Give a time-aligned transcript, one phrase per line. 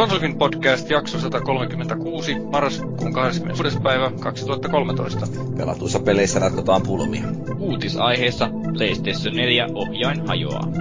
[0.00, 3.80] Konsolifin podcast jakso 136, marraskuun 26.
[3.80, 5.26] päivä 2013.
[5.56, 7.22] Pelatuissa peleissä ratkotaan pulmia.
[7.58, 10.72] Uutisaiheessa PlayStation 4 ohjain hajoaa.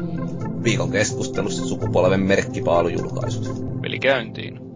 [0.63, 3.81] Viikon keskustelussa sukupolven merkkipaalujulkaisut.
[3.81, 4.68] Peli käyntiin.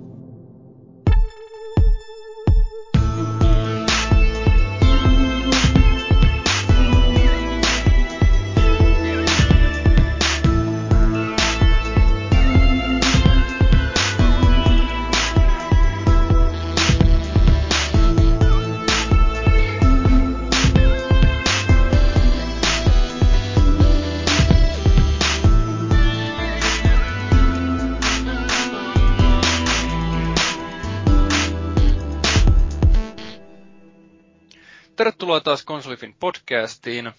[35.23, 37.11] Tervetuloa taas Konsolifin podcastiin.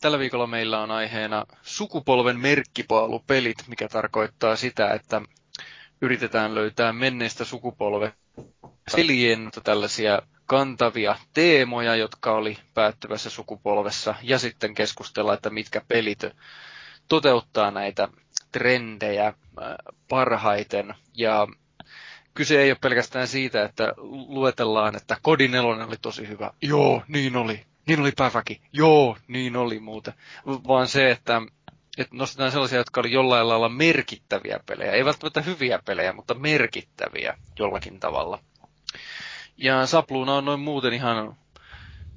[0.00, 5.22] Tällä viikolla meillä on aiheena sukupolven merkkipaalupelit, mikä tarkoittaa sitä, että
[6.00, 8.12] yritetään löytää menneistä sukupolve
[8.96, 16.20] pelien tällaisia kantavia teemoja, jotka oli päättyvässä sukupolvessa, ja sitten keskustella, että mitkä pelit
[17.08, 18.08] toteuttaa näitä
[18.52, 19.34] trendejä äh,
[20.08, 20.94] parhaiten.
[21.14, 21.46] Ja
[22.38, 23.92] kyse ei ole pelkästään siitä, että
[24.28, 26.50] luetellaan, että Kodi 4 oli tosi hyvä.
[26.62, 27.64] Joo, niin oli.
[27.86, 28.60] Niin oli päiväkin.
[28.72, 30.14] Joo, niin oli muuten.
[30.46, 31.42] Vaan se, että,
[31.98, 34.92] että nostetaan sellaisia, jotka oli jollain lailla merkittäviä pelejä.
[34.92, 38.38] Ei välttämättä hyviä pelejä, mutta merkittäviä jollakin tavalla.
[39.56, 41.36] Ja Sapluuna on noin muuten ihan,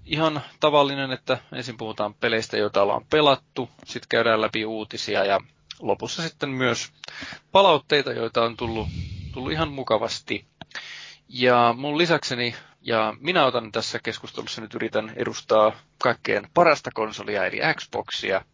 [0.06, 5.40] ihan tavallinen, että ensin puhutaan peleistä, joita ollaan pelattu, sitten käydään läpi uutisia ja
[5.80, 6.92] lopussa sitten myös
[7.52, 8.88] palautteita, joita on tullut
[9.34, 10.46] tullut ihan mukavasti.
[11.30, 17.60] Ja mun lisäkseni, ja minä otan tässä keskustelussa nyt yritän edustaa kaikkein parasta konsolia, eli
[17.76, 18.46] Xboxia,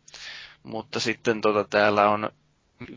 [0.63, 2.29] mutta sitten tota, täällä on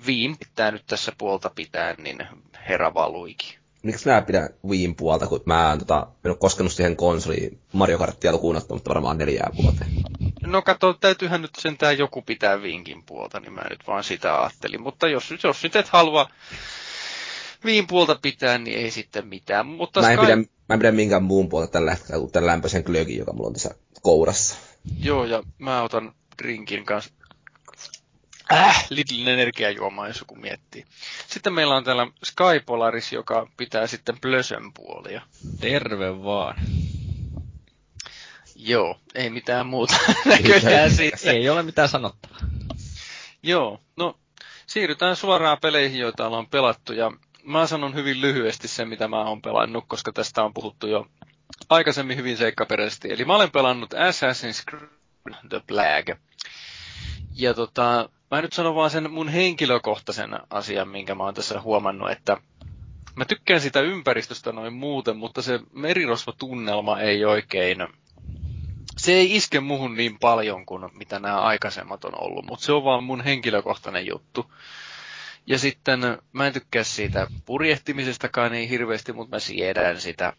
[0.06, 2.27] Viin pitää nyt tässä puolta pitää, niin
[2.69, 3.61] herra valuikin.
[3.83, 7.98] Miksi mä pidän Wiin puolta, kun mä en, tota, en ole koskenut siihen konsoliin Mario
[7.98, 9.91] Karttia lukuun ottamatta varmaan neljää vuoteen.
[10.47, 14.83] No kato, täytyyhän nyt sentään joku pitää Viinkin puolta, niin mä nyt vaan sitä ajattelin.
[14.83, 16.30] Mutta jos, jos nyt et halua
[17.65, 19.67] viin puolta pitää, niin ei sitten mitään.
[19.67, 20.27] Mutta mä, en Sky...
[20.27, 23.47] pidä, mä en pidä minkään muun puolta tällä hetkellä kuin tämän lämpöisen glögin, joka mulla
[23.47, 24.57] on tässä kourassa.
[24.98, 27.11] Joo, ja mä otan drinkin kanssa
[28.53, 30.85] äh, Lidlin energiajuomaa, jos joku miettii.
[31.27, 35.23] Sitten meillä on täällä Sky Polaris, joka pitää sitten Plösön puolia.
[35.61, 36.61] Terve vaan.
[38.57, 41.31] Joo, ei mitään muuta näköjään siitä.
[41.31, 42.41] Ei ole mitään sanottavaa.
[43.42, 44.19] Joo, no
[44.67, 46.92] siirrytään suoraan peleihin, joita ollaan pelattu.
[46.92, 47.13] Ja
[47.50, 51.06] mä sanon hyvin lyhyesti sen, mitä mä oon pelannut, koska tästä on puhuttu jo
[51.68, 53.12] aikaisemmin hyvin seikkaperäisesti.
[53.12, 54.88] Eli mä olen pelannut Assassin's Creed
[55.48, 56.20] The Black.
[57.34, 62.11] Ja tota, mä nyt sanon vaan sen mun henkilökohtaisen asian, minkä mä oon tässä huomannut,
[62.11, 62.36] että
[63.16, 67.88] mä tykkään sitä ympäristöstä noin muuten, mutta se merirosvotunnelma ei oikein,
[68.96, 72.84] se ei iske muhun niin paljon kuin mitä nämä aikaisemmat on ollut, mutta se on
[72.84, 74.52] vaan mun henkilökohtainen juttu.
[75.50, 76.00] Ja sitten
[76.33, 80.33] mä en tykkää siitä purjehtimisestakaan niin hirveästi, mutta mä siedän sitä.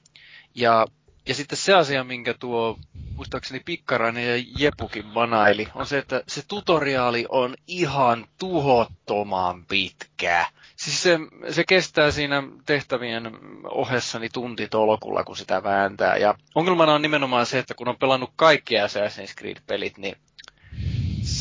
[0.56, 0.86] Ja,
[1.28, 2.80] ja sitten se asia, minkä tuo
[3.16, 10.46] muistaakseni Pikkarainen ja Jepukin vanaili, on se, että se tutoriaali on ihan tuhottoman pitkä.
[10.76, 13.32] Siis se, se kestää siinä tehtävien
[13.64, 16.18] ohessani tuntitolkulla, kun sitä vääntää.
[16.18, 20.16] Ja ongelmana on nimenomaan se, että kun on pelannut kaikki Assassin's Creed-pelit, niin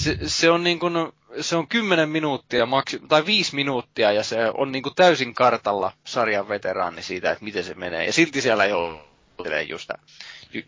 [0.04, 0.94] se, se on niin kuin,
[1.40, 5.92] se on 10 minuuttia maksi, tai 5 minuuttia ja se on niin kuin täysin kartalla
[6.04, 8.06] sarjan veteraani siitä, että miten se menee.
[8.06, 9.90] Ja silti siellä ei ole just,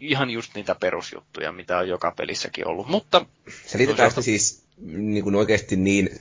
[0.01, 2.89] ihan just niitä perusjuttuja, mitä on joka pelissäkin ollut.
[2.89, 3.27] Mutta,
[3.67, 4.23] se liitetään toisaalta...
[4.23, 6.21] siis niin kuin oikeasti niin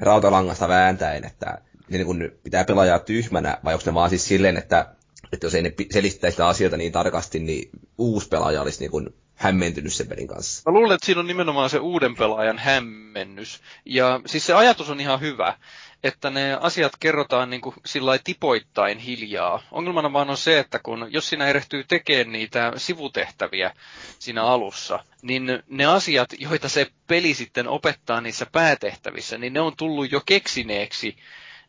[0.00, 1.58] rautalangasta vääntäen, että
[1.88, 4.94] niin kuin pitää pelaajaa tyhmänä, vai onko ne vaan siis silleen, että,
[5.32, 9.14] että jos ei ne selittäisi sitä asioita niin tarkasti, niin uusi pelaaja olisi niin kuin
[9.34, 10.70] hämmentynyt sen pelin kanssa.
[10.70, 13.60] Mä luulen, että siinä on nimenomaan se uuden pelaajan hämmennys.
[13.84, 15.56] Ja siis se ajatus on ihan hyvä,
[16.04, 19.62] että ne asiat kerrotaan niin kuin sillä tipoittain hiljaa.
[19.70, 23.74] Ongelmana vaan on se, että kun, jos sinä erehtyy tekemään niitä sivutehtäviä
[24.18, 29.76] siinä alussa, niin ne asiat, joita se peli sitten opettaa niissä päätehtävissä, niin ne on
[29.76, 31.16] tullut jo keksineeksi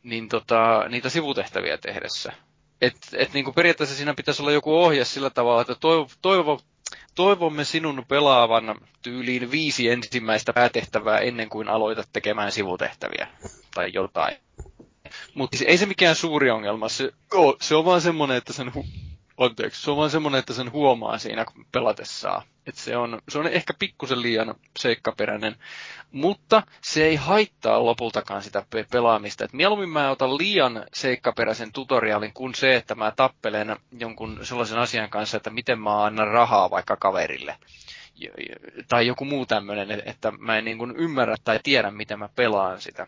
[0.03, 2.33] niin tota, niitä sivutehtäviä tehdessä.
[2.81, 6.61] Et, et niin kuin periaatteessa siinä pitäisi olla joku ohje sillä tavalla, että toivo, toivo,
[7.15, 13.27] toivomme sinun pelaavan tyyliin viisi ensimmäistä päätehtävää ennen kuin aloitat tekemään sivutehtäviä
[13.73, 14.37] tai jotain.
[15.33, 16.89] Mutta ei se mikään suuri ongelma.
[16.89, 18.71] Se, oh, se on vaan semmoinen, että sen
[19.37, 22.43] anteeksi, se on vaan semmoinen, että sen huomaa siinä pelatessaan.
[22.67, 25.55] Että se on, se on ehkä pikkusen liian seikkaperäinen,
[26.11, 29.45] mutta se ei haittaa lopultakaan sitä pe- pelaamista.
[29.45, 35.09] Et mieluummin mä otan liian seikkaperäisen tutoriaalin kuin se, että mä tappelen jonkun sellaisen asian
[35.09, 37.55] kanssa, että miten mä annan rahaa vaikka kaverille
[38.87, 43.07] tai joku muu tämmöinen, että mä en niin ymmärrä tai tiedä, miten mä pelaan sitä.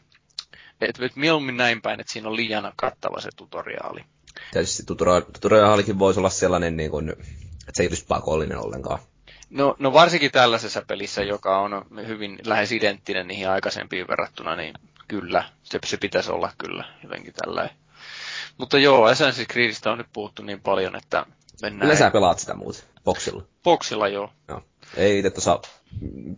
[0.82, 4.06] Et, et mieluummin näin päin, että siinä on liian kattava se tutoriaali.
[4.54, 4.84] Tietysti
[5.34, 9.00] tutoriaalikin voisi olla sellainen, niin kuin, että se ei olisi pakollinen ollenkaan.
[9.50, 14.74] No, no varsinkin tällaisessa pelissä, joka on hyvin lähes identtinen niihin aikaisempiin verrattuna, niin
[15.08, 17.70] kyllä, se, se pitäisi olla kyllä jotenkin tällä.
[18.58, 21.26] Mutta joo, Assassin's Creedistä on nyt puhuttu niin paljon, että
[21.62, 21.82] mennään.
[21.82, 23.44] Kyllä sä pelaat sitä muuten, boksilla.
[23.64, 24.30] Boksilla joo.
[24.48, 24.62] joo.
[24.98, 25.62] Ei itse tuossa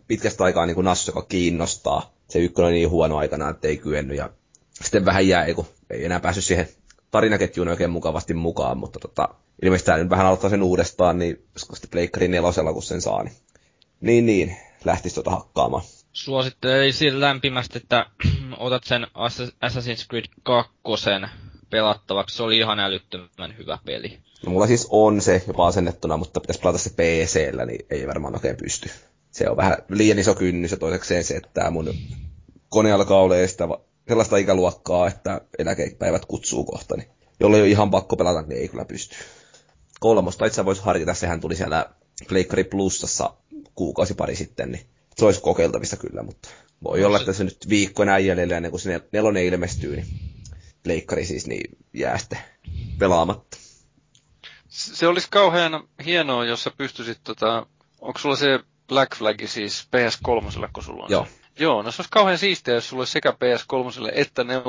[0.06, 2.12] pitkästä aikaa niin Nassu, joka kiinnostaa.
[2.28, 4.30] Se ykkönen on niin huono aikana, että ei kyennyt ja
[4.72, 6.68] sitten vähän jäi, kun ei enää päässyt siihen
[7.10, 9.28] tarinaketjuun oikein mukavasti mukaan, mutta tota,
[9.62, 13.34] ilmeisesti tämä nyt vähän aloittaa sen uudestaan, niin sitten Pleikkari nelosella, kun sen saa, niin
[14.00, 15.82] niin, niin lähtisi tuota hakkaamaan.
[16.12, 18.06] Suosittelisin lämpimästi, että
[18.58, 19.06] otat sen
[19.66, 20.72] Assassin's Creed 2
[21.70, 22.36] pelattavaksi.
[22.36, 24.18] Se oli ihan älyttömän hyvä peli.
[24.46, 28.34] No mulla siis on se jopa asennettuna, mutta pitäisi pelata se PC-llä, niin ei varmaan
[28.34, 28.90] oikein pysty.
[29.30, 31.94] Se on vähän liian iso kynnys ja toisekseen se, että mun
[32.68, 33.68] kone alkaa olemaan sitä
[34.08, 37.08] sellaista ikäluokkaa, että eläkepäivät kutsuu kohta, niin
[37.40, 39.16] jolle ei ole ihan pakko pelata, niin ei kyllä pysty.
[40.00, 41.86] Kolmosta itse voisi harkita, sehän tuli siellä
[42.28, 43.34] Pleikkari Plusassa
[43.74, 44.86] kuukausi pari sitten, niin
[45.16, 46.48] se olisi kokeiltavissa kyllä, mutta
[46.84, 50.06] voi olla, että se nyt viikko enää jäljellä ennen kuin se nelonen ilmestyy, niin
[50.82, 52.38] Pleikkari siis niin jää sitten
[52.98, 53.56] pelaamatta.
[54.68, 57.66] Se olisi kauhean hienoa, jos sä pystyisit, tota,
[58.00, 61.24] onko sulla se Black Flag siis PS3, kun sulla on Joo.
[61.24, 61.39] Se?
[61.60, 64.62] Joo, no se olisi kauhean siistiä, jos sulla olisi sekä PS3 että 4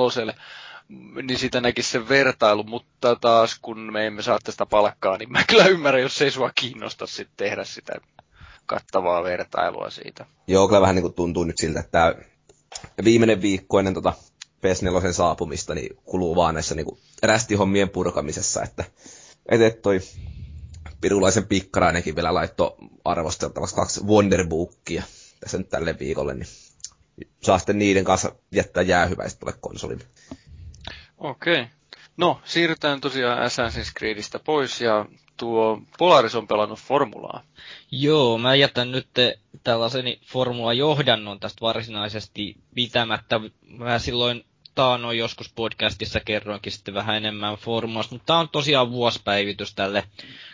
[1.23, 5.43] niin sitä näkisi sen vertailu, mutta taas kun me emme saa tästä palkkaa, niin mä
[5.49, 7.93] kyllä ymmärrän, jos ei sua kiinnosta sitten tehdä sitä
[8.65, 10.25] kattavaa vertailua siitä.
[10.47, 12.15] Joo, kyllä vähän niin kuin tuntuu nyt siltä, että
[13.03, 14.13] viimeinen viikko ennen tota
[14.61, 18.83] PS4 saapumista niin kuluu vaan näissä niin rästihommien purkamisessa, että,
[19.49, 19.99] että toi
[21.01, 25.03] pirulaisen pikkarainenkin vielä laittoi arvosteltavaksi kaksi Wonderbookia
[25.39, 26.47] tässä nyt tälle viikolle, niin
[27.41, 30.03] saa sitten niiden kanssa jättää jäähyväiset tuolle konsolille.
[31.17, 31.53] Okei.
[31.61, 31.65] Okay.
[32.17, 35.05] No, siirrytään tosiaan Assassin's Creedistä pois ja
[35.37, 37.43] tuo Polaris on pelannut formulaa.
[37.91, 39.07] Joo, mä jätän nyt
[39.63, 43.39] tällaisen formula-johdannon tästä varsinaisesti pitämättä.
[43.77, 49.75] Mä silloin taannoin joskus podcastissa kerroinkin sitten vähän enemmän formulasta, mutta tämä on tosiaan vuospäivitys
[49.75, 50.03] tälle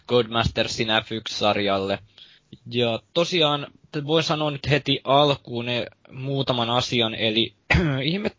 [0.08, 2.00] Codemastersin F1-sarjalle.
[2.72, 3.68] Ja tosiaan
[4.06, 5.66] voin sanoa nyt heti alkuun
[6.12, 7.54] muutaman asian, eli
[8.04, 8.32] ihme...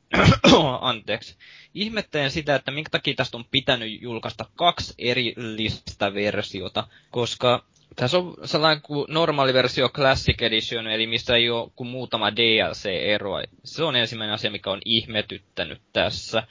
[0.80, 1.36] anteeksi.
[1.74, 7.64] Ihmettelen sitä, että minkä takia tästä on pitänyt julkaista kaksi erillistä versiota, koska
[7.96, 13.42] tässä on sellainen kuin normaali versio Classic Edition, eli missä ei ole kuin muutama DLC-eroa.
[13.64, 16.42] Se on ensimmäinen asia, mikä on ihmetyttänyt tässä.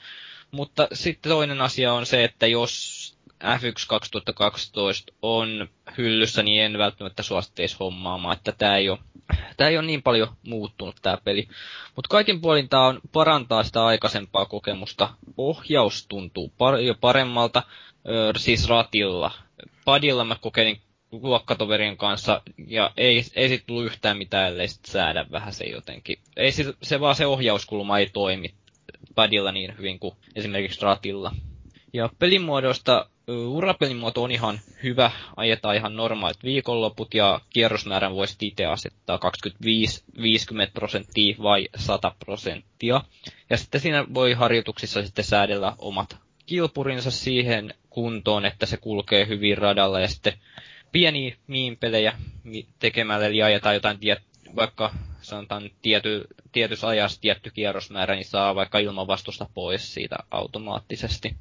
[0.50, 2.97] Mutta sitten toinen asia on se, että jos
[3.44, 5.68] F1 2012 on
[5.98, 8.88] hyllyssä, niin en välttämättä suositteisi hommaamaan, että tämä ei
[9.68, 11.48] ei ole niin paljon muuttunut tämä peli.
[11.96, 15.10] Mutta kaikin puolin tämä on parantaa sitä aikaisempaa kokemusta.
[15.36, 17.62] Ohjaus tuntuu par- paremmalta,
[18.08, 19.30] öö, siis ratilla.
[19.84, 20.80] Padilla mä kokeilin
[21.12, 26.18] luokkatoverien kanssa, ja ei, ei sit tullut yhtään mitään, ellei sit säädä vähän se jotenkin.
[26.36, 28.54] Ei sit, se vaan se ohjauskulma ei toimi
[29.14, 31.34] padilla niin hyvin kuin esimerkiksi ratilla.
[31.92, 32.08] Ja
[33.28, 39.20] pelimuodosta urapelimuoto on ihan hyvä, ajetaan ihan normaalit viikonloput ja kierrosmäärän voisi itse asettaa 25-50
[40.74, 43.00] prosenttia vai 100 prosenttia.
[43.50, 49.58] Ja sitten siinä voi harjoituksissa sitten säädellä omat kilpurinsa siihen kuntoon, että se kulkee hyvin
[49.58, 50.32] radalla ja sitten
[50.92, 52.12] pieniä miinpelejä
[52.78, 54.18] tekemällä, eli ajetaan jotain tiet,
[54.56, 61.36] vaikka sanotaan tiety, tietyssä ajassa tietty kierrosmäärä, niin saa vaikka ilmavastusta pois siitä automaattisesti.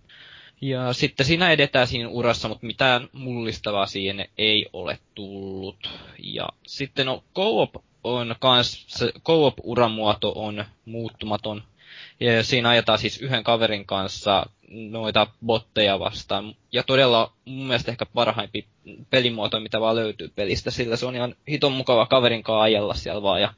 [0.61, 5.89] Ja sitten siinä edetään siinä urassa, mutta mitään mullistavaa siihen ei ole tullut.
[6.23, 11.63] Ja sitten no, co-op on kans, se co-op-uramuoto on muuttumaton.
[12.19, 16.55] Ja siinä ajetaan siis yhden kaverin kanssa noita botteja vastaan.
[16.71, 18.65] Ja todella mun mielestä ehkä parhaimpi
[19.09, 23.21] pelimuoto, mitä vaan löytyy pelistä, sillä se on ihan hiton mukava kaverin kanssa ajella siellä
[23.21, 23.53] vaan ja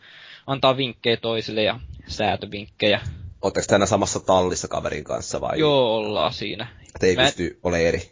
[0.48, 3.02] antaa vinkkejä toisille ja säätövinkkejä.
[3.42, 5.60] Oletteko tänä samassa tallissa kaverin kanssa vai?
[5.60, 6.68] Joo, ollaan siinä.
[6.96, 7.24] Että ei Mä...
[7.24, 8.12] pysty ole eri.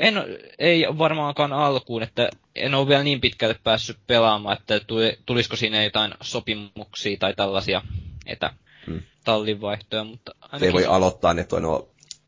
[0.00, 0.14] En,
[0.58, 4.80] ei varmaankaan alkuun, että en ole vielä niin pitkälle päässyt pelaamaan, että
[5.26, 7.82] tulisiko siinä jotain sopimuksia tai tällaisia
[8.26, 10.10] etätallinvaihtoja, hmm.
[10.10, 10.66] mutta ainakin...
[10.66, 11.70] Ei voi aloittaa ne toinen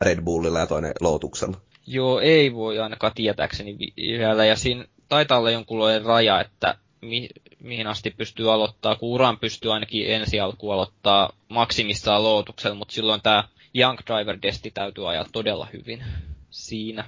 [0.00, 1.60] Red Bullilla ja toinen Lotuksella.
[1.86, 7.28] Joo, ei voi ainakaan tietääkseni vielä, ja siinä taitaa olla jonkunlainen raja, että mi,
[7.60, 13.20] mihin asti pystyy aloittaa, kun uran pystyy ainakin ensi alku aloittaa maksimissaan lootuksella, mutta silloin
[13.22, 16.04] tämä Young Driver Desti täytyy ajaa todella hyvin
[16.50, 17.04] siinä.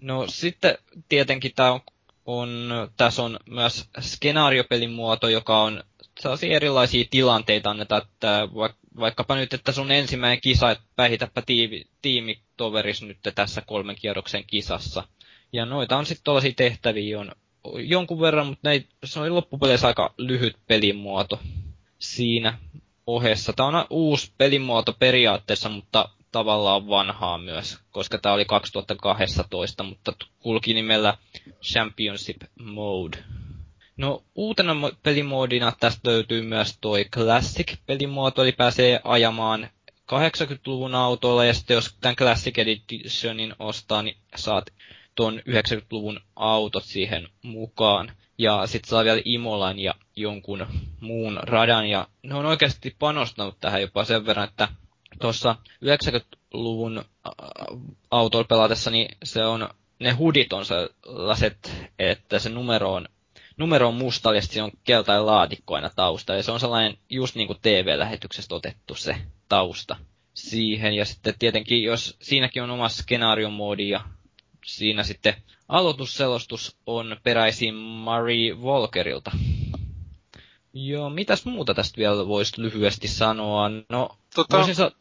[0.00, 1.80] No sitten tietenkin tämä on,
[2.26, 5.82] on, tässä on myös skenaariopelin muoto, joka on
[6.20, 8.48] sellaisia erilaisia tilanteita annetaan, että
[9.00, 15.04] vaikkapa nyt, että sun ensimmäinen kisa, että päihitäpä tiimi, tiimitoveris nyt tässä kolmen kierroksen kisassa.
[15.52, 17.32] Ja noita on sitten tällaisia tehtäviä on
[17.74, 21.40] jonkun verran, mutta ne, se oli loppupeleissä aika lyhyt pelimuoto
[21.98, 22.58] siinä
[23.06, 23.52] ohessa.
[23.52, 30.74] Tämä on uusi pelimuoto periaatteessa, mutta tavallaan vanhaa myös, koska tämä oli 2012, mutta kulki
[30.74, 31.18] nimellä
[31.62, 33.18] Championship Mode.
[33.96, 39.68] No uutena pelimoodina tästä löytyy myös toi Classic-pelimuoto, eli pääsee ajamaan
[40.12, 44.64] 80-luvun autoilla, ja sitten jos tämän Classic Editionin ostaa, niin saat
[45.16, 48.12] tuon 90-luvun autot siihen mukaan.
[48.38, 50.66] Ja sitten saa vielä Imolan ja jonkun
[51.00, 54.68] muun radan, ja ne on oikeasti panostanut tähän jopa sen verran, että
[55.20, 57.04] tuossa 90-luvun
[58.10, 59.68] autoilla pelatessa, niin se on,
[59.98, 63.08] ne hudit on sellaiset, että se numero on
[63.56, 66.34] numero on musta ja se on keltainen laatikko aina tausta.
[66.34, 69.16] Ja se on sellainen just niin kuin TV-lähetyksestä otettu se
[69.48, 69.96] tausta
[70.34, 70.94] siihen.
[70.94, 74.00] Ja sitten tietenkin, jos siinäkin on oma skenaariomoodi ja
[74.66, 75.34] siinä sitten
[75.68, 79.30] aloitusselostus on peräisin Marie Walkerilta.
[80.72, 83.70] Joo, mitäs muuta tästä vielä voisi lyhyesti sanoa?
[83.88, 84.92] No, tota, sa-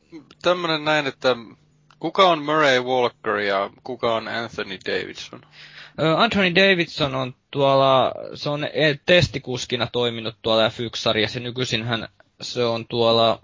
[0.42, 1.36] tämmönen näin, että
[2.00, 5.42] kuka on Murray Walker ja kuka on Anthony Davidson?
[6.18, 11.40] Anthony Davidson on tuolla, se on e- testikuskina toiminut tuolla F1-sarjassa.
[11.40, 12.08] Nykyisin hän,
[12.42, 13.40] se on tuolla,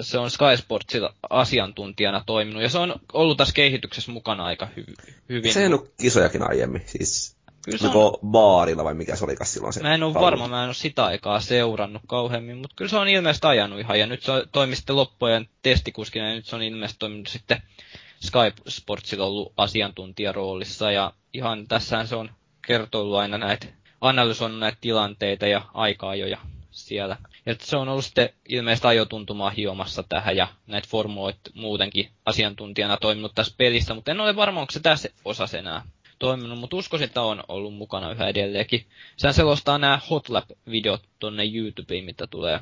[0.00, 2.62] se on Sky Sportsilla asiantuntijana toiminut.
[2.62, 5.52] Ja se on ollut tässä kehityksessä mukana aika hy- hyvin.
[5.52, 8.18] Se on kisojakin aiemmin, siis Kyllä se on...
[8.26, 9.82] baarilla vai mikä se olikas silloin se?
[9.82, 13.08] Mä en ole varma, mä en ole sitä aikaa seurannut kauheammin, mutta kyllä se on
[13.08, 16.98] ilmeisesti ajanut ihan, ja nyt se toimi sitten loppujen testikuskina, ja nyt se on ilmeisesti
[16.98, 17.62] toiminut sitten
[18.20, 22.30] Sky Sportsilla ollut asiantuntijaroolissa, ja ihan tässähän se on
[22.66, 23.66] kertoillut aina näitä,
[24.00, 26.38] analysoinut näitä tilanteita ja aikaa-ajoja
[26.74, 27.16] siellä.
[27.46, 33.32] Ja se on ollut sitten ilmeisesti ajotuntumaa hiomassa tähän ja näitä formuloit muutenkin asiantuntijana toiminut
[33.34, 35.82] tässä pelissä, mutta en ole varma, onko se tässä osassa enää
[36.18, 38.86] toiminut, mutta uskoisin, että on ollut mukana yhä edelleenkin.
[39.16, 42.60] Sehän selostaa nämä Hotlap-videot tonne YouTubeen, mitä tulee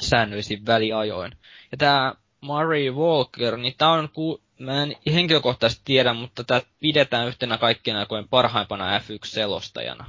[0.00, 1.32] säännöllisin väliajoin.
[1.72, 7.28] Ja tämä Murray Walker, niin tämä on ku, mä en henkilökohtaisesti tiedä, mutta tätä pidetään
[7.28, 10.04] yhtenä kaikkien aikojen parhaimpana F1-selostajana.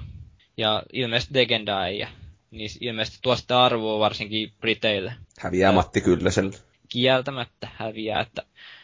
[0.58, 2.08] Ja ilmeisesti legendaajia.
[2.52, 5.14] Niin ilmeisesti tuosta arvoa varsinkin Briteille.
[5.40, 6.58] Häviää Matti Kyllöselle.
[6.90, 8.44] Kieltämättä häviää, että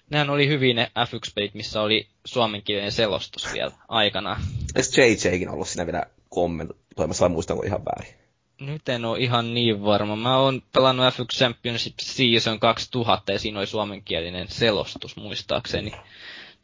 [0.10, 4.42] nehän oli hyvin ne F1-pelit, missä oli suomenkielinen selostus vielä aikana.
[4.76, 8.24] Eikö JJkin ollut siinä vielä kommentoimassa vai muistanko ihan väärin?
[8.62, 10.16] Nyt en ole ihan niin varma.
[10.16, 15.92] Mä oon pelannut F1 Championship Season 2000 ja siinä oli suomenkielinen selostus muistaakseni.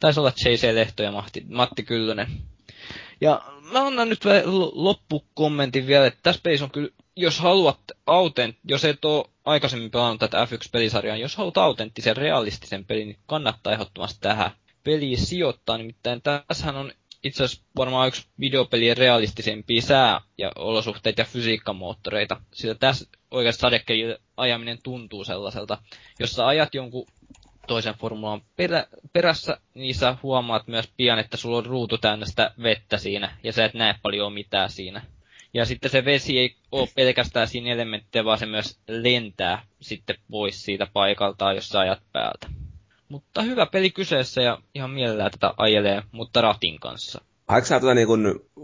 [0.00, 0.74] Taisi olla J.C.
[0.74, 2.28] Lehto ja Matti, Matti Kyllönen.
[3.20, 3.42] Ja
[3.72, 4.20] mä annan nyt
[4.72, 10.20] loppukommentin vielä, että tässä pelissä on kyllä, jos haluat autent, jos et ole aikaisemmin pelannut
[10.20, 14.50] tätä F1-pelisarjaa, jos haluat autenttisen realistisen pelin, niin kannattaa ehdottomasti tähän
[14.84, 15.78] peliin sijoittaa.
[15.78, 16.92] Nimittäin tässähän on
[17.24, 22.40] itse asiassa varmaan yksi videopelien realistisempia sää- ja olosuhteita ja fysiikkamoottoreita.
[22.54, 25.78] Sillä tässä oikeasti sadekelin ajaminen tuntuu sellaiselta.
[26.18, 27.06] Jos sä ajat jonkun
[27.70, 32.50] toisen formulan perä, perässä, niin sä huomaat myös pian, että sulla on ruutu täynnä sitä
[32.62, 35.02] vettä siinä, ja sä et näe paljon mitään siinä.
[35.54, 40.64] Ja sitten se vesi ei ole pelkästään siinä elementtejä, vaan se myös lentää sitten pois
[40.64, 42.46] siitä paikaltaan, jos sä ajat päältä.
[43.08, 47.20] Mutta hyvä peli kyseessä ja ihan mielellään tätä ajelee, mutta ratin kanssa.
[47.48, 48.08] Haetko sä tuota niin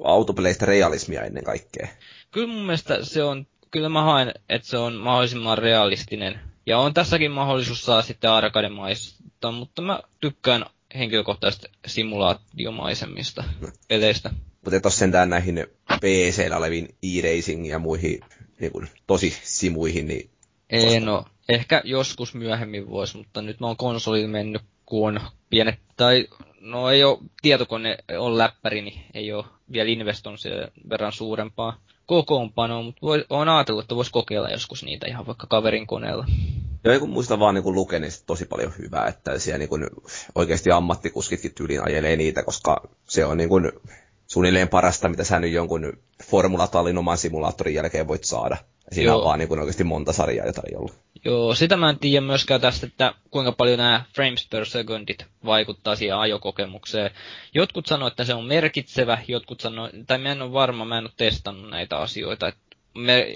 [0.05, 1.89] autopeleistä realismia ennen kaikkea?
[2.31, 6.41] Kyllä mun mielestä se on, kyllä mä haen, että se on mahdollisimman realistinen.
[6.67, 13.45] Ja on tässäkin mahdollisuus saa sitten arcade-maista, mutta mä tykkään henkilökohtaisesti simulaatiomaisemmista
[13.89, 14.31] peleistä.
[14.65, 15.67] Mutta et ole sentään näihin
[16.01, 18.21] pc oleviin e-racing ja muihin
[18.61, 20.31] niin kuin, tosi simuihin, niin...
[20.71, 25.21] Ei no, ehkä joskus myöhemmin voisi, mutta nyt mä oon konsolille mennyt, kun on
[25.51, 26.29] pienet, tai
[26.61, 30.53] no ei ole, tietokone on läppäri, niin ei ole vielä investoinut sen
[30.91, 35.87] verran suurempaa kokoonpanoa, mutta voi, on ajatellut, että voisi kokeilla joskus niitä ihan vaikka kaverin
[35.87, 36.27] koneella.
[36.85, 39.87] Joo, kun muista vaan niin lukee niin tosi paljon hyvää, että siellä niin
[40.35, 43.73] oikeasti ammattikuskitkin tyyliin ajelee niitä, koska se on niin kuin,
[44.27, 45.93] suunnilleen parasta, mitä sä nyt jonkun
[46.25, 48.57] formulatallin oman simulaattorin jälkeen voit saada.
[48.93, 49.19] Siinä Joo.
[49.19, 50.93] on vaan niin kuin oikeasti monta sarjaa jo tarjolla.
[51.25, 55.97] Joo, sitä mä en tiedä myöskään tästä, että kuinka paljon nämä frames per secondit vaikuttaa
[55.97, 57.11] siihen ajokokemukseen.
[57.55, 61.05] Jotkut sanoo, että se on merkitsevä, jotkut sanoo, tai mä en ole varma, mä en
[61.05, 62.77] ole testannut näitä asioita, että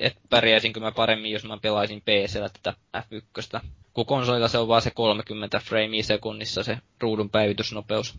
[0.01, 3.61] et pärjäisinkö mä paremmin, jos mä pelaisin PCllä tätä F1.
[3.95, 8.15] Kun konsolilla se on vaan se 30 framea sekunnissa se ruudun päivitysnopeus.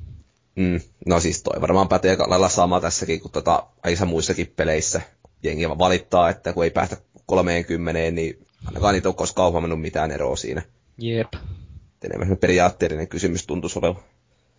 [0.56, 5.02] Mm, no siis toi varmaan pätee lailla sama tässäkin kuin tota, aika muissakin peleissä.
[5.44, 6.98] Jengi valittaa, että kun ei päästä
[7.32, 10.62] 30, niin ainakaan niitä ole koskaan huomannut mitään eroa siinä.
[10.98, 11.34] Jep.
[12.04, 14.04] Enemmän periaatteellinen kysymys tuntuisi olevan.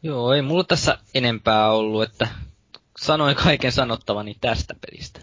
[0.03, 2.29] Joo, ei mulla tässä enempää ollut, että
[3.01, 5.21] sanoin kaiken sanottavani tästä pelistä.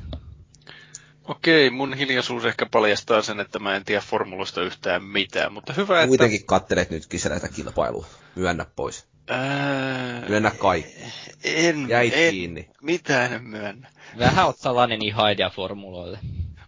[1.24, 5.98] Okei, mun hiljaisuus ehkä paljastaa sen, että mä en tiedä formulosta yhtään mitään, mutta hyvä,
[5.98, 6.08] että...
[6.08, 8.06] Kuitenkin kattelet nyt kisäläitä kilpailua.
[8.36, 9.06] Myönnä pois.
[9.27, 10.25] Ää...
[10.29, 10.91] Myönnä kaikki.
[11.44, 12.70] En, Jäit en, kiinni.
[12.82, 13.89] Mitään en myönnä.
[14.20, 16.20] Vähän oot salainen ihaidia formuloille.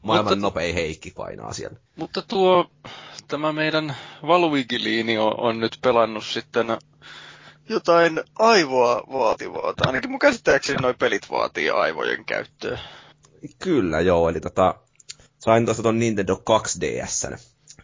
[0.02, 1.78] Maailman mutta, nopein Heikki painaa siellä.
[1.96, 2.72] Mutta tuo,
[3.28, 3.96] tämä meidän
[4.28, 6.68] Valuigiliini on, on nyt pelannut sitten
[7.70, 9.74] jotain aivoa vaativaa.
[9.86, 12.80] Ainakin mun käsittääkseni noi pelit vaatii aivojen käyttöä.
[13.60, 14.30] Kyllä, joo.
[14.30, 14.76] Eli tota,
[15.40, 17.38] sain tuosta ton Nintendo 2DSn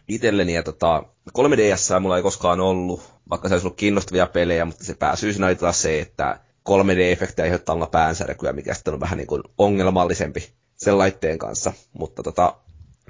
[0.08, 0.54] itselleni.
[0.54, 1.02] Ja tota,
[1.38, 5.56] 3DS mulla ei koskaan ollut, vaikka se olisi ollut kiinnostavia pelejä, mutta se pääsyysinä oli
[5.56, 11.38] taas se, että 3D-efektejä aiheuttaa päänsärkyä, mikä sitten on vähän niin kuin ongelmallisempi sen laitteen
[11.38, 11.72] kanssa.
[11.92, 12.56] Mutta tota,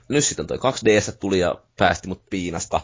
[0.08, 2.80] nyt sitten toi 2DS tuli ja päästi mut piinasta.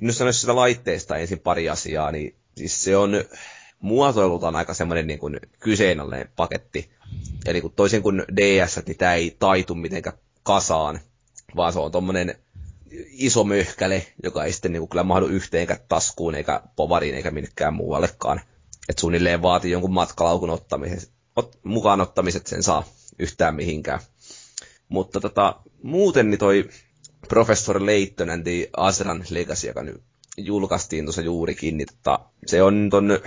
[0.00, 3.24] Nyt sanoisin sitä laitteesta ensin pari asiaa, niin siis se on
[3.80, 6.90] muotoilultaan aika semmoinen niin kuin kyseenalainen paketti.
[7.46, 11.00] Eli kun toisin kuin DS, niin tämä ei taitu mitenkään kasaan,
[11.56, 12.34] vaan se on tommonen
[13.10, 17.74] iso möhkäle, joka ei sitten niin kuin kyllä mahdu yhteenkään taskuun, eikä povariin, eikä minnekään
[17.74, 18.40] muuallekaan.
[18.88, 21.00] Et suunnilleen vaatii jonkun matkalaukun ottamisen,
[21.36, 22.84] ot, mukaan ottamiset sen saa
[23.18, 24.00] yhtään mihinkään.
[24.90, 26.68] Mutta tota, muuten niin toi
[27.28, 27.76] Professor
[28.32, 30.02] and the Azran Legacy, joka nyt
[30.36, 33.18] julkaistiin tuossa juurikin, niin tota, se on ton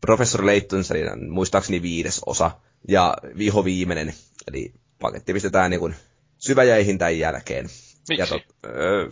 [0.00, 0.84] Professor Layton
[1.30, 2.50] muistaakseni viides osa
[2.88, 4.14] ja viho viimeinen,
[4.48, 5.94] eli paketti pistetään niin kuin
[6.38, 7.64] syväjäihin tämän jälkeen.
[7.64, 8.22] Miksi?
[8.22, 9.10] Ja tot, öö,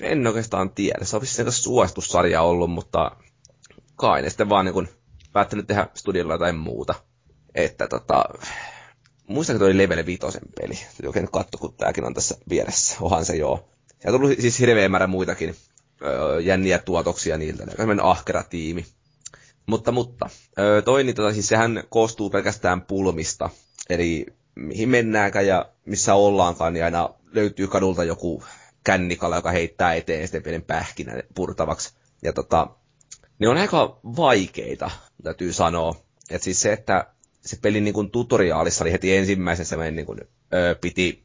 [0.00, 1.04] en oikeastaan tiedä.
[1.04, 3.16] Se on vissiin suositussarja ollut, mutta
[3.96, 4.88] kai ne sitten vaan niin kuin
[5.32, 6.94] päättänyt tehdä studiolla jotain muuta.
[7.54, 8.24] Että tota,
[9.30, 10.20] muistanko toi Level 5
[10.60, 10.78] peli?
[11.06, 12.96] Oikein katso, kun tääkin on tässä vieressä.
[13.00, 13.68] Ohan se joo.
[14.04, 15.56] Ja on tullut siis hirveä määrä muitakin
[16.02, 17.66] öö, jänniä tuotoksia niiltä.
[17.66, 18.86] Ne ahkera tiimi.
[19.66, 20.30] Mutta, mutta.
[20.58, 23.50] Öö, toi, niin tota, siis sehän koostuu pelkästään pulmista.
[23.90, 28.44] Eli mihin mennäänkään ja missä ollaankaan, niin aina löytyy kadulta joku
[28.84, 31.92] kännikala, joka heittää eteen sitten pienen pähkinän purtavaksi.
[32.22, 32.66] Ja tota,
[33.38, 34.90] ne on aika vaikeita,
[35.22, 35.94] täytyy sanoa.
[36.30, 37.06] Et siis se, että
[37.40, 40.20] se pelin niin kuin tutoriaalissa oli heti ensimmäisessä niin kuin,
[40.54, 41.22] öö, piti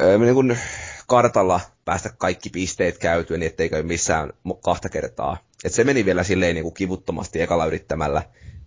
[0.00, 0.58] öö, niin kuin
[1.06, 4.32] kartalla päästä kaikki pisteet käytyä, niin etteikö missään
[4.64, 5.36] kahta kertaa.
[5.64, 8.22] Et se meni vielä silleen niin kuin kivuttomasti ekalla yrittämällä.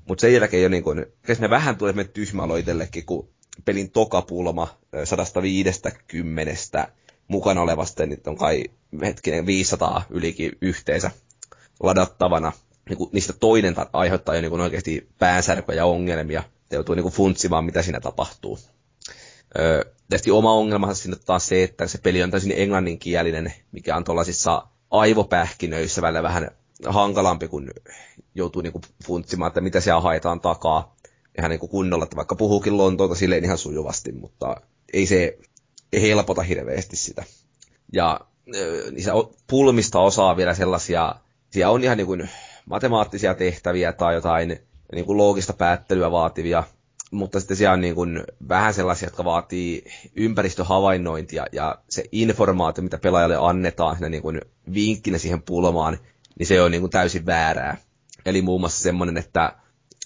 [0.08, 1.06] Mutta sen jälkeen jo niin kuin,
[1.40, 3.30] ne vähän tulee me tyhmäloitellekin, kun
[3.66, 6.88] pelin tokapulma 150
[7.28, 8.64] mukana olevasta, niin on kai
[9.02, 11.12] hetkinen 500 ylikin yhteensä
[11.84, 12.52] ladattavana.
[12.90, 15.08] Niin kuin, niistä toinen aiheuttaa jo niin kuin oikeasti
[15.74, 16.44] ja ongelmia.
[16.74, 18.60] Te joutuu niin kuin funtsimaan, mitä siinä tapahtuu.
[19.60, 24.04] Öö, tietysti oma ongelma siinä taas se, että se peli on täysin englanninkielinen, mikä on
[24.04, 26.52] tuollaisissa aivopähkinöissä välillä vähän
[26.86, 27.72] hankalampi, kun
[28.36, 30.96] joutuu niinku funtsimaan, että mitä siellä haetaan takaa.
[31.38, 34.62] Ihan niinku kunnolla, että vaikka puhuukin Lontoota silleen ihan sujuvasti, mutta
[34.94, 35.38] ei se
[35.92, 37.24] ei helpota hirveästi sitä.
[37.92, 38.20] Ja
[38.92, 39.12] niissä
[39.48, 41.16] pulmista osaa vielä sellaisia,
[41.50, 42.18] siellä on ihan niinku
[42.66, 44.60] matemaattisia tehtäviä tai jotain
[44.96, 46.64] niinku loogista päättelyä vaativia
[47.14, 52.98] mutta sitten siellä on niin kuin vähän sellaisia, jotka vaatii ympäristöhavainnointia ja se informaatio, mitä
[52.98, 54.42] pelaajalle annetaan siinä niin kuin
[54.74, 55.98] vinkkinä siihen pulmaan,
[56.40, 57.78] niin se on niin kuin täysin väärää.
[58.26, 59.54] Eli muun muassa semmoinen, että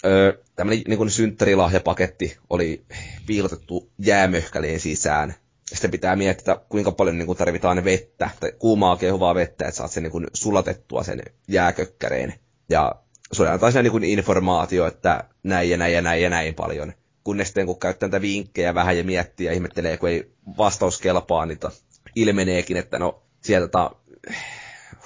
[0.06, 2.86] öö, tämmöinen niin kuin synttärilahjapaketti oli
[3.26, 5.34] piilotettu jäämöhkäleen sisään.
[5.66, 9.92] Sitten pitää miettiä, kuinka paljon niin kuin tarvitaan vettä, tai kuumaa kehuvaa vettä, että saat
[9.92, 12.34] sen niin kuin sulatettua sen jääkökkäreen.
[12.70, 12.96] Ja
[13.32, 16.94] sulle antaa niin informaatio, että näin ja näin ja näin ja näin paljon.
[17.24, 21.46] Kunnes sitten kun käyttää näitä vinkkejä vähän ja miettii ja ihmettelee, kun ei vastaus kelpaa,
[21.46, 21.72] niin to,
[22.16, 23.92] ilmeneekin, että no sieltä ta,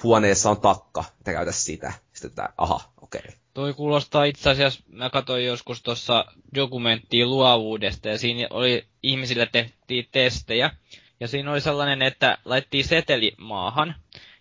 [0.04, 1.94] huoneessa on takka, että käytä sitä.
[2.14, 3.22] Sitten että aha, okei.
[3.24, 3.32] Okay.
[3.54, 10.08] Toi kuulostaa itse asiassa, mä katsoin joskus tuossa dokumenttia luovuudesta ja siinä oli ihmisille tehtiin
[10.12, 10.72] testejä.
[11.20, 13.96] Ja siinä oli sellainen, että laittiin seteli maahan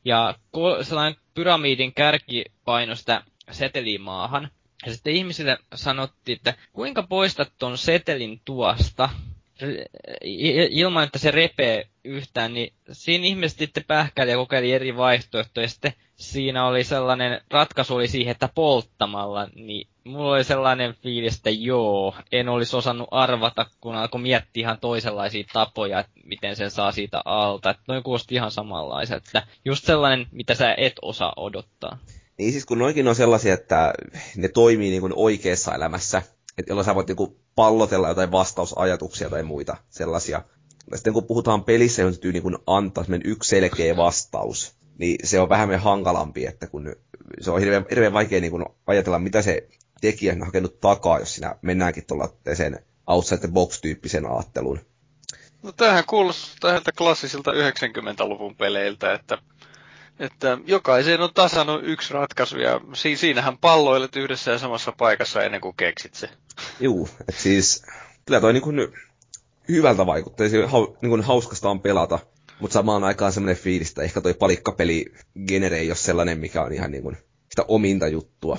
[0.05, 0.35] ja
[0.83, 4.51] sellainen pyramidin kärki paino sitä seteliin maahan.
[4.87, 9.09] Ja sitten ihmisille sanottiin, että kuinka poistat ton setelin tuosta
[10.71, 15.69] ilman, että se repee yhtään, niin siinä ihmiset sitten pähkäili ja kokeili eri vaihtoehtoja.
[15.69, 21.51] Sitten siinä oli sellainen, ratkaisu oli siihen, että polttamalla, niin mulla oli sellainen fiilis, että
[21.51, 26.93] joo, en olisi osannut arvata, kun alkoi miettiä ihan toisenlaisia tapoja, että miten sen saa
[26.93, 27.71] siitä alta.
[27.71, 29.17] Että noin kuulosti ihan samanlaiset.
[29.27, 31.99] Että just sellainen, mitä sä et osaa odottaa.
[32.41, 33.93] Niin siis kun noikin on sellaisia, että
[34.37, 36.23] ne toimii niin kuin oikeassa elämässä,
[36.59, 40.43] että jolloin sä voit niin kuin pallotella jotain vastausajatuksia tai muita sellaisia.
[40.91, 45.41] Ja sitten kun puhutaan pelissä, johon täytyy niin kuin antaa yksi selkeä vastaus, niin se
[45.41, 46.97] on vähän hankalampi, että kun
[47.41, 49.69] se on hirveän, hirveän vaikea niin kuin ajatella, mitä se
[50.01, 54.81] tekijä on hakenut takaa, jos sinä mennäänkin tuolla sen outside the box-tyyppisen ajattelun.
[55.63, 59.39] No tämähän kuulostaa täältä klassisilta 90-luvun peleiltä, että,
[60.21, 65.61] että jokaiseen on tasannut yksi ratkaisu ja si- siinähän palloilet yhdessä ja samassa paikassa ennen
[65.61, 66.29] kuin keksit se.
[66.81, 67.83] Juu, siis
[68.27, 68.93] kyllä toi niin kuin
[69.69, 72.19] hyvältä vaikuttaa, se hau, niin kuin hauskasta on pelata,
[72.61, 75.05] mutta samaan aikaan semmoinen fiilis, että ehkä toi palikkapeli
[75.49, 77.17] genere ei ole sellainen, mikä on ihan niin kuin
[77.49, 78.57] sitä ominta juttua.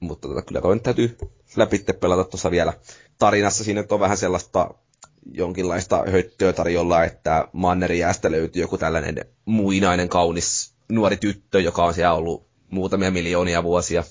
[0.00, 1.18] Mutta tota, kyllä toi täytyy
[1.56, 2.72] läpi pelata tuossa vielä.
[3.18, 4.74] Tarinassa siinä on vähän sellaista
[5.32, 12.12] jonkinlaista höttöä tarjolla, että Mannerijäästä löytyy joku tällainen muinainen kaunis nuori tyttö, joka on siellä
[12.12, 14.04] ollut muutamia miljoonia vuosia.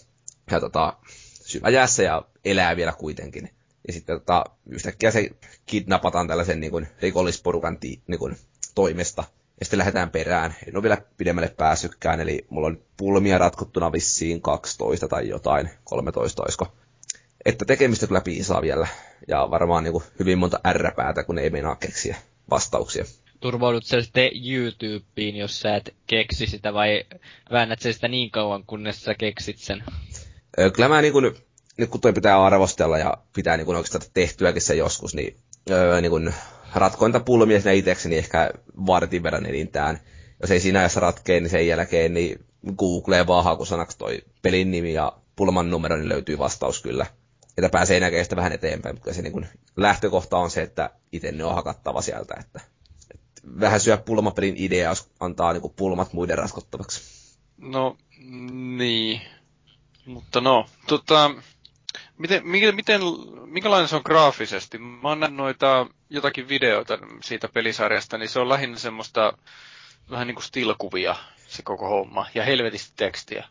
[0.51, 0.97] Ja tota,
[1.41, 3.49] syväjäässä ja elää vielä kuitenkin.
[3.87, 5.29] Ja sitten tota, yhtäkkiä se
[5.65, 8.37] kidnapataan tällaisen niin kuin, rikollisporukan ti, niin kuin,
[8.75, 9.23] toimesta.
[9.59, 10.55] Ja sitten lähdetään perään.
[10.67, 16.43] En ole vielä pidemmälle päässytkään, eli mulla on pulmia ratkottuna vissiin 12 tai jotain, 13
[16.43, 16.67] olisiko.
[17.45, 18.87] Että tekemistä kyllä piisaa vielä.
[19.27, 22.15] Ja varmaan niin kuin, hyvin monta R-päätä, kun ei meinaa keksiä
[22.49, 23.05] vastauksia.
[23.39, 27.03] Turvaudut sä sitten YouTubeen, jos sä et keksi sitä, vai
[27.51, 29.83] väännät sä sitä niin kauan, kunnes sä keksit sen?
[30.73, 31.35] Kyllä mä niin kuin,
[31.77, 35.37] nyt kun toi pitää arvostella ja pitää niin kuin oikeastaan tehtyäkin se joskus, niin,
[36.01, 36.33] niin kuin
[36.75, 38.51] ratkointa pulmia sinä itsekseni ehkä
[38.85, 39.99] vartin verran enintään.
[40.41, 42.45] Jos ei siinä ajassa ratkeen, niin sen jälkeen niin
[42.77, 47.05] Googleen vaan hakusanaksi toi pelin nimi ja pulman numero, niin löytyy vastaus kyllä.
[47.57, 49.47] Että pääsee näkemään sitä vähän eteenpäin, mutta se niin kuin
[49.77, 52.61] lähtökohta on se, että itse ne on hakattava sieltä, että
[53.59, 57.01] vähän syö pulmapelin idea, jos antaa niin kuin pulmat muiden raskottavaksi.
[57.57, 57.97] No,
[58.77, 59.21] niin.
[60.05, 61.31] Mutta no, tota,
[62.19, 63.01] Miten, miten,
[63.45, 64.77] minkälainen se on graafisesti?
[64.77, 69.37] Mä oon nähnyt noita jotakin videoita siitä pelisarjasta, niin se on lähinnä semmoista
[70.09, 71.15] vähän niin kuin stilkuvia
[71.47, 73.47] se koko homma, ja helvetisti tekstiä.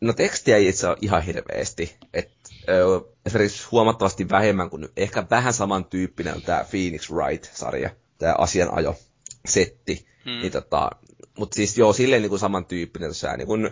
[0.00, 1.96] No tekstiä ei itse ole ihan hirveästi.
[2.12, 2.30] Et,
[2.68, 8.34] ö, esimerkiksi huomattavasti vähemmän kuin ehkä vähän samantyyppinen on tämä Phoenix Wright-sarja, tämä
[9.44, 10.06] asianajo-setti.
[10.24, 10.40] Hmm.
[10.40, 10.90] Niin, tota,
[11.38, 13.70] mutta siis joo, silleen niin kuin samantyyppinen, että sä niin kun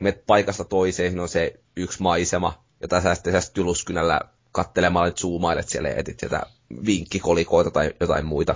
[0.00, 4.20] met paikasta toiseen, no se yksi maisema, jota sä sitten sä tyluskynällä
[4.52, 6.42] kattelemalla, että zoomailet siellä ja etit sieltä
[6.86, 8.54] vinkkikolikoita tai jotain muita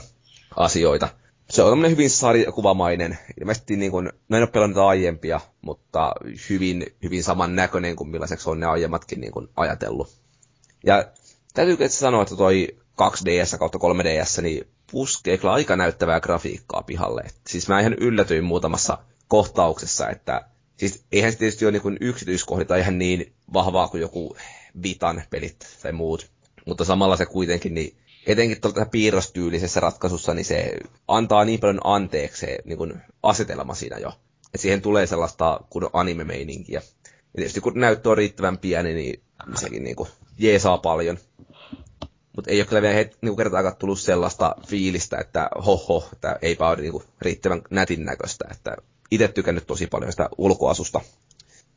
[0.57, 1.09] asioita.
[1.51, 3.19] Se on tämmöinen hyvin sarjakuvamainen.
[3.41, 6.13] Ilmeisesti niin kuin, no en ole pelannut aiempia, mutta
[6.51, 10.09] hyvin, hyvin saman näköinen kuin millaiseksi on ne aiemmatkin niin kuin ajatellut.
[10.87, 11.05] Ja
[11.55, 17.21] täytyykö sanoa, että toi 2DS kautta 3DS, niin puskee kyllä aika näyttävää grafiikkaa pihalle.
[17.21, 20.45] Et siis mä ihan yllätyin muutamassa kohtauksessa, että
[20.77, 24.37] siis eihän se tietysti ole niin yksityiskohdita ihan niin vahvaa kuin joku
[24.83, 26.31] Vitan pelit tai muut,
[26.67, 30.77] mutta samalla se kuitenkin, niin etenkin tuolta piirrostyylisessä ratkaisussa, niin se
[31.09, 34.09] antaa niin paljon anteeksi se niin asetelma siinä jo.
[34.47, 36.83] Että siihen tulee sellaista kuin anime-meininkiä.
[37.05, 39.23] Ja tietysti kun näyttö on riittävän pieni, niin
[39.61, 41.19] sekin niin kuin jeesaa paljon.
[42.37, 46.69] Mutta ei ole kyllä vielä het, niin kertaakaan tullut sellaista fiilistä, että hoho, että eipä
[46.69, 48.45] ole niin kuin riittävän nätin näköistä.
[48.51, 48.77] Että
[49.11, 51.01] itse tykännyt tosi paljon sitä ulkoasusta.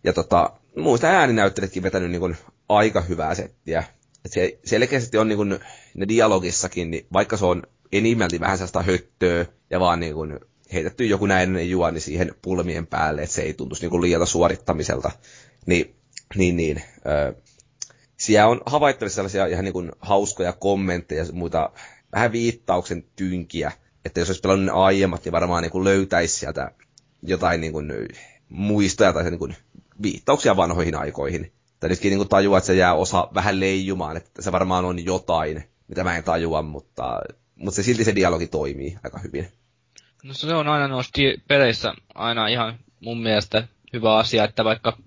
[0.04, 2.38] Ja tota, muista ääninäyttelijätkin vetänyt niin kuin
[2.70, 3.84] aika hyvää settiä.
[4.26, 5.60] Et se selkeästi on niin kuin,
[5.94, 10.40] ne dialogissakin, niin vaikka se on enimmälti vähän sellaista höttöä ja vaan niin kuin
[10.74, 15.12] heitetty joku näin juoni siihen pulmien päälle, että se ei tuntuisi niin kuin liialta suorittamiselta,
[15.66, 15.96] niin,
[16.36, 17.34] niin, niin ö,
[18.18, 21.70] siellä on havaittavissa sellaisia ihan niin kuin hauskoja kommentteja ja muita
[22.12, 23.72] vähän viittauksen tynkiä,
[24.06, 26.72] että jos olisi pelannut ne aiemmat, niin varmaan niin kuin löytäisi sieltä
[27.22, 27.92] jotain niin kuin
[28.50, 29.56] muistoja tai niin kuin
[30.02, 31.52] viittauksia vanhoihin aikoihin.
[31.80, 35.06] Tai nytkin niin kuin tajua, että se jää osa vähän leijumaan, että se varmaan on
[35.06, 37.22] jotain, mitä mä en tajua, mutta,
[37.56, 39.48] mutta se silti se dialogi toimii aika hyvin.
[40.24, 41.12] No se on aina noissa
[41.48, 44.98] peleissä aina ihan mun mielestä hyvä asia, että vaikka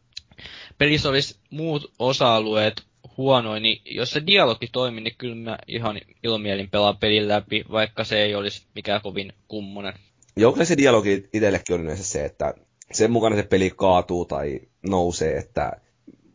[0.79, 2.90] pelissä olisi muut osa-alueet
[3.21, 8.05] huonoin, niin jos se dialogi toimii, niin kyllä mä ihan ilomielin pelaan pelin läpi, vaikka
[8.05, 9.95] se ei olisi mikään kovin kummonen.
[10.37, 12.55] Joo, kyllä se dialogi itsellekin on yleensä se, että
[12.93, 15.73] sen mukana se peli kaatuu tai nousee, että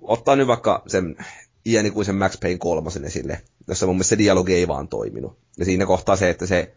[0.02, 1.16] ottaa nyt vaikka sen
[1.66, 5.38] iänikuisen Max Payne kolmosen esille, jossa mun mielestä se dialogi ei vaan toiminut.
[5.58, 6.74] Ja siinä kohtaa se, että se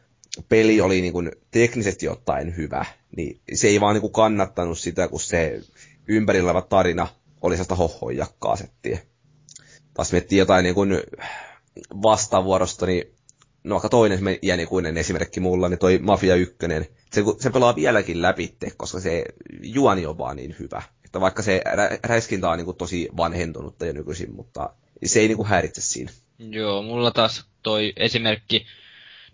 [0.49, 2.85] peli oli niin kuin teknisesti ottaen hyvä,
[3.17, 5.61] niin se ei vaan niin kuin kannattanut sitä, kun se
[6.09, 7.09] ympärillä oleva tarina
[7.41, 8.99] oli sellaista hohhoijakkaa settiä.
[9.99, 11.01] Taas miettii jotain niin kuin
[12.03, 13.05] vastavuorosta, niin
[13.65, 16.57] no aika toinen iänikuinen esimerkki mulla, niin toi Mafia 1,
[17.13, 19.25] se, se pelaa vieläkin läpi, koska se
[19.63, 20.83] juoni on vaan niin hyvä.
[21.05, 24.71] Että vaikka se rä- räiskintä on niin kuin tosi vanhentunutta jo nykyisin, mutta
[25.05, 26.13] se ei niin kuin häiritse siinä.
[26.39, 28.67] Joo, mulla taas toi esimerkki,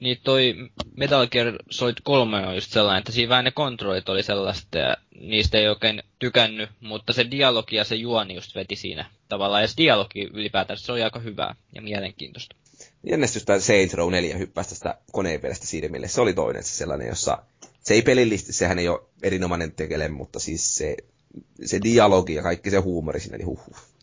[0.00, 0.54] niin toi
[0.96, 4.96] Metal Gear Solid 3 on just sellainen, että siinä vähän ne kontrollit oli sellaista ja
[5.20, 9.62] niistä ei oikein tykännyt, mutta se dialogi ja se juoni just veti siinä tavallaan.
[9.62, 12.56] Ja se dialogi ylipäätään, se oli aika hyvää ja mielenkiintoista.
[13.06, 17.38] Jännestystä Saints Row 4 hyppästä tästä koneenpelestä siinä Se oli toinen se sellainen, jossa
[17.82, 20.96] se ei pelillisesti, sehän ei ole erinomainen tekele, mutta siis se,
[21.64, 23.93] se dialogi ja kaikki se huumori siinä, niin huhhuh.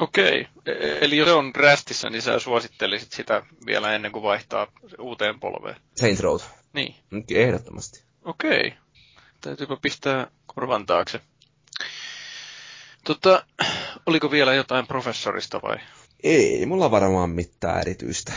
[0.00, 4.66] Okei, e- eli jos se on rästissä, niin sä suosittelisit sitä vielä ennen kuin vaihtaa
[4.98, 5.76] uuteen polveen.
[5.96, 6.38] Saints Row.
[6.72, 6.94] Niin.
[7.34, 8.02] Ehdottomasti.
[8.24, 8.74] Okei.
[9.40, 11.20] Täytyypä pistää korvan taakse.
[13.04, 13.46] Tota,
[14.06, 15.76] oliko vielä jotain professorista vai?
[16.22, 18.32] Ei, mulla on varmaan mitään erityistä.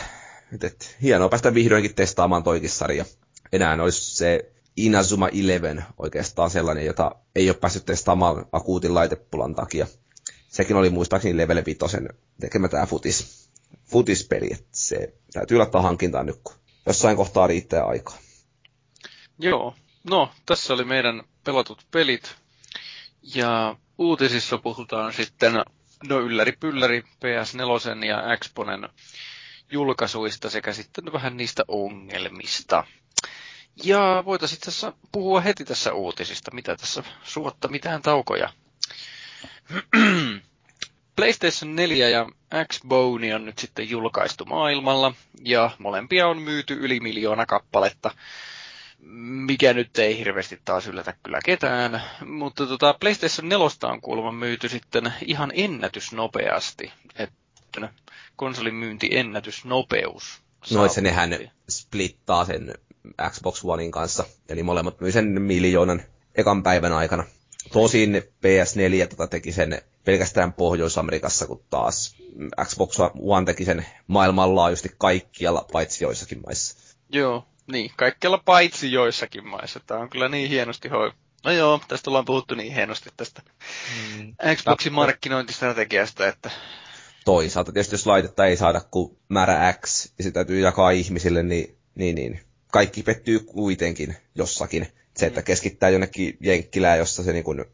[0.53, 3.05] Et, et, hienoa päästä vihdoinkin testaamaan toikin sarja.
[3.51, 9.87] Enää olisi se Inazuma Eleven oikeastaan sellainen, jota ei ole päässyt testaamaan akuutin laitepulan takia
[10.53, 11.79] sekin oli muistaakseni level 5
[12.39, 13.49] tekemä tämä futis,
[13.85, 18.17] futispeli, että se täytyy laittaa hankintaan nyt, kun jossain kohtaa riittää aikaa.
[19.39, 22.35] Joo, no tässä oli meidän pelatut pelit,
[23.35, 25.53] ja uutisissa puhutaan sitten
[26.09, 28.89] no ylläri pylläri PS4 ja Xponen
[29.71, 32.83] julkaisuista sekä sitten vähän niistä ongelmista.
[33.83, 38.49] Ja voitaisiin tässä puhua heti tässä uutisista, mitä tässä suotta mitään taukoja.
[41.15, 42.29] PlayStation 4 ja
[42.73, 45.13] Xbone on nyt sitten julkaistu maailmalla,
[45.45, 48.11] ja molempia on myyty yli miljoona kappaletta,
[49.47, 54.69] mikä nyt ei hirveästi taas yllätä kyllä ketään, mutta tota PlayStation 4 on kuulemma myyty
[54.69, 57.89] sitten ihan ennätysnopeasti, että
[58.35, 60.41] konsolin myynti ennätysnopeus.
[60.71, 62.73] No se nehän splittaa sen
[63.29, 66.01] Xbox Onein kanssa, eli molemmat myy sen miljoonan
[66.35, 67.23] ekan päivän aikana.
[67.71, 72.15] Tosin PS4 tota teki sen pelkästään Pohjois-Amerikassa, kun taas
[72.65, 76.95] Xbox One teki sen maailmanlaajuisesti kaikkialla, paitsi joissakin maissa.
[77.09, 79.79] Joo, niin, kaikkialla paitsi joissakin maissa.
[79.87, 81.11] Tämä on kyllä niin hienosti hoi.
[81.43, 83.41] No joo, tästä ollaan puhuttu niin hienosti tästä
[84.17, 84.35] mm.
[84.55, 86.51] Xboxin markkinointistrategiasta, että...
[87.25, 91.77] Toisaalta tietysti jos laitetta ei saada kuin määrä X, ja se täytyy jakaa ihmisille, niin,
[91.95, 97.65] niin, niin kaikki pettyy kuitenkin jossakin se, että keskittää jonnekin jenkkilään, jossa se niin kuin,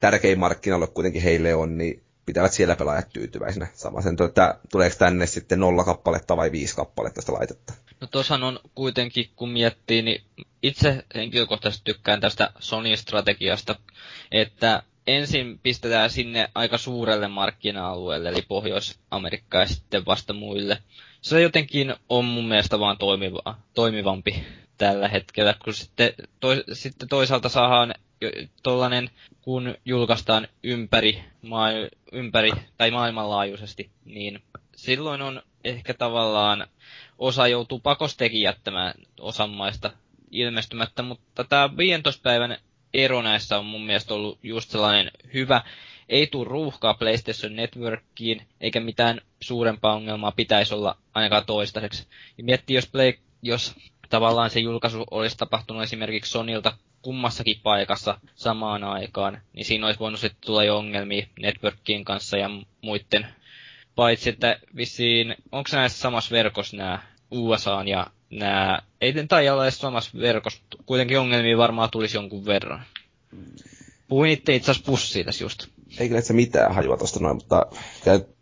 [0.00, 3.66] tärkein markkina kuitenkin heille on, niin pitävät siellä pelaajat tyytyväisenä.
[3.74, 7.72] Sama sen, että tuleeko tänne sitten nolla kappaletta vai viisi kappaletta sitä laitetta.
[8.00, 10.22] No tosan on kuitenkin, kun miettii, niin
[10.62, 13.76] itse henkilökohtaisesti tykkään tästä Sony-strategiasta,
[14.32, 20.78] että ensin pistetään sinne aika suurelle markkina-alueelle, eli Pohjois-Amerikka ja sitten vasta muille.
[21.20, 24.44] Se jotenkin on mun mielestä vaan toimiva, toimivampi
[24.80, 27.94] tällä hetkellä, kun sitten, to, sitten toisaalta saadaan
[28.62, 29.10] tuollainen,
[29.42, 31.68] kun julkaistaan ympäri, maa,
[32.12, 34.42] ympäri tai maailmanlaajuisesti, niin
[34.76, 36.66] silloin on ehkä tavallaan
[37.18, 39.90] osa joutuu pakostekin jättämään osan maista
[40.30, 42.56] ilmestymättä, mutta tämä 15 päivän
[42.94, 45.62] ero näissä on mun mielestä ollut just sellainen hyvä.
[46.08, 52.06] Ei tule ruuhkaa PlayStation Networkiin, eikä mitään suurempaa ongelmaa pitäisi olla ainakaan toistaiseksi.
[52.38, 53.12] Ja miettii, jos, Play,
[53.42, 53.74] jos
[54.10, 60.20] tavallaan se julkaisu olisi tapahtunut esimerkiksi Sonilta kummassakin paikassa samaan aikaan, niin siinä olisi voinut
[60.20, 62.50] sitten tulla jo ongelmia networkien kanssa ja
[62.82, 63.26] muiden.
[63.94, 69.78] Paitsi, että vissiin, onko näissä samassa verkossa nämä USA ja nämä, ei tai olla edes
[69.78, 72.82] samassa verkossa, kuitenkin ongelmia varmaan tulisi jonkun verran.
[74.08, 75.66] Puhuin itse itse asiassa pussiin tässä just.
[75.98, 77.66] Ei kyllä se mitään hajua tosta noin, mutta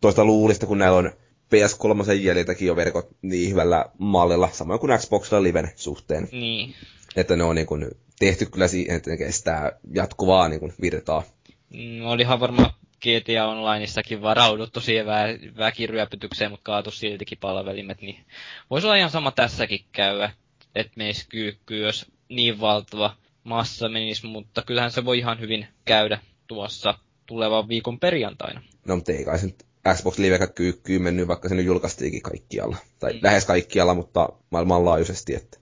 [0.01, 1.13] toista luulista, kun näillä on
[1.55, 6.29] PS3 jäljiltäkin jo verkot niin hyvällä mallilla, samoin kuin Xboxilla Liven suhteen.
[6.33, 6.75] Niin.
[7.17, 7.87] Että ne on niin kuin
[8.19, 11.23] tehty kyllä siihen, että ne kestää jatkuvaa niin kuin virtaa.
[11.71, 12.71] Mm, olihan varmaan
[13.03, 18.25] GTA Onlineissakin varauduttu siihen vä- väkiryöpytykseen, mutta kaatu siltikin palvelimet, niin
[18.71, 20.31] voisi olla ihan sama tässäkin käydä,
[20.75, 26.19] että meis kyykkyy, jos niin valtava massa menisi, mutta kyllähän se voi ihan hyvin käydä
[26.47, 26.95] tuossa
[27.27, 28.63] tulevan viikon perjantaina.
[28.87, 29.55] No, mutta ei kai se
[29.95, 32.77] Xbox Live kyykkyy mennyt, vaikka se nyt julkaistiinkin kaikkialla.
[32.99, 33.19] Tai mm.
[33.23, 35.59] lähes kaikkialla, mutta maailmanlaajuisesti, että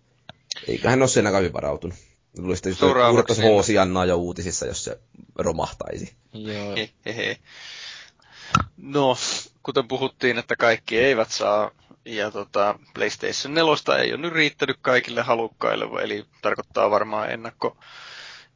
[0.68, 1.96] eiköhän ole sen hyvin varautunut.
[2.36, 4.98] Tulisi sitten kuulettaisi Hoosiannaa jo uutisissa, jos se
[5.38, 6.14] romahtaisi.
[6.32, 6.74] Joo.
[8.76, 9.16] No,
[9.62, 11.70] kuten puhuttiin, että kaikki eivät saa
[12.04, 17.76] ja tota, PlayStation 4 ei ole nyt riittänyt kaikille halukkaille, eli tarkoittaa varmaan ennakko,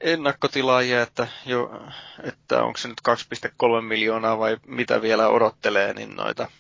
[0.01, 1.83] ennakkotilaajia, että, jo,
[2.23, 6.51] että onko se nyt 2,3 miljoonaa vai mitä vielä odottelee, niin noita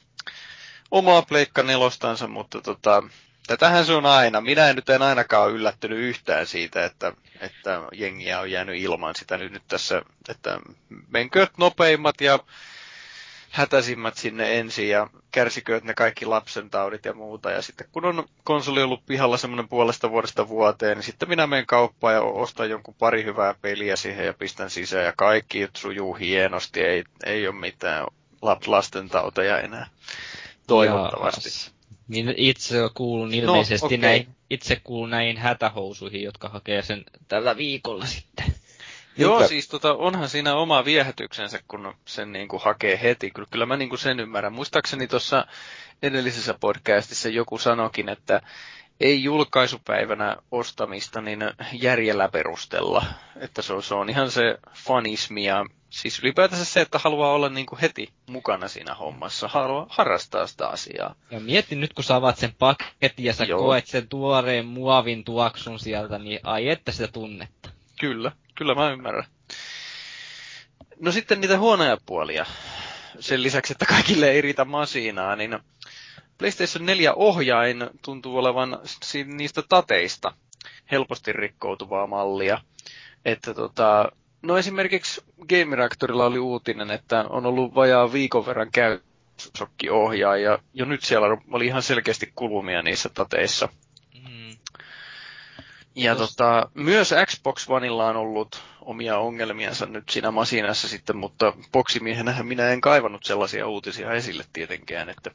[0.91, 3.03] omaa pleikka nelostansa, mutta tota,
[3.47, 4.41] tätähän se on aina.
[4.41, 9.15] Minä en nyt en ainakaan ole yllättynyt yhtään siitä, että, että jengiä on jäänyt ilman
[9.15, 10.59] sitä nyt, nyt tässä, että
[11.09, 12.39] menkööt nopeimmat ja
[13.51, 17.51] hätäisimmät sinne ensin ja kärsikööt ne kaikki lapsen taudit ja muuta.
[17.51, 21.67] Ja sitten kun on konsoli ollut pihalla semmoinen puolesta vuodesta vuoteen, niin sitten minä menen
[21.67, 26.81] kauppaan ja ostan jonkun pari hyvää peliä siihen ja pistän sisään ja kaikki sujuu hienosti.
[26.81, 28.07] Ei, ei ole mitään
[28.67, 29.87] lasten tauteja enää.
[30.67, 31.49] Toivottavasti.
[31.49, 31.75] Jaas.
[32.09, 33.99] Niin itse kuulun ilmeisesti no, okay.
[33.99, 38.55] näin, itse kuulun näihin hätähousuihin, jotka hakee sen tällä viikolla sitten.
[39.21, 39.49] Joo, Niinpä.
[39.49, 43.31] siis tota, onhan siinä oma viehätyksensä, kun sen niin kuin hakee heti.
[43.31, 44.53] Kyllä, kyllä mä niin kuin sen ymmärrän.
[44.53, 45.47] Muistaakseni tuossa
[46.03, 48.41] edellisessä podcastissa joku sanokin, että
[49.01, 51.41] ei julkaisupäivänä ostamista niin
[51.73, 53.05] järjellä perustella.
[53.37, 57.49] Että se on, se on ihan se fanismi ja siis ylipäätänsä se, että haluaa olla
[57.49, 61.15] niin kuin heti mukana siinä hommassa, haluaa harrastaa sitä asiaa.
[61.31, 63.59] Ja mietti nyt, kun sä avaat sen paketin ja sä Joo.
[63.59, 67.71] koet sen tuoreen muovin tuoksun sieltä, niin ai että sitä tunnetta.
[68.01, 69.25] Kyllä, kyllä mä ymmärrän.
[71.01, 72.47] No sitten niitä huonoja puolia.
[73.21, 75.59] Sen lisäksi, että kaikille ei riitä masinaa, niin
[76.39, 78.79] PlayStation 4 ohjain tuntuu olevan
[79.25, 80.33] niistä tateista
[80.91, 82.59] helposti rikkoutuvaa mallia.
[83.25, 88.71] Että tota, no esimerkiksi Game Reactorilla oli uutinen, että on ollut vajaa viikon verran
[89.91, 93.69] ohjaa ja jo nyt siellä oli ihan selkeästi kulumia niissä tateissa.
[96.01, 102.47] Ja tota, myös Xbox Oneilla on ollut omia ongelmiansa nyt siinä masinassa sitten, mutta boksimiehenähän
[102.47, 105.31] minä en kaivannut sellaisia uutisia esille tietenkään, että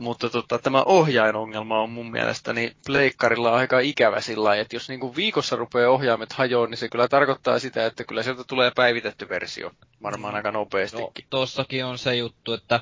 [0.00, 5.56] mutta tota, tämä ohjainongelma on mun mielestäni pleikkarilla aika ikävä sillä että jos niinku viikossa
[5.56, 9.70] rupeaa ohjaimet hajoon, niin se kyllä tarkoittaa sitä, että kyllä sieltä tulee päivitetty versio
[10.02, 11.06] varmaan aika nopeastikin.
[11.06, 12.80] No, tossakin on se juttu, että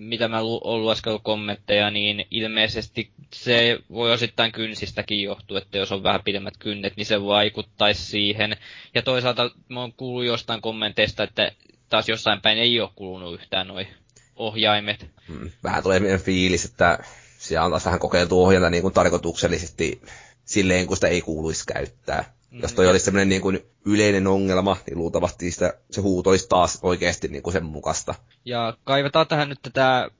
[0.00, 6.02] mitä mä oon lueskellut kommentteja, niin ilmeisesti se voi osittain kynsistäkin johtua, että jos on
[6.02, 8.56] vähän pidemmät kynnet, niin se vaikuttaisi siihen.
[8.94, 11.52] Ja toisaalta mä oon kuullut jostain kommenteista, että
[11.88, 13.88] taas jossain päin ei ole kulunut yhtään noin
[14.36, 15.06] ohjaimet.
[15.28, 15.50] Hmm.
[15.64, 16.98] Vähän tulee meidän fiilis, että
[17.38, 20.02] siellä on taas vähän kokeiltu ohjata niin kuin tarkoituksellisesti
[20.44, 22.36] silleen, kun sitä ei kuuluisi käyttää.
[22.50, 26.48] Mm, Jos toi olisi semmoinen niin kuin yleinen ongelma, niin luultavasti sitä, se huuto olisi
[26.48, 28.14] taas oikeasti niin kuin sen mukasta.
[28.44, 30.10] Ja kaivetaan tähän nyt tätä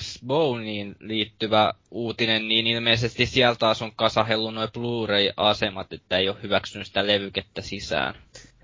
[0.00, 6.86] X-Boneen liittyvä uutinen, niin ilmeisesti sieltä taas on kasahellut noin Blu-ray-asemat, että ei ole hyväksynyt
[6.86, 8.14] sitä levykettä sisään.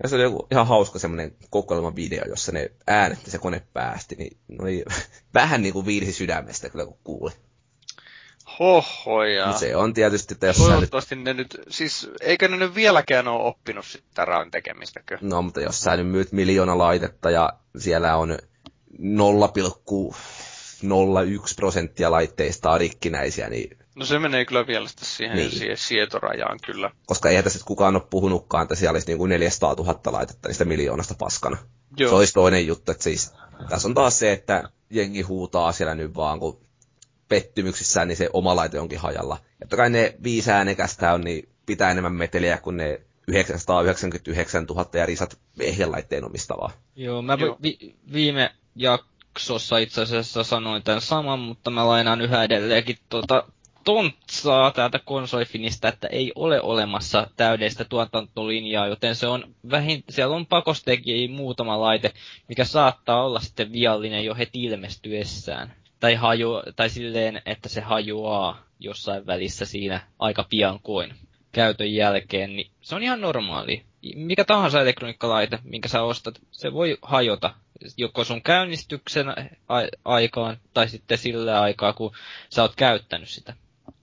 [0.03, 4.15] Ja se oli joku ihan hauska semmoinen kokoelma video, jossa ne äänet se kone päästi,
[4.15, 4.83] niin noi,
[5.33, 7.31] vähän niin kuin viilsi sydämestä kyllä kun kuuli.
[8.59, 9.47] Hohoja.
[9.47, 11.23] No se on tietysti, että jos Toivottavasti nyt...
[11.23, 15.17] ne nyt, siis eikö ne nyt vieläkään ole oppinut sitä raun tekemistäkö?
[15.21, 18.37] No, mutta jos sä nyt myyt miljoona laitetta ja siellä on
[18.99, 19.05] 0,01
[21.55, 25.51] prosenttia laitteista on rikkinäisiä, niin No se menee kyllä vielä sitten siihen, niin.
[25.51, 26.91] siihen sietorajaan kyllä.
[27.05, 30.65] Koska eihän tässä kukaan ole puhunutkaan, että siellä olisi niin kuin 400 000 laitetta niistä
[30.65, 31.57] miljoonasta paskana.
[31.97, 32.09] Joo.
[32.09, 33.33] Se olisi toinen juttu, että siis
[33.69, 36.61] tässä on taas se, että jengi huutaa siellä nyt vaan, kun
[37.29, 39.37] pettymyksissään, niin se oma laite onkin hajalla.
[39.61, 45.05] Että kai ne viisi äänekästä on, niin pitää enemmän meteliä kuin ne 999 000 ja
[45.05, 46.71] risat ehjälaitteen omistavaa.
[46.95, 47.57] Joo, mä Joo.
[47.63, 53.43] Vi- viime jaksossa itse asiassa sanoin tämän saman, mutta mä lainaan yhä edelleenkin tuota
[53.83, 60.45] tontsaa täältä konsolifinistä, että ei ole olemassa täydellistä tuotantolinjaa, joten se on vähin, siellä on
[60.45, 62.13] pakostekin muutama laite,
[62.47, 65.73] mikä saattaa olla sitten viallinen jo heti ilmestyessään.
[65.99, 71.13] Tai, haju, tai silleen, että se hajoaa jossain välissä siinä aika piankoin
[71.51, 73.83] käytön jälkeen, niin se on ihan normaali.
[74.15, 77.53] Mikä tahansa elektroniikkalaite, minkä sä ostat, se voi hajota
[77.97, 79.25] joko sun käynnistyksen
[80.05, 82.11] aikaan tai sitten sillä aikaa, kun
[82.49, 83.53] sä oot käyttänyt sitä.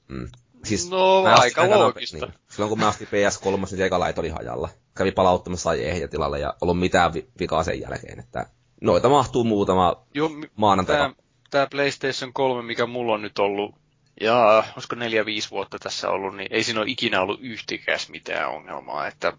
[0.08, 0.28] Mm.
[0.64, 2.26] Siis no, aika loogista.
[2.26, 2.34] Niin.
[2.48, 4.68] Silloin kun mä astin PS3, niin eka laito oli hajalla.
[4.94, 8.18] Kävi palauttamassa ehjä tilalle ja ollut mitään vikaa sen jälkeen.
[8.18, 8.46] Että
[8.80, 10.96] noita mahtuu muutama Joo, maanantai.
[10.96, 11.12] Tää,
[11.50, 13.74] tää PlayStation 3, mikä mulla on nyt ollut,
[14.20, 18.50] ja olisiko neljä viisi vuotta tässä ollut, niin ei siinä ole ikinä ollut yhtikäs mitään
[18.50, 19.06] ongelmaa.
[19.06, 19.32] Että...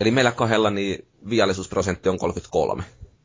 [0.00, 2.82] Eli meillä kahdella niin viallisuusprosentti on 33.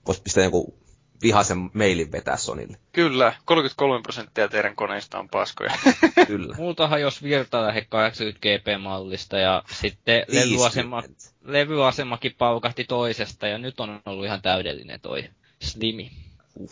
[0.07, 0.77] Voisi pistää joku
[1.21, 2.77] vihaisen mailin vetää Sonille.
[2.91, 5.71] Kyllä, 33 prosenttia teidän koneista on paskoja.
[6.27, 6.55] Kyllä.
[6.57, 11.03] Multahan jos virta lähde 80 GP-mallista ja sitten levyasema,
[11.43, 15.29] levyasemakin paukahti toisesta ja nyt on ollut ihan täydellinen toi
[15.61, 16.11] Slimi.
[16.59, 16.71] Uh.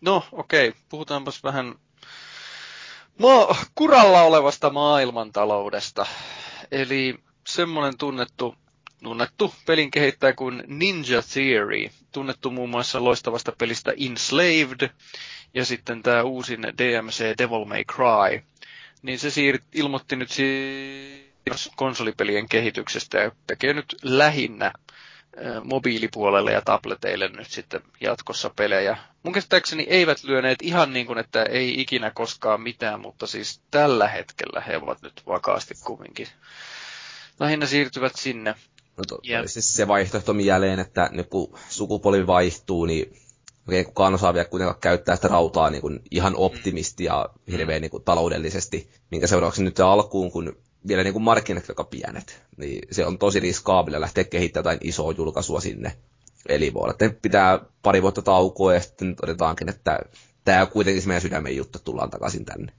[0.00, 0.80] No okei, okay.
[0.88, 1.74] puhutaanpas vähän
[3.18, 6.06] Ma- kuralla olevasta maailmantaloudesta.
[6.70, 7.18] Eli
[7.48, 8.54] semmoinen tunnettu,
[9.02, 14.90] tunnettu pelin kehittäjä kuin Ninja Theory, tunnettu muun muassa loistavasta pelistä Enslaved,
[15.54, 18.42] ja sitten tämä uusin DMC Devil May Cry,
[19.02, 24.72] niin se siir- ilmoitti nyt siis konsolipelien kehityksestä ja tekee nyt lähinnä
[25.64, 28.96] mobiilipuolelle ja tableteille nyt sitten jatkossa pelejä.
[29.22, 34.08] Mun käsittääkseni eivät lyöneet ihan niin kuin, että ei ikinä koskaan mitään, mutta siis tällä
[34.08, 36.28] hetkellä he ovat nyt vakaasti kumminkin.
[37.40, 38.54] Lähinnä siirtyvät sinne.
[38.98, 39.48] No to, ja...
[39.48, 43.12] siis se vaihtoehto jälleen, että nyt kun sukupolvi vaihtuu, niin
[43.68, 47.90] oikein kukaan osaa vielä kuitenkaan käyttää sitä rautaa niin kuin ihan optimisti ja hirveän niin
[47.90, 50.56] kuin taloudellisesti, minkä seurauksena nyt alkuun, kun
[50.88, 55.14] vielä niin kuin markkinat aika pienet, niin se on tosi riskaabilla lähteä kehittämään jotain isoa
[55.16, 55.92] julkaisua sinne.
[56.48, 60.00] Eli voi olla, että pitää pari vuotta taukoa ja sitten todetaankin, että
[60.44, 62.72] tämä on kuitenkin se meidän sydämen juttu, tullaan takaisin tänne.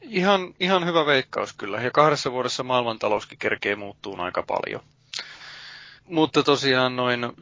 [0.00, 1.82] Ihan, ihan hyvä veikkaus kyllä.
[1.82, 4.80] Ja kahdessa vuodessa maailmantalouskin kerkee muuttuu aika paljon.
[6.08, 7.32] Mutta tosiaan noin,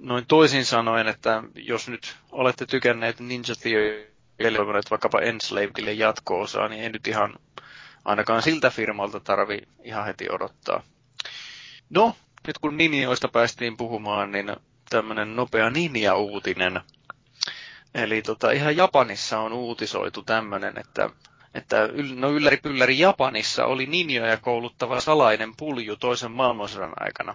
[0.00, 4.58] noin toisin sanoen, että jos nyt olette tykänneet Ninja Theory, eli
[4.90, 7.34] vaikkapa Enslavedille jatko-osaa, niin ei nyt ihan
[8.04, 10.82] ainakaan siltä firmalta tarvi ihan heti odottaa.
[11.90, 12.16] No,
[12.46, 14.56] nyt kun ninjoista päästiin puhumaan, niin
[14.90, 16.80] tämmöinen nopea ninja-uutinen.
[17.94, 21.10] Eli tota, ihan Japanissa on uutisoitu tämmöinen, että,
[21.54, 27.34] että no ylläri pylläri Japanissa oli ninjoja kouluttava salainen pulju toisen maailmansodan aikana.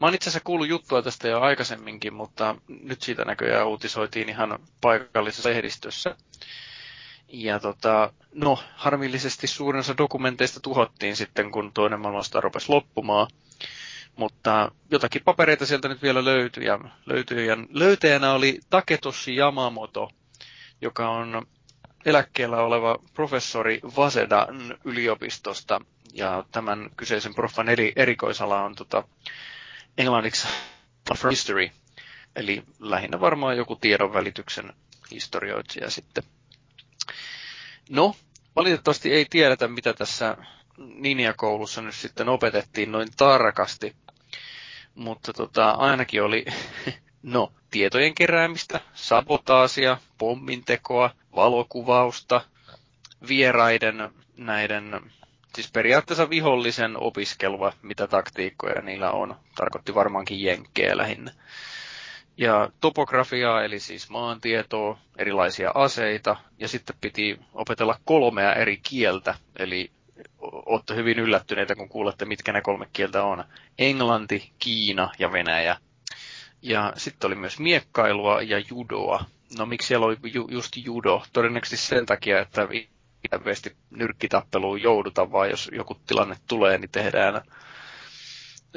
[0.00, 4.58] Mä oon itse asiassa kuullut juttua tästä jo aikaisemminkin, mutta nyt siitä näköjään uutisoitiin ihan
[4.80, 6.16] paikallisessa lehdistössä.
[7.28, 13.26] Ja tota, no, harmillisesti suurin osa dokumenteista tuhottiin sitten, kun toinen maailmansota rupesi loppumaan.
[14.16, 16.64] Mutta jotakin papereita sieltä nyt vielä löytyi.
[16.64, 20.10] Ja, löytyi, ja löytäjänä oli Taketoshi Yamamoto,
[20.80, 21.46] joka on
[22.04, 25.80] eläkkeellä oleva professori Vasedan yliopistosta.
[26.14, 29.04] Ja tämän kyseisen proffan eri, erikoisala on tota,
[29.98, 30.48] englanniksi
[31.30, 31.70] history,
[32.36, 34.72] eli lähinnä varmaan joku tiedonvälityksen
[35.10, 36.22] historioitsija sitten.
[37.90, 38.16] No,
[38.56, 40.36] valitettavasti ei tiedetä, mitä tässä
[40.78, 43.96] Ninja-koulussa nyt sitten opetettiin noin tarkasti.
[44.94, 46.44] Mutta tota, ainakin oli
[47.22, 52.40] no, tietojen keräämistä, sabotaasia, pommintekoa, valokuvausta,
[53.28, 55.12] vieraiden näiden,
[55.58, 59.36] siis periaatteessa vihollisen opiskelua, mitä taktiikkoja niillä on.
[59.54, 61.32] Tarkoitti varmaankin jenkkejä lähinnä
[62.38, 69.90] ja topografiaa, eli siis maantietoa, erilaisia aseita, ja sitten piti opetella kolmea eri kieltä, eli
[70.40, 73.44] olette hyvin yllättyneitä, kun kuulette, mitkä ne kolme kieltä on.
[73.78, 75.76] Englanti, Kiina ja Venäjä.
[76.62, 79.24] Ja sitten oli myös miekkailua ja judoa.
[79.58, 81.22] No miksi siellä oli ju- just judo?
[81.32, 82.68] Todennäköisesti sen takia, että
[83.32, 87.42] hirveästi nyrkkitappeluun jouduta, vaan jos joku tilanne tulee, niin tehdään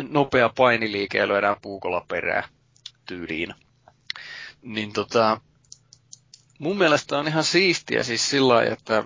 [0.09, 2.47] nopea painiliike ja lyödään puukolla perää
[3.05, 3.55] tyyliin.
[4.61, 5.41] Niin tota,
[6.59, 9.03] mun mielestä on ihan siistiä siis sillä lailla, että,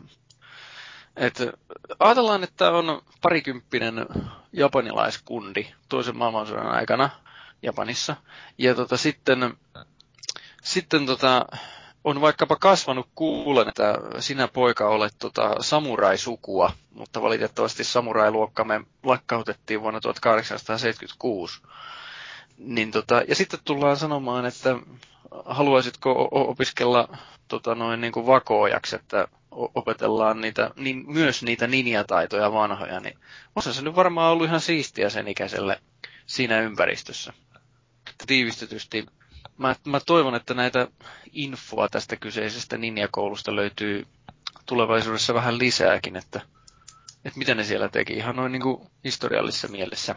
[1.15, 1.53] että
[1.99, 4.05] ajatellaan, että on parikymppinen
[4.53, 7.09] japanilaiskundi toisen maailmansodan aikana
[7.61, 8.15] Japanissa.
[8.57, 9.57] Ja tota, sitten,
[10.63, 11.45] sitten tota,
[12.05, 19.99] on vaikkapa kasvanut kuulen, että sinä poika olet tota samurai-sukua, mutta valitettavasti samurailuokkamme lakkautettiin vuonna
[20.01, 21.61] 1876.
[22.57, 24.75] Niin tota, ja sitten tullaan sanomaan, että
[25.45, 32.99] haluaisitko opiskella tota noin niin kuin vakoojaksi, että opetellaan niitä, niin, myös niitä ninjataitoja vanhoja,
[32.99, 33.17] niin
[33.55, 35.81] osa se nyt varmaan ollut ihan siistiä sen ikäiselle
[36.25, 37.33] siinä ympäristössä.
[38.27, 39.05] Tiivistetysti
[39.57, 40.87] mä, mä toivon, että näitä
[41.31, 44.07] infoa tästä kyseisestä ninjakoulusta löytyy
[44.65, 46.41] tulevaisuudessa vähän lisääkin, että,
[47.25, 50.15] että mitä ne siellä teki ihan noin niin kuin historiallisessa mielessä.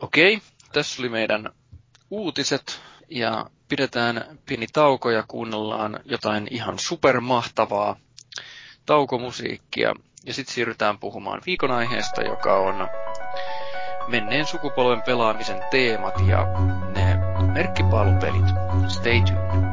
[0.00, 0.40] Okei,
[0.72, 1.50] tässä oli meidän
[2.10, 7.96] uutiset ja pidetään pieni tauko ja kuunnellaan jotain ihan supermahtavaa
[8.86, 9.94] taukomusiikkia.
[10.24, 12.88] Ja sitten siirrytään puhumaan viikon aiheesta, joka on
[14.08, 16.46] menneen sukupolven pelaamisen teemat ja
[16.94, 17.01] ne
[17.52, 18.48] merkkipaalupelit.
[18.88, 19.71] Stay tuned.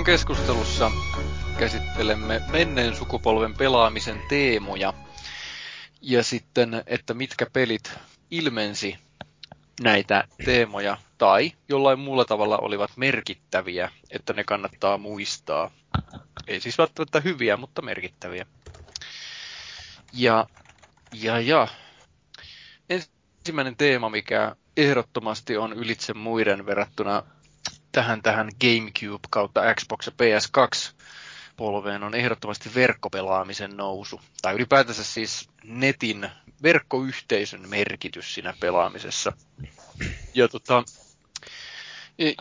[0.00, 0.90] Viikon keskustelussa
[1.58, 4.94] käsittelemme menneen sukupolven pelaamisen teemoja
[6.00, 7.92] ja sitten, että mitkä pelit
[8.30, 8.98] ilmensi
[9.82, 15.70] näitä teemoja tai jollain muulla tavalla olivat merkittäviä, että ne kannattaa muistaa.
[16.46, 18.46] Ei siis välttämättä hyviä, mutta merkittäviä.
[20.12, 20.46] Ja,
[21.12, 21.68] ja, ja.
[22.90, 27.22] Ensimmäinen teema, mikä ehdottomasti on ylitse muiden verrattuna
[27.92, 30.92] tähän, tähän GameCube kautta Xbox ja PS2
[31.56, 34.20] polveen on ehdottomasti verkkopelaamisen nousu.
[34.42, 36.30] Tai ylipäätänsä siis netin
[36.62, 39.32] verkkoyhteisön merkitys siinä pelaamisessa.
[40.34, 40.84] Ja tota,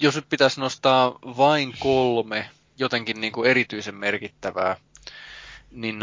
[0.02, 4.76] jos nyt pitäisi nostaa vain kolme jotenkin niin kuin erityisen merkittävää,
[5.72, 6.00] niin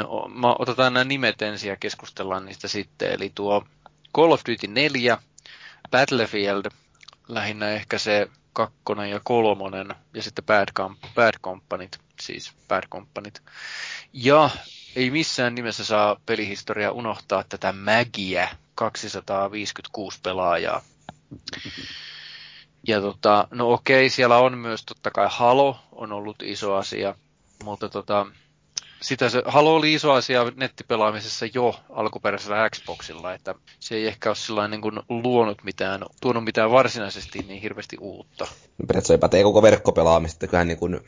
[0.58, 3.12] otetaan nämä nimet ensin ja keskustellaan niistä sitten.
[3.12, 3.66] Eli tuo
[4.14, 5.18] Call of Duty 4,
[5.90, 6.64] Battlefield,
[7.28, 13.42] lähinnä ehkä se kakkonen ja kolmonen, ja sitten Bad, Comp- Bad Companit, siis Bad Companit.
[14.12, 14.50] Ja
[14.96, 20.82] ei missään nimessä saa pelihistoria unohtaa tätä Mägiä, 256 pelaajaa.
[22.88, 27.14] Ja tota, no okei, siellä on myös totta kai Halo on ollut iso asia,
[27.64, 28.26] mutta tota,
[29.02, 34.68] sitä se, Halo oli iso asia nettipelaamisessa jo alkuperäisellä Xboxilla, että se ei ehkä ole
[34.68, 38.44] niin kuin luonut mitään, tuonut mitään varsinaisesti niin hirveästi uutta.
[38.78, 41.00] No, periaatteessa pätee koko verkkopelaamista, kyllähän niin kuin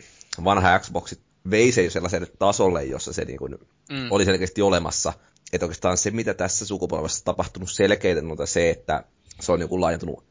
[0.45, 1.15] vanha Xbox
[1.51, 3.59] vei se jo sellaiselle tasolle, jossa se niin kuin
[3.91, 4.07] mm.
[4.11, 5.13] oli selkeästi olemassa.
[5.53, 9.05] Että oikeastaan se, mitä tässä sukupolvessa tapahtunut selkeitä, on se, että
[9.41, 10.25] se on niin laajentunut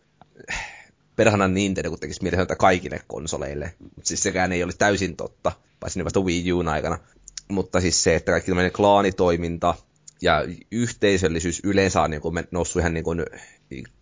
[1.16, 3.74] perhana Nintendo, kun tekisi mielessä kaikille konsoleille.
[3.80, 7.00] Mutta siis sekään ei ole täysin totta, paitsi vasta Wii Un aikana
[7.48, 9.76] mutta siis se, että kaikki tämmöinen klaanitoiminta
[10.22, 13.26] ja yhteisöllisyys yleensä on niin kuin noussut ihan niin kuin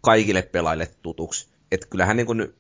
[0.02, 1.48] kaikille pelaajille tutuksi.
[1.72, 2.54] Että kyllähän niin kuin,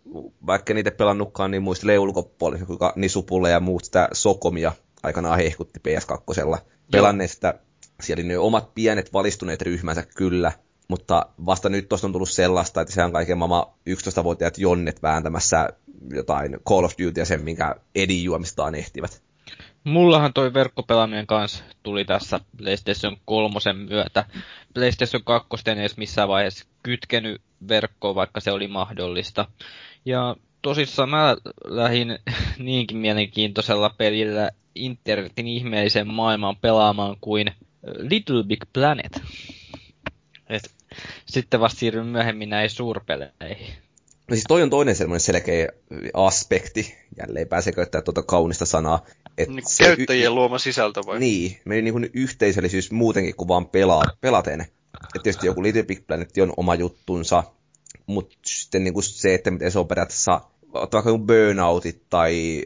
[0.45, 4.71] vaikka niitä pelannutkaan, niin muistelee ulkopuolella, kuinka Nisupulle ja muut sitä Sokomia
[5.03, 6.57] aikanaan hehkutti PS2.
[6.91, 7.53] Pelanneesta
[8.01, 10.51] siellä oli ne omat pienet valistuneet ryhmänsä kyllä,
[10.88, 15.69] mutta vasta nyt tuosta on tullut sellaista, että se on kaiken maailman 11-vuotiaat jonnet vääntämässä
[16.09, 19.24] jotain Call of Duty ja sen, minkä Edin juomistaan ehtivät.
[19.86, 24.25] Mullahan toi verkkopelaaminen kanssa tuli tässä PlayStation 3 myötä.
[24.73, 29.47] PlayStation 2 ei edes missään vaiheessa kytkenyt verkkoon, vaikka se oli mahdollista.
[30.05, 32.19] Ja tosissaan mä lähdin
[32.57, 37.51] niinkin mielenkiintoisella pelillä internetin ihmeellisen maailman pelaamaan kuin
[37.97, 39.21] Little Big Planet.
[40.49, 40.71] Et
[41.25, 43.73] sitten vasta siirryn myöhemmin näihin suurpeleihin.
[44.27, 45.69] No siis toi on toinen selkeä
[46.13, 49.05] aspekti, jälleen pääsee käyttää tuota kaunista sanaa.
[49.38, 51.19] Et niin se käyttäjien y- luoma sisältö vai?
[51.19, 54.61] Niin, meidän niin yhteisöllisyys muutenkin kuin vaan pelaa, pelaten.
[54.61, 57.43] Et tietysti joku Little Big Planet on oma juttunsa,
[58.07, 60.41] mutta sitten niin kuin se, että miten se on periaatteessa,
[60.73, 62.65] ottaa vaikka Burnoutit tai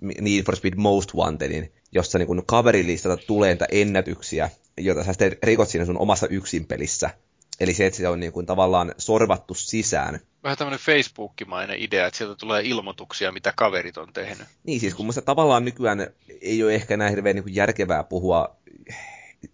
[0.00, 5.68] Need for Speed Most Wantedin, jossa niin kaverilistata tulee niitä ennätyksiä, joita sä sitten rikot
[5.68, 7.10] siinä sun omassa yksinpelissä.
[7.60, 12.18] Eli se, että se on niin kuin tavallaan sorvattu sisään vähän tämmöinen Facebook-mainen idea, että
[12.18, 14.48] sieltä tulee ilmoituksia, mitä kaverit on tehnyt.
[14.64, 16.06] Niin siis, kun musta tavallaan nykyään
[16.40, 18.56] ei ole ehkä näin hirveän niin järkevää puhua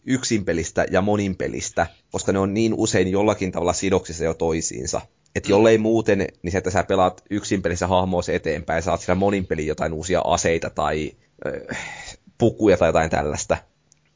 [0.06, 5.00] yksinpelistä ja moninpelistä, koska ne on niin usein jollakin tavalla sidoksissa jo toisiinsa.
[5.34, 5.50] Että mm.
[5.50, 10.20] jollei muuten, niin se, että sä pelaat yksinpelissä hahmoa eteenpäin, saat siellä moninpeliin jotain uusia
[10.24, 11.12] aseita tai
[11.46, 11.78] äh,
[12.38, 13.56] pukuja tai jotain tällaista.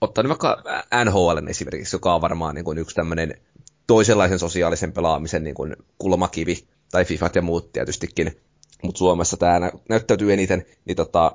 [0.01, 0.62] Ottaa nyt vaikka
[1.05, 3.41] NHL esimerkiksi, joka on varmaan niin kuin yksi tämmöinen
[3.89, 8.41] toisenlaisen sosiaalisen pelaamisen niin kuin kulmakivi, tai Fifat ja muut tietystikin,
[8.82, 11.32] mutta Suomessa tämä näyttäytyy eniten, niin tota,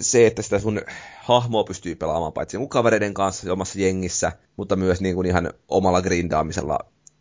[0.00, 0.80] se, että sitä sun
[1.22, 6.02] hahmoa pystyy pelaamaan paitsi mun kavereiden kanssa omassa jengissä, mutta myös niin kuin ihan omalla
[6.02, 6.78] grindaamisella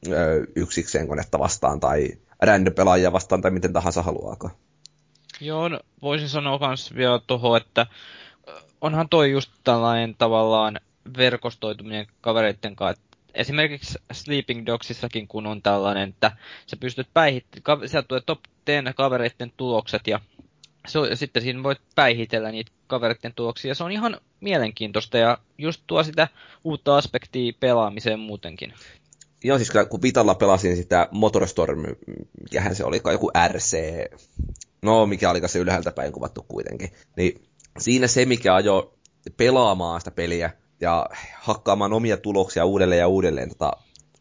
[0.07, 2.07] ö, yksikseen konetta vastaan tai
[2.41, 4.49] random pelaajia vastaan tai miten tahansa haluaako.
[5.41, 7.87] Joo, no, voisin sanoa myös vielä tuohon, että
[8.81, 10.79] onhan toi just tällainen tavallaan
[11.17, 13.03] verkostoituminen kavereiden kanssa,
[13.35, 16.31] esimerkiksi Sleeping Dogsissakin, kun on tällainen, että
[16.67, 20.19] sä pystyt päihittämään, sieltä tulee top 10 kavereiden tulokset ja
[20.87, 23.75] se, sitten siinä voit päihitellä niitä kavereiden tuloksia.
[23.75, 26.27] Se on ihan mielenkiintoista ja just tuo sitä
[26.63, 28.73] uutta aspektia pelaamiseen muutenkin.
[29.43, 31.83] Joo, siis kun Vitalla pelasin sitä Motorstorm,
[32.43, 33.77] mikähän se oli, joku RC,
[34.81, 37.41] no mikä oli se ylhäältä päin kuvattu kuitenkin, niin
[37.77, 38.93] siinä se, mikä ajo
[39.37, 40.51] pelaamaan sitä peliä,
[40.81, 41.05] ja
[41.39, 43.71] hakkaamaan omia tuloksia uudelleen ja uudelleen tota,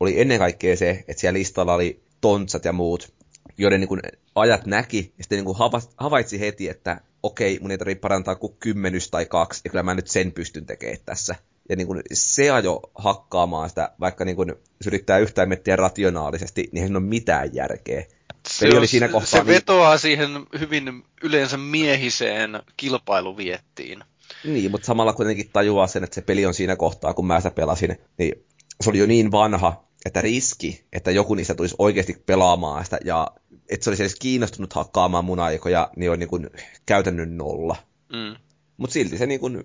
[0.01, 3.13] oli ennen kaikkea se, että siellä listalla oli tontsat ja muut,
[3.59, 4.01] joiden niin kuin,
[4.35, 5.57] ajat näki, ja sitten niin kuin,
[5.97, 9.95] havaitsi heti, että okei, mun ei tarvitse parantaa kuin kymmenys tai kaksi, ja kyllä mä
[9.95, 11.35] nyt sen pystyn tekemään tässä.
[11.69, 16.69] Ja niin kuin, se ajo hakkaamaan sitä, vaikka niin kuin, jos yrittää yhtään miettiä rationaalisesti,
[16.73, 18.05] niin ei ole mitään järkeä.
[18.49, 20.31] se, oli siinä kohtaa se niin- vetoaa siihen
[20.61, 24.05] hyvin yleensä miehiseen kilpailuviettiin.
[24.45, 27.51] Niin, mutta samalla kuitenkin tajuaa sen, että se peli on siinä kohtaa, kun mä sitä
[27.51, 28.45] pelasin, niin
[28.81, 33.29] se oli jo niin vanha, että riski, että joku niistä tulisi oikeasti pelaamaan sitä, ja
[33.71, 36.51] että se olisi edes kiinnostunut hakkaamaan mun aikoja, niin on niin kuin
[36.87, 37.77] käytännön nolla.
[38.13, 38.37] Mm.
[38.77, 39.65] Mutta silti se niin kuin,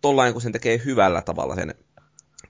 [0.00, 1.74] tollain kun sen tekee hyvällä tavalla sen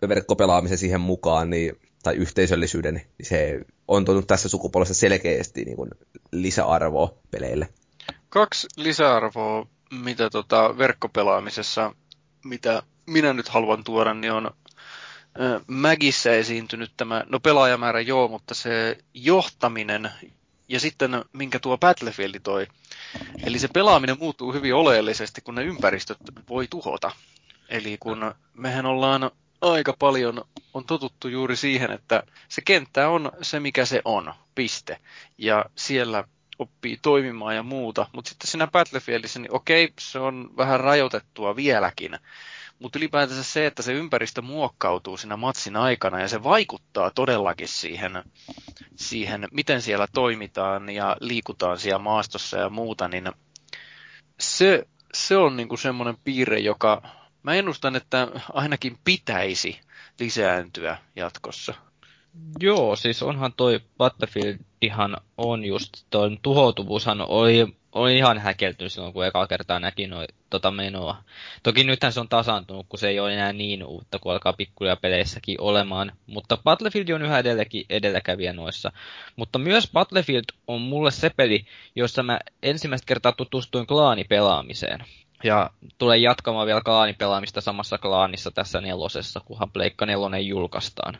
[0.08, 1.72] verkkopelaamisen siihen mukaan, niin,
[2.02, 5.90] tai yhteisöllisyyden, niin se on tuonut tässä sukupolvessa selkeästi niin kuin
[6.32, 7.68] lisäarvoa peleille.
[8.28, 11.94] Kaksi lisäarvoa, mitä tota verkkopelaamisessa,
[12.44, 14.50] mitä minä nyt haluan tuoda, niin on
[15.40, 20.10] ö, Magissä esiintynyt tämä, no pelaajamäärä joo, mutta se johtaminen
[20.68, 22.66] ja sitten minkä tuo Battlefield toi.
[23.44, 26.18] Eli se pelaaminen muuttuu hyvin oleellisesti, kun ne ympäristöt
[26.48, 27.12] voi tuhota.
[27.68, 29.30] Eli kun mehän ollaan
[29.60, 34.98] aika paljon on totuttu juuri siihen, että se kenttä on se, mikä se on, piste.
[35.38, 36.24] Ja siellä
[36.58, 42.18] oppii toimimaan ja muuta, mutta sitten siinä Battlefieldissä, niin okei, se on vähän rajoitettua vieläkin,
[42.78, 48.24] mutta ylipäätänsä se, että se ympäristö muokkautuu siinä matsin aikana ja se vaikuttaa todellakin siihen,
[48.96, 53.32] siihen miten siellä toimitaan ja liikutaan siellä maastossa ja muuta, niin
[54.40, 57.02] se, se on niinku semmoinen piirre, joka
[57.42, 59.80] mä ennustan, että ainakin pitäisi
[60.20, 61.74] lisääntyä jatkossa.
[62.60, 69.26] Joo, siis onhan toi Battlefieldihan on just, toi tuhoutuvuushan oli, oli ihan häkeltynyt silloin, kun
[69.26, 71.16] eka kertaa näki noi, tota menoa.
[71.62, 74.96] Toki nythän se on tasaantunut, kun se ei ole enää niin uutta, kun alkaa pikkuja
[74.96, 76.12] peleissäkin olemaan.
[76.26, 78.92] Mutta Battlefield on yhä edelläkin edelläkävijä noissa.
[79.36, 85.04] Mutta myös Battlefield on mulle se peli, jossa mä ensimmäistä kertaa tutustuin klaanipelaamiseen.
[85.44, 91.18] Ja tulee jatkamaan vielä klaanipelaamista samassa klaanissa tässä nelosessa, kunhan Pleikka nelonen julkaistaan.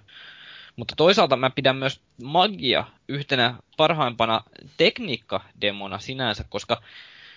[0.77, 4.41] Mutta toisaalta mä pidän myös magia yhtenä parhaimpana
[4.77, 6.83] tekniikkademona sinänsä, koska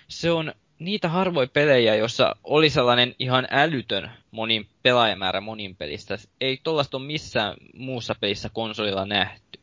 [0.08, 6.18] se on niitä harvoja pelejä, jossa oli sellainen ihan älytön monin pelaajamäärä monin pelistä.
[6.42, 9.60] Ei tollasta ole missään muussa pelissä konsolilla nähty.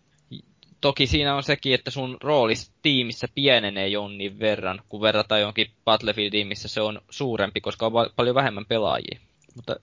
[0.80, 6.46] Toki siinä on sekin, että sun rooli tiimissä pienenee jonnin verran, kun verrataan jonkin Battlefieldiin,
[6.46, 9.18] missä se on suurempi, koska on paljon vähemmän pelaajia.
[9.56, 9.76] Mutta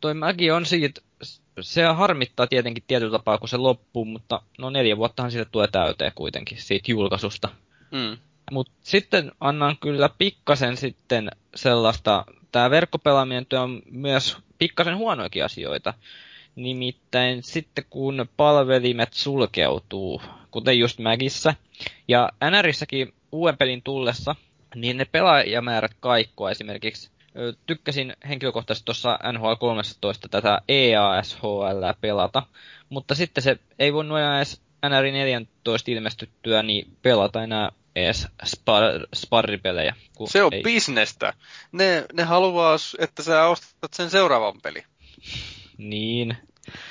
[0.00, 1.00] toi magia on siitä
[1.60, 6.12] se harmittaa tietenkin tietyllä tapaa, kun se loppuu, mutta no neljä vuottahan siitä tulee täyteen
[6.14, 7.48] kuitenkin siitä julkaisusta.
[7.90, 8.16] Mm.
[8.50, 15.94] Mutta sitten annan kyllä pikkasen sitten sellaista, tämä verkkopelaaminen tuo myös pikkasen huonoikin asioita.
[16.56, 21.54] Nimittäin sitten kun palvelimet sulkeutuu, kuten just Magissä,
[22.08, 24.36] ja NRissäkin uuden pelin tullessa,
[24.74, 27.10] niin ne pelaajamäärät kaikkoa esimerkiksi
[27.66, 32.42] tykkäsin henkilökohtaisesti tuossa NHL 13 tätä EASHL pelata,
[32.88, 38.82] mutta sitten se ei voinut enää edes NR 14 ilmestyttyä niin pelata enää edes spar,
[39.14, 39.94] sparripelejä.
[40.28, 40.62] Se on ei.
[40.62, 41.32] bisnestä.
[41.72, 44.84] Ne, ne haluaa, että sä ostat sen seuraavan peli.
[45.78, 46.36] Niin.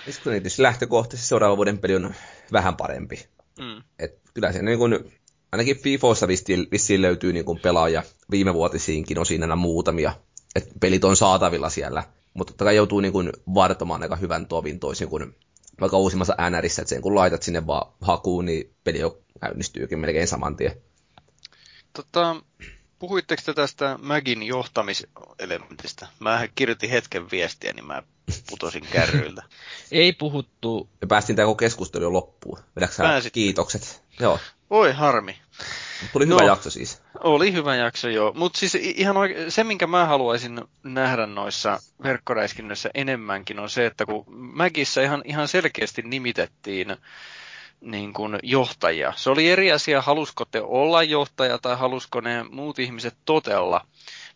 [0.10, 2.14] Sitten tietysti lähtökohtaisesti seuraavan vuoden peli on
[2.52, 3.28] vähän parempi.
[3.60, 3.84] Mm.
[4.00, 5.12] Et kyllä se niin kun,
[5.52, 10.14] ainakin FIFOissa vissiin, vissiin löytyy niin kun pelaaja viimevuotisiinkin osin aina muutamia,
[10.56, 12.04] että pelit on saatavilla siellä.
[12.34, 15.36] Mutta totta kai joutuu niin kuin vartomaan aika hyvän tovin toisin kuin
[15.82, 20.28] vaikka uusimmassa NRissä, että sen kun laitat sinne vaan hakuun, niin peli jo käynnistyykin melkein
[20.28, 20.82] saman tien.
[21.94, 22.36] Tota,
[23.00, 26.08] puhuitteko te tästä Magin johtamiselementistä?
[26.20, 28.04] Mä kirjoitin hetken viestiä, niin mä
[28.50, 29.44] putosin kärryiltä.
[29.92, 30.90] Ei puhuttu...
[31.02, 32.60] Me päästiin tämä keskustelu jo loppuun.
[32.76, 33.04] Vedätkö
[33.34, 34.04] kiitokset?
[34.20, 34.40] Joo.
[34.70, 35.36] Oi harmi.
[36.14, 37.02] Tuli hyvä no, jakso siis.
[37.20, 38.34] Oli hyvä jakso, joo.
[38.36, 44.06] Mutta siis ihan oike- se, minkä mä haluaisin nähdä noissa verkkoräiskinnöissä enemmänkin, on se, että
[44.06, 46.98] kun Mäkissä ihan, ihan selkeästi nimitettiin
[47.82, 49.14] niin kuin johtajia.
[49.16, 53.88] Se oli eri asia, halusko te olla johtaja tai halusko ne muut ihmiset totella.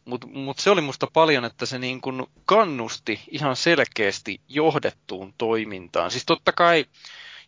[0.05, 6.11] Mutta mut se oli musta paljon, että se niin kuin kannusti ihan selkeästi johdettuun toimintaan.
[6.11, 6.85] Siis totta kai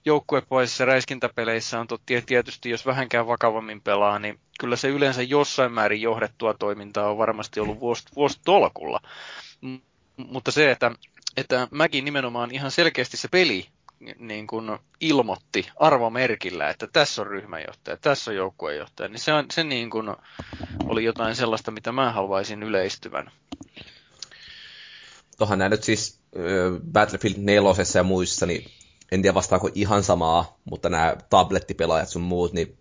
[0.05, 6.01] joukkuepoisissa räiskintäpeleissä on totti, tietysti, jos vähänkään vakavammin pelaa, niin kyllä se yleensä jossain määrin
[6.01, 8.99] johdettua toimintaa on varmasti ollut vuosi, vuositolkulla.
[9.61, 9.75] M-
[10.17, 10.91] mutta se, että,
[11.37, 13.67] että mäkin nimenomaan ihan selkeästi se peli
[14.19, 19.63] niin kuin ilmoitti arvomerkillä, että tässä on ryhmänjohtaja, tässä on joukkueenjohtaja, niin se, on, se
[19.63, 20.15] niin kuin
[20.83, 23.31] oli jotain sellaista, mitä mä haluaisin yleistyvän.
[25.37, 26.19] Tuohan nämä nyt siis
[26.91, 28.71] Battlefield 4 ja muissa, niin
[29.12, 32.78] en tiedä vastaako ihan samaa, mutta nämä tablettipelaajat sun muut, niin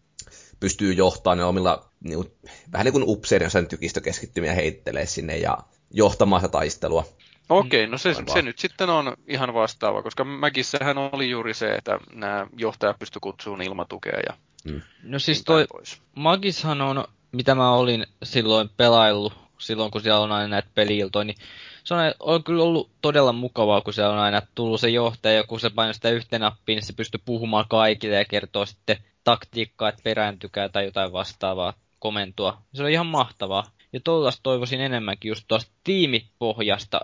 [0.61, 2.25] pystyy johtamaan ne omilla, niin
[2.73, 5.59] vähän niin kuin upseerin sen tykistökeskittymiä heittelee sinne ja
[5.91, 7.05] johtamaan sitä taistelua.
[7.49, 11.99] Okei, no se, se nyt sitten on ihan vastaava, koska Mäkissähän oli juuri se, että
[12.13, 14.83] nämä johtajat pysty kutsumaan ilmatukea ja Mm.
[15.03, 16.03] No siis toi pois.
[16.15, 21.37] Magishan on, mitä mä olin silloin pelaillut, silloin kun siellä on aina näitä peliiltoja, niin
[21.85, 25.61] se on, on kyllä ollut todella mukavaa, kun se on aina tullut se johtaja, kun
[25.61, 30.03] se painaa sitä yhteen nappiin, niin se pystyy puhumaan kaikille ja kertoo sitten taktiikkaa, että
[30.03, 32.63] perääntykää tai jotain vastaavaa komentoa.
[32.75, 33.65] Se on ihan mahtavaa.
[33.93, 37.01] Ja tuollaista toivoisin enemmänkin just tuosta tiimipohjasta,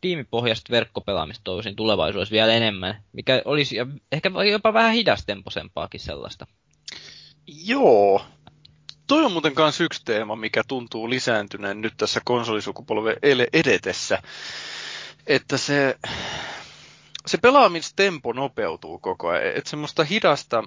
[0.00, 3.76] tiimipohjasta verkkopelaamista toivoisin tulevaisuudessa vielä enemmän, mikä olisi
[4.12, 6.46] ehkä jopa vähän hidastemposempaakin sellaista.
[7.66, 8.22] Joo,
[9.06, 13.16] Toi on muuten myös yksi teema, mikä tuntuu lisääntyneen nyt tässä konsolisukupolven
[13.52, 14.22] edetessä.
[15.26, 15.98] Että se,
[17.26, 19.52] se pelaamistempo nopeutuu koko ajan.
[19.56, 20.64] Että semmoista hidasta,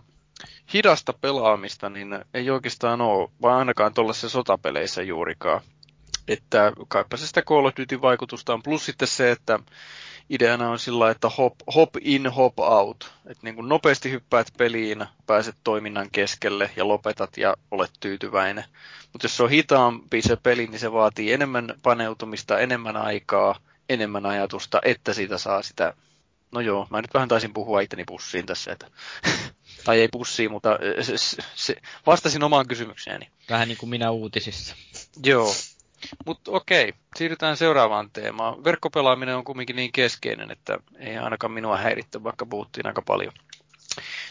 [0.74, 5.62] hidasta pelaamista niin ei oikeastaan ole, vaan ainakaan tuollaisissa sotapeleissä juurikaan.
[6.28, 8.64] Että kaipa se sitä Call of Duty-vaikutusta on.
[8.64, 9.60] Plus sitten se, että
[10.30, 13.12] ideana on sillä että hop, hop in, hop out.
[13.26, 18.64] Että niin kuin nopeasti hyppäät peliin, pääset toiminnan keskelle ja lopetat ja olet tyytyväinen.
[19.14, 23.60] Mutta jos se on hitaampi se peli, niin se vaatii enemmän paneutumista, enemmän aikaa,
[23.90, 25.94] enemmän ajatusta, että siitä saa sitä...
[26.52, 28.88] No joo, mä nyt vähän taisin puhua itteni pussiin tässä, että...
[29.86, 31.76] tai ei pussiin, mutta se, se, se,
[32.06, 33.30] vastasin omaan kysymykseeni.
[33.50, 34.76] Vähän niin kuin minä uutisissa.
[35.26, 35.54] Joo,
[36.26, 38.64] mutta okei, siirrytään seuraavaan teemaan.
[38.64, 43.34] Verkkopelaaminen on kumminkin niin keskeinen, että ei ainakaan minua häirittä, vaikka puhuttiin aika paljon.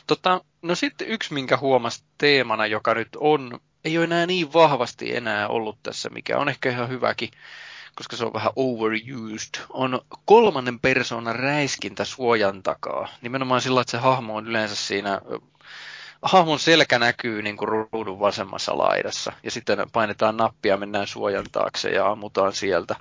[0.07, 5.17] Tota, no sitten yksi, minkä huomasi teemana, joka nyt on, ei ole enää niin vahvasti
[5.17, 7.31] enää ollut tässä, mikä on ehkä ihan hyväkin,
[7.95, 13.09] koska se on vähän overused, on kolmannen persoonan räiskintä suojan takaa.
[13.23, 15.21] Nimenomaan sillä, että se hahmo on yleensä siinä
[16.23, 19.33] hahmon selkä näkyy niin kuin ruudun vasemmassa laidassa.
[19.43, 22.97] Ja sitten painetaan nappia, mennään suojan taakse ja ammutaan sieltä.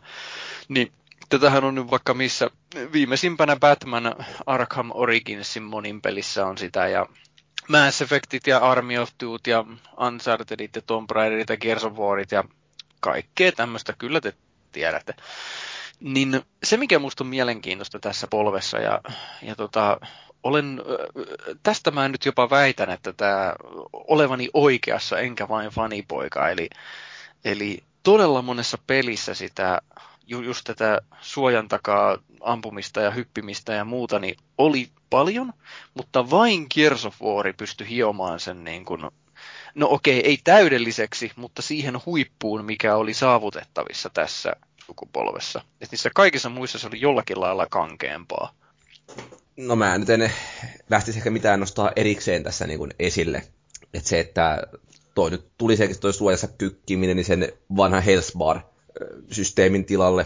[0.67, 0.91] Niin
[1.29, 2.49] tätähän on nyt vaikka missä
[2.93, 7.05] viimeisimpänä Batman Arkham Originsin monin pelissä on sitä ja
[7.67, 9.65] Mass Effectit ja Army of Two ja
[9.99, 12.43] Unchartedit ja Tomb Raiderit ja Gears of Warit ja
[12.99, 14.33] kaikkea tämmöistä kyllä te
[14.71, 15.13] tiedätte.
[15.99, 19.01] Niin se, mikä musta on mielenkiintoista tässä polvessa ja,
[19.41, 19.99] ja tota,
[20.45, 20.81] olen,
[21.63, 23.53] tästä mä nyt jopa väitän, että tämä
[23.93, 26.69] olevani oikeassa enkä vain fanipoika, eli,
[27.45, 29.81] eli todella monessa pelissä sitä
[30.27, 35.53] just tätä suojan takaa ampumista ja hyppimistä ja muuta, niin oli paljon,
[35.93, 36.67] mutta vain
[37.21, 39.01] War pystyi hiomaan sen niin kuin,
[39.75, 44.53] no okei, ei täydelliseksi, mutta siihen huippuun, mikä oli saavutettavissa tässä
[44.85, 45.61] sukupolvessa.
[45.81, 48.64] Et niissä kaikissa muissa se oli jollakin lailla kankeampaa.
[49.57, 50.31] No mä nyt en
[50.89, 53.43] lähtisi ehkä mitään nostaa erikseen tässä niin kuin esille.
[53.93, 54.67] Että se, että
[55.15, 60.25] toi nyt tuli sekin toi suojassa kykkiminen niin sen vanhan Hellsbar-systeemin tilalle.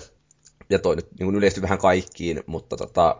[0.69, 3.17] Ja toi nyt niin kuin yleistyi vähän kaikkiin, mutta tota,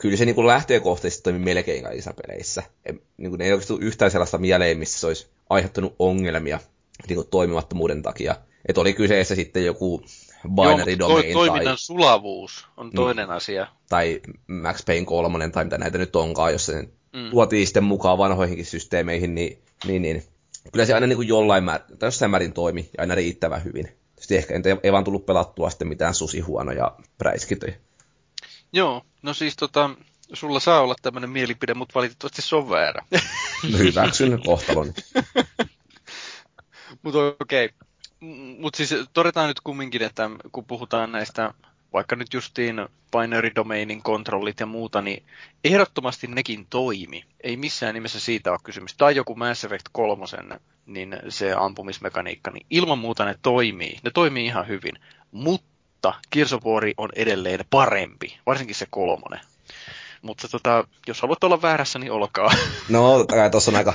[0.00, 2.62] kyllä se niin kuin lähtökohtaisesti toimii melkein kaikissa peleissä.
[2.86, 6.60] Ei, niin kuin, ei oikeasti yhtään sellaista mieleen, missä se olisi aiheuttanut ongelmia
[7.08, 8.36] niin kuin toimimattomuuden takia.
[8.68, 10.02] Että oli kyseessä sitten joku
[10.48, 11.26] binary Joo, domain.
[11.26, 12.96] To, toiminnan tai, sulavuus on niin.
[12.96, 13.66] toinen mm, asia.
[13.88, 17.30] Tai Max Payne 3 tai mitä näitä nyt onkaan, jos se mm.
[17.30, 20.22] tuotiin sitten mukaan vanhoihinkin systeemeihin, niin, niin, niin
[20.72, 23.88] kyllä se aina niin kuin jollain määr, tai jossain määrin toimi ja aina riittävän hyvin.
[24.20, 27.74] Sitten ehkä ei, ei vaan tullut pelattua sitten mitään susihuonoja präiskitöjä.
[28.72, 29.90] Joo, no siis tota,
[30.32, 33.04] sulla saa olla tämmöinen mielipide, mutta valitettavasti se on väärä.
[33.78, 34.94] Hyväksyn kohtalon.
[37.02, 37.64] mutta okei.
[37.64, 37.89] Okay.
[38.58, 41.54] Mutta siis todetaan nyt kumminkin, että kun puhutaan näistä
[41.92, 45.22] vaikka nyt justiin binary domainin kontrollit ja muuta, niin
[45.64, 47.24] ehdottomasti nekin toimi.
[47.40, 48.94] Ei missään nimessä siitä ole kysymys.
[48.94, 50.24] Tai joku Mass Effect 3,
[50.86, 53.98] niin se ampumismekaniikka, niin ilman muuta ne toimii.
[54.02, 54.94] Ne toimii ihan hyvin.
[55.32, 56.14] Mutta
[56.64, 59.40] War on edelleen parempi, varsinkin se kolmonen.
[60.22, 62.50] Mutta tota, jos haluat olla väärässä, niin olkaa.
[62.88, 63.94] No, tuossa on aika,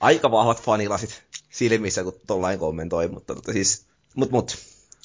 [0.00, 4.58] aika vahvat fanilasit silmissä, kun tollain kommentoi, mutta tota, siis, mut, mut,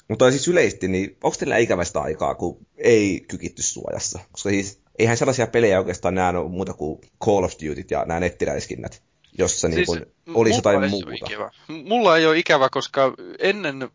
[0.07, 4.19] mutta siis yleisesti, niin onko teillä ikävästä aikaa, kun ei kykitty suojassa?
[4.31, 9.03] Koska siis eihän sellaisia pelejä oikeastaan näe muuta kuin Call of Duty ja nämä nettiräiskinnät,
[9.37, 11.11] jossa siis, niin olisi jotain muuta.
[11.13, 11.51] Ikävä.
[11.67, 13.89] Mulla ei ole ikävä, koska ennen,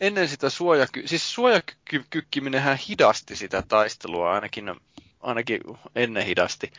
[0.00, 1.08] ennen sitä suojaky...
[1.08, 4.74] Siis suojakykkiminenhän hidasti sitä taistelua ainakin,
[5.20, 5.60] ainakin
[5.94, 6.72] ennen hidasti.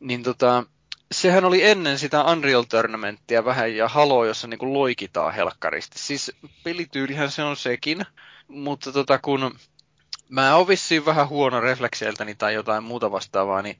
[0.00, 0.64] Niin tota,
[1.12, 5.98] sehän oli ennen sitä Unreal Tournamenttia vähän ja Halo, jossa niinku loikitaan helkkaristi.
[5.98, 6.32] Siis
[6.64, 8.06] pelityylihän se on sekin,
[8.48, 9.58] mutta tota kun
[10.28, 13.76] mä oon vissiin vähän huono reflekseiltäni tai jotain muuta vastaavaa, niin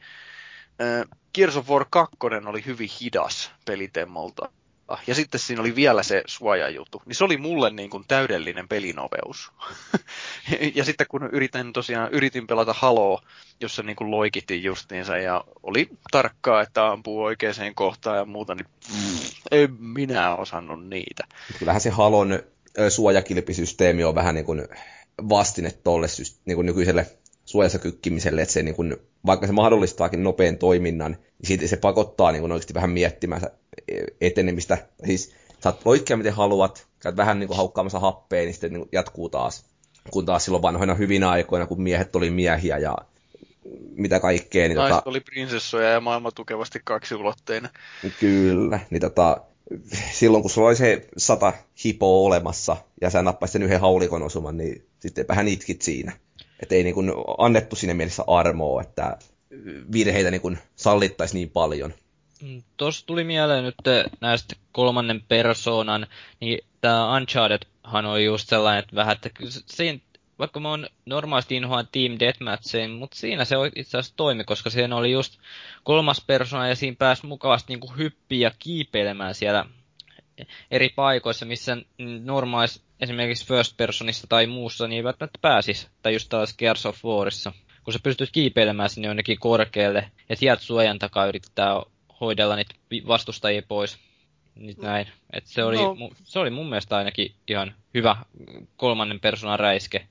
[0.80, 2.16] äh, Gears of War 2
[2.46, 4.48] oli hyvin hidas pelitemmolta.
[5.06, 9.52] Ja sitten siinä oli vielä se suojajuttu, niin se oli mulle niin kuin täydellinen pelinopeus.
[10.74, 13.22] ja sitten kun yritin tosiaan, yritin pelata Haloa,
[13.60, 18.66] jossa niin kuin loikittiin justiinsa ja oli tarkkaa, että ampuu oikeaan kohtaan ja muuta, niin
[18.86, 21.24] pff, en minä osannut niitä.
[21.58, 22.40] Kyllähän se Halon
[22.88, 24.68] suojakilpisysteemi on vähän niin kuin
[25.28, 26.06] vastine tolle
[26.44, 27.06] niin kuin nykyiselle
[27.44, 32.32] suojassa kykkimiselle, että se niin kuin, vaikka se mahdollistaakin nopean toiminnan, niin siitä se pakottaa
[32.32, 33.42] niin kuin oikeasti vähän miettimään
[34.20, 34.78] etenemistä.
[35.06, 39.28] Siis saat loikkia miten haluat, käyt vähän niin kuin haukkaamassa happea, niin sitten niin jatkuu
[39.28, 39.64] taas.
[40.10, 42.96] Kun taas silloin vanhoina hyvinä aikoina, kun miehet oli miehiä ja
[43.96, 44.68] mitä kaikkea.
[44.68, 47.70] Niin Naiset tota, oli prinsessoja ja maailma tukevasti kaksiulotteinen.
[48.20, 49.40] Kyllä, niin tota,
[50.12, 51.52] silloin kun sulla oli se sata
[51.84, 56.12] hipoa olemassa ja sä nappasit sen yhden haulikon osuman, niin sitten vähän itkit siinä.
[56.60, 59.18] Että ei niin kuin annettu sinne mielessä armoa, että
[59.92, 61.94] virheitä niin kuin sallittaisi niin paljon.
[62.42, 63.74] Mm, Tuossa tuli mieleen nyt
[64.20, 66.06] näistä kolmannen persoonan,
[66.40, 69.30] niin tämä Unchartedhan on just sellainen, että vähän, että
[69.66, 69.98] siinä,
[70.38, 74.96] vaikka mä oon normaalisti inhoan Team Deathmatchiin, mutta siinä se itse asiassa toimi, koska siinä
[74.96, 75.38] oli just
[75.84, 79.66] kolmas persona ja siinä pääsi mukavasti niin kuin hyppiä ja kiipeilemään siellä
[80.70, 81.76] eri paikoissa, missä
[82.24, 85.88] normaalis esimerkiksi first personissa tai muussa, niin ei välttämättä pääsisi.
[86.02, 87.52] Tai just taas Gears of Warissa.
[87.84, 91.82] Kun sä pystyt kiipeilemään sinne jonnekin korkealle, ja sieltä suojan takaa yrittää
[92.20, 92.74] hoidella niitä
[93.06, 93.98] vastustajia pois.
[94.54, 95.06] Nyt näin.
[95.32, 95.96] Et se, oli, no.
[96.24, 98.16] se oli mun mielestä ainakin ihan hyvä
[98.76, 100.06] kolmannen persoonan räiske.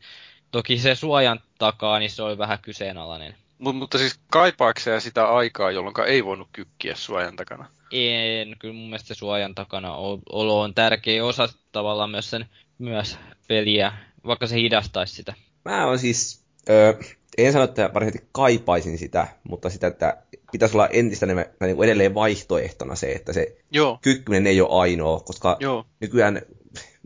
[0.51, 3.35] Toki se suojan takaa, niin se oli vähän kyseenalainen.
[3.57, 7.69] Mut, mutta siis kaipaakseen sitä aikaa, jolloin ei voinut kykkiä suojan takana?
[7.91, 9.95] En, kyllä mun mielestä se suojan takana
[10.29, 12.45] olo on tärkeä osa tavallaan myös sen
[12.77, 13.93] myös peliä,
[14.25, 15.33] vaikka se hidastaisi sitä.
[15.65, 16.93] Mä oon siis, öö,
[17.37, 20.17] en sano, että varsinaisesti kaipaisin sitä, mutta sitä, että
[20.51, 23.99] pitäisi olla entistä enemmän niin kuin edelleen vaihtoehtona se, että se Joo.
[24.01, 25.85] kykkyminen ei ole ainoa, koska Joo.
[25.99, 26.41] nykyään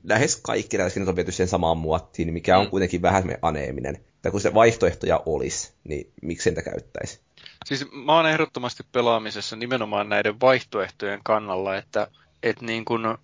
[0.03, 2.69] lähes kaikki räiskinnät on viety sen samaan muottiin, mikä on mm.
[2.69, 3.95] kuitenkin vähän aneeminen.
[3.95, 7.19] Että kun se vaihtoehtoja olisi, niin miksi sitä käyttäisi?
[7.65, 12.07] Siis mä oon ehdottomasti pelaamisessa nimenomaan näiden vaihtoehtojen kannalla, että,
[12.43, 13.17] että niin kun,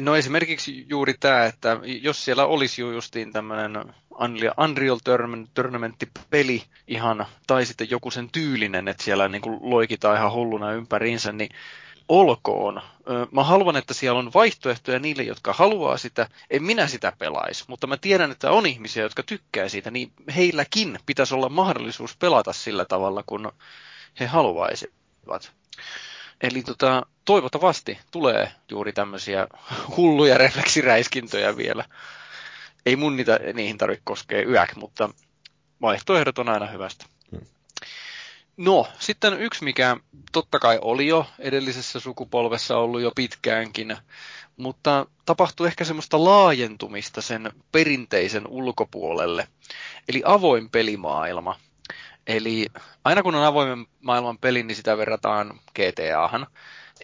[0.00, 3.94] no esimerkiksi juuri tämä, että jos siellä olisi ju justiin tämmöinen
[4.58, 4.98] Unreal
[5.54, 11.32] Tournament-peli ihan, tai sitten joku sen tyylinen, että siellä niin kuin loikitaan ihan hulluna ympäriinsä,
[11.32, 11.50] niin
[12.08, 12.82] olkoon.
[13.30, 16.28] Mä haluan, että siellä on vaihtoehtoja niille, jotka haluaa sitä.
[16.50, 20.98] En minä sitä pelaisi, mutta mä tiedän, että on ihmisiä, jotka tykkää siitä, niin heilläkin
[21.06, 23.52] pitäisi olla mahdollisuus pelata sillä tavalla, kun
[24.20, 25.52] he haluaisivat.
[26.40, 29.46] Eli tota, toivottavasti tulee juuri tämmöisiä
[29.96, 31.84] hulluja refleksiräiskintöjä vielä.
[32.86, 35.10] Ei mun niitä, niihin tarvitse koskea yäk, mutta
[35.82, 37.06] vaihtoehdot on aina hyvästä.
[37.30, 37.46] Hmm.
[38.56, 39.96] No, sitten yksi, mikä
[40.32, 43.96] totta kai oli jo edellisessä sukupolvessa ollut jo pitkäänkin,
[44.56, 49.48] mutta tapahtui ehkä semmoista laajentumista sen perinteisen ulkopuolelle.
[50.08, 51.60] Eli avoin pelimaailma.
[52.26, 52.66] Eli
[53.04, 56.46] aina kun on avoimen maailman peli, niin sitä verrataan GTAhan.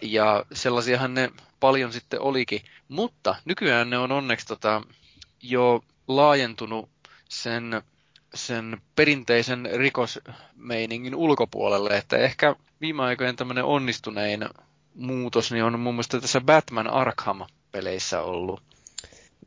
[0.01, 2.61] Ja sellaisiahan ne paljon sitten olikin.
[2.87, 4.81] Mutta nykyään ne on onneksi tota,
[5.41, 6.89] jo laajentunut
[7.29, 7.81] sen
[8.33, 14.49] sen perinteisen rikosmeiningin ulkopuolelle, että ehkä viime aikojen tämmöinen onnistunein
[14.95, 18.61] muutos niin on muun muassa tässä Batman Arkham-peleissä ollut.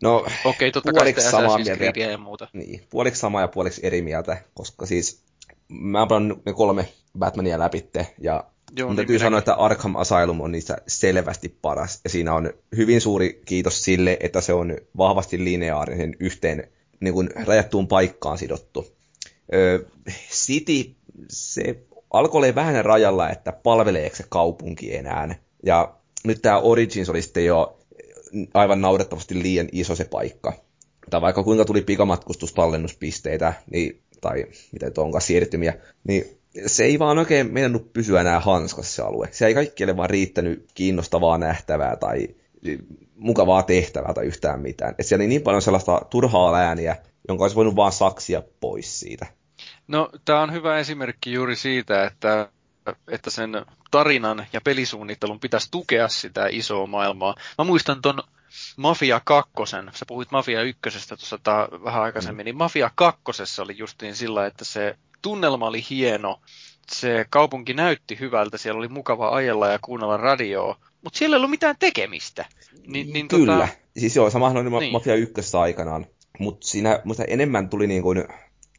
[0.03, 2.01] No, Okei, totta kai samaa mieltä.
[2.01, 2.49] ja muuta.
[2.53, 5.23] Niin, puoliksi samaa ja puoliksi eri mieltä, koska siis
[5.69, 6.89] mä oon ne kolme
[7.19, 8.45] Batmania läpitte, ja
[8.77, 12.51] Joo, mun niin täytyy sanoa, että Arkham Asylum on niissä selvästi paras, ja siinä on
[12.77, 16.69] hyvin suuri kiitos sille, että se on vahvasti lineaarinen yhteen
[17.01, 18.87] niin kuin rajattuun paikkaan sidottu.
[19.55, 19.79] Öö,
[20.33, 20.95] City,
[21.29, 21.77] se
[22.11, 25.35] alkoi olla vähän rajalla, että palveleeko se kaupunki enää.
[25.65, 25.95] Ja
[26.25, 27.79] nyt tämä Origins oli sitten jo
[28.55, 30.53] aivan naurettavasti liian iso se paikka.
[31.11, 35.75] Tai vaikka kuinka tuli pikamatkustustallennnuspisteitä, niin, tai mitä onkaan siirtymiä,
[36.09, 39.29] niin se ei vaan oikein mennyt pysyä enää hanskassa se alue.
[39.31, 42.29] Se ei kaikkialle vaan riittänyt kiinnostavaa nähtävää tai
[43.17, 44.95] mukavaa tehtävää tai yhtään mitään.
[44.99, 46.97] Et siellä oli niin paljon sellaista turhaa ääniä,
[47.29, 49.27] jonka olisi voinut vaan saksia pois siitä.
[49.89, 52.49] No, tämä on hyvä esimerkki juuri siitä, että,
[53.09, 57.35] että sen tarinan ja pelisuunnittelun pitäisi tukea sitä isoa maailmaa.
[57.59, 58.23] Mä muistan ton
[58.77, 59.53] Mafia 2,
[59.93, 61.39] sä puhuit Mafia 1 tuossa
[61.85, 62.45] vähän aikaisemmin, mm.
[62.45, 63.23] niin Mafia 2
[63.63, 66.41] oli justiin sillä, että se tunnelma oli hieno,
[66.93, 71.51] se kaupunki näytti hyvältä, siellä oli mukava ajella ja kuunnella radioa, mutta siellä ei ollut
[71.51, 72.45] mitään tekemistä.
[72.87, 73.53] Niin, niin Kyllä.
[73.53, 73.69] Tota...
[73.97, 74.93] Siis joo, samahan oli niin.
[74.93, 76.07] Mafia 1 aikanaan.
[76.39, 78.25] Mutta siinä musta enemmän tuli niin kuin,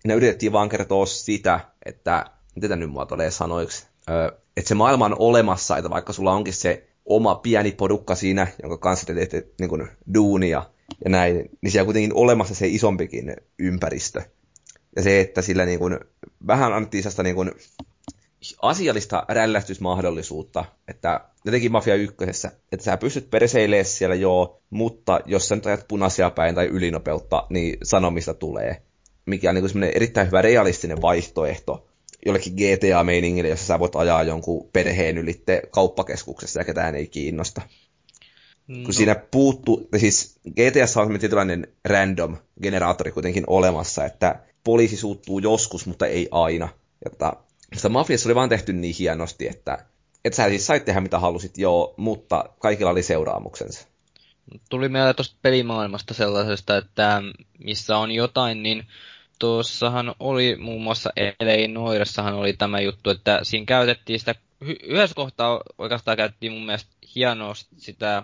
[0.06, 2.26] ne yritettiin vaan kertoa sitä, että,
[2.56, 3.88] miten tämä nyt muotoilee sanoiksi,
[4.58, 8.78] että se maailma on olemassa, että vaikka sulla onkin se oma pieni porukka siinä, jonka
[8.78, 10.64] kanssa te teette niin kuin, duunia
[11.04, 14.22] ja näin, niin siellä on kuitenkin olemassa se isompikin ympäristö.
[14.96, 16.00] Ja se, että sillä niin kuin,
[16.48, 17.52] vähän annettiin sellaista niin kuin,
[18.62, 25.56] asiallista rällästysmahdollisuutta, että jotenkin Mafia ykkösessä, että sä pystyt perseilemään siellä joo, mutta jos sä
[25.56, 28.82] nyt ajat punaisia päin tai ylinopeutta, niin sanomista tulee.
[29.26, 31.88] Mikä on niin kuin erittäin hyvä realistinen vaihtoehto
[32.26, 37.62] jollekin GTA-meiningille, jossa sä voit ajaa jonkun perheen ylitte kauppakeskuksessa ja ketään ei kiinnosta.
[38.68, 38.84] No.
[38.84, 45.86] Kun siinä puuttuu, siis GTA on tietynlainen random generaattori kuitenkin olemassa, että poliisi suuttuu joskus,
[45.86, 46.70] mutta ei aina.
[47.06, 47.34] Jotta,
[47.74, 49.86] sitä Mafiassa oli vaan tehty niin hienosti, että,
[50.26, 53.88] että sä siis sait tehdä mitä halusit, joo, mutta kaikilla oli seuraamuksensa.
[54.70, 57.22] Tuli mieleen tuosta pelimaailmasta sellaisesta, että
[57.60, 58.86] missä on jotain, niin
[59.40, 64.36] tuossahan oli muun muassa LA Noiressahan oli tämä juttu, että siinä käytettiin sitä,
[64.84, 68.24] yhdessä kohtaa oikeastaan käytettiin mun mielestä hienoa sitä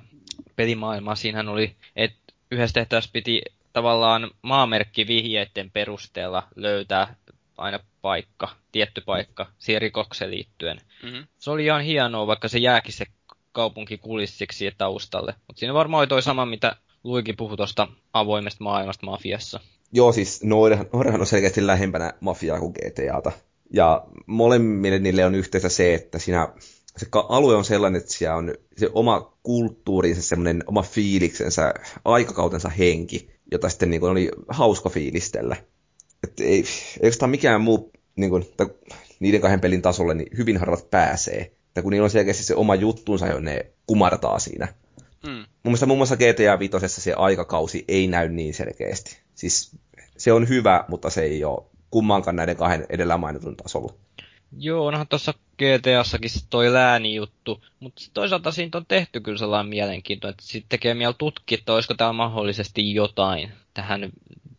[0.56, 1.16] pelimaailmaa.
[1.16, 3.42] Siinähän oli, että yhdessä tehtävässä piti
[3.78, 7.16] tavallaan maamerkki vihjeiden perusteella löytää
[7.58, 10.82] aina paikka, tietty paikka siihen rikokseen liittyen.
[11.04, 11.28] Mm-hmm.
[11.38, 13.06] Se oli ihan hienoa, vaikka se jääkin se
[13.52, 15.34] kaupunki kulissiksi taustalle.
[15.48, 19.60] Mutta siinä varmaan oli toi sama, mitä Luikin puhui tuosta avoimesta maailmasta mafiassa.
[19.94, 23.32] Joo, siis Noirehan on selkeästi lähempänä mafiaa kuin GTAta.
[23.74, 26.54] Ja molemmille niille on yhteistä se, että siinä
[26.98, 31.74] se alue on sellainen, että siellä on se oma kulttuurinsa, semmoinen oma fiiliksensä,
[32.06, 35.56] aikakautensa henki, jota sitten niin kuin, oli hauska fiilistellä.
[36.24, 38.46] Että ei, ei oikeastaan mikään muu niin kuin,
[39.20, 41.42] niiden kahden pelin tasolle niin hyvin harvat pääsee.
[41.68, 44.68] Että kun niillä on selkeästi se oma juttuunsa, jo ne kumartaa siinä.
[45.28, 45.34] Hmm.
[45.34, 49.18] Mun mielestä muun muassa GTA 5 se aikakausi ei näy niin selkeästi.
[49.36, 49.72] Siis
[50.18, 53.94] se on hyvä, mutta se ei ole kummankaan näiden kahden edellä mainitun tasolla.
[54.60, 60.44] Joo, onhan tuossa GTAssakin toi lääni-juttu, mutta toisaalta siitä on tehty kyllä sellainen mielenkiintoinen, että
[60.44, 64.10] sitten tekee mieli tutkia, että olisiko täällä mahdollisesti jotain tähän,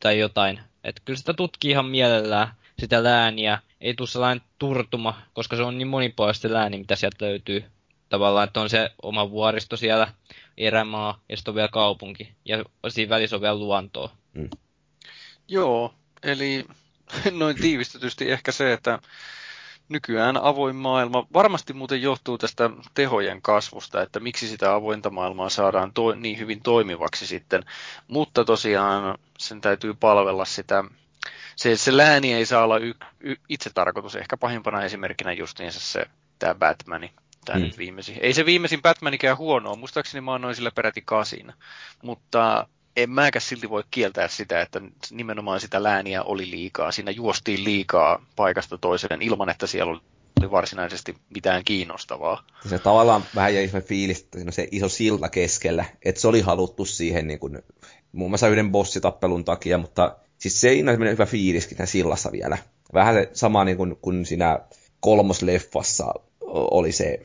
[0.01, 0.61] tai jotain.
[0.84, 3.59] Että kyllä sitä tutkii ihan mielellään, sitä lääniä.
[3.80, 7.64] Ei tule sellainen turtuma, koska se on niin monipuolista lääni, mitä sieltä löytyy.
[8.09, 10.09] Tavallaan, että on se oma vuoristo siellä,
[10.57, 12.32] erämaa, ja sitten on vielä kaupunki.
[12.45, 14.11] Ja siinä välissä on vielä luontoa.
[14.34, 14.51] Mm.
[15.49, 16.64] Joo, eli
[17.39, 18.99] noin tiivistetysti ehkä se, että
[19.89, 21.26] nykyään avoin maailma.
[21.34, 26.62] Varmasti muuten johtuu tästä tehojen kasvusta, että miksi sitä avointa maailmaa saadaan to- niin hyvin
[26.62, 27.64] toimivaksi sitten,
[28.09, 30.84] mutta tosiaan sen täytyy palvella sitä,
[31.57, 36.07] se, se lääni ei saa olla y- y- itse tarkoitus, ehkä pahimpana esimerkkinä justiinsa se
[36.39, 37.12] tämä Batmani,
[37.45, 37.64] tämä mm.
[37.64, 38.18] nyt viimeisin.
[38.20, 41.53] Ei se viimeisin Batmanikään huonoa, muistaakseni mä annoin sillä peräti kasin,
[42.03, 42.68] mutta
[43.03, 44.80] en mäkä silti voi kieltää sitä, että
[45.11, 46.92] nimenomaan sitä lääniä oli liikaa.
[46.92, 52.44] Siinä juostiin liikaa paikasta toiseen ilman, että siellä oli varsinaisesti mitään kiinnostavaa.
[52.68, 56.84] Se tavallaan vähän jäi se fiilis, että se iso silta keskellä, että se oli haluttu
[56.84, 57.62] siihen niin kuin,
[58.12, 62.59] muun muassa yhden bossitappelun takia, mutta siis se ei ole hyvä fiiliskin tässä sillassa vielä.
[62.94, 64.59] Vähän se sama niin kuin, kun siinä
[65.01, 66.14] kolmosleffassa
[66.51, 67.20] oli se,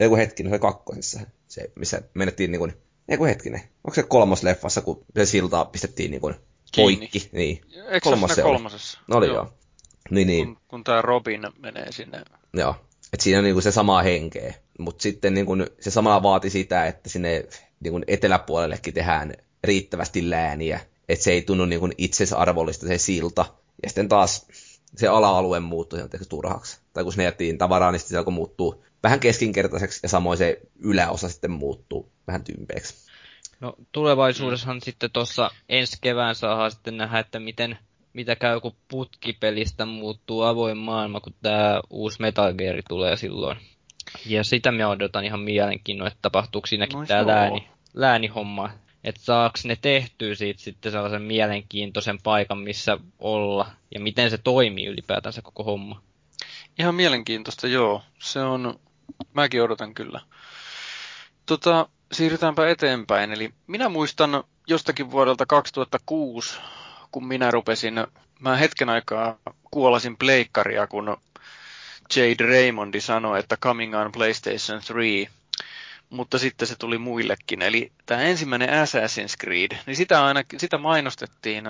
[0.00, 2.72] joku hetki, no se kakkosessa, se, missä menettiin niin kuin
[3.08, 3.60] ei kun hetkinen.
[3.60, 6.34] Onko se kolmas leffassa, kun se silta pistettiin niin kuin
[6.76, 7.28] poikki?
[7.32, 7.60] Niin.
[7.74, 9.00] Eikö Kolmas se kolmosessa?
[9.08, 9.36] No oli joo.
[9.36, 9.52] joo.
[10.10, 10.46] Niin, niin.
[10.46, 12.22] Kun, kun tämä Robin menee sinne.
[12.54, 12.76] Joo.
[13.12, 14.54] Et siinä on niin kuin se sama henkeä.
[14.78, 17.44] Mutta sitten niin kuin, se samalla vaati sitä, että sinne
[17.80, 19.32] niin kuin eteläpuolellekin tehdään
[19.64, 20.80] riittävästi lääniä.
[21.08, 23.44] Että se ei tunnu niin kuin itsesarvollista se silta.
[23.82, 24.46] Ja sitten taas
[24.96, 26.78] se ala-alue muuttui turhaksi.
[26.92, 30.60] Tai kun sinne jättiin tavaraa, niin sitten se alkoi muuttuu vähän keskinkertaiseksi ja samoin se
[30.78, 33.10] yläosa sitten muuttuu vähän tympeäksi.
[33.60, 34.80] No tulevaisuudessahan mm.
[34.80, 37.78] sitten tuossa ensi kevään saadaan sitten nähdä, että miten,
[38.12, 43.58] mitä käy, kun putkipelistä muuttuu avoin maailma, kun tämä uusi Metal Gear tulee silloin.
[44.26, 48.70] Ja sitä me odotan ihan mielenkiinnolla, että tapahtuuko siinäkin no, tämä lääni, läänihomma.
[49.04, 54.86] Että saako ne tehtyä siitä sitten sellaisen mielenkiintoisen paikan, missä olla, ja miten se toimii
[54.86, 56.02] ylipäätänsä koko homma.
[56.78, 58.02] Ihan mielenkiintoista, joo.
[58.18, 58.80] Se on,
[59.34, 60.20] mäkin odotan kyllä.
[61.46, 63.32] Tota, siirrytäänpä eteenpäin.
[63.32, 66.58] Eli minä muistan jostakin vuodelta 2006,
[67.12, 68.06] kun minä rupesin,
[68.40, 69.38] mä hetken aikaa
[69.70, 71.16] kuolasin pleikkaria, kun
[72.16, 75.26] Jade Raymondi sanoi, että coming on PlayStation 3,
[76.10, 77.62] mutta sitten se tuli muillekin.
[77.62, 81.64] Eli tämä ensimmäinen Assassin's Creed, niin sitä, aina, sitä mainostettiin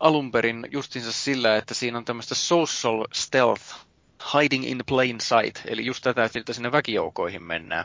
[0.00, 3.87] alun perin justiinsa sillä, että siinä on tämmöistä social stealth,
[4.34, 7.84] hiding in plain sight, eli just tätä, että sinne väkijoukoihin mennään.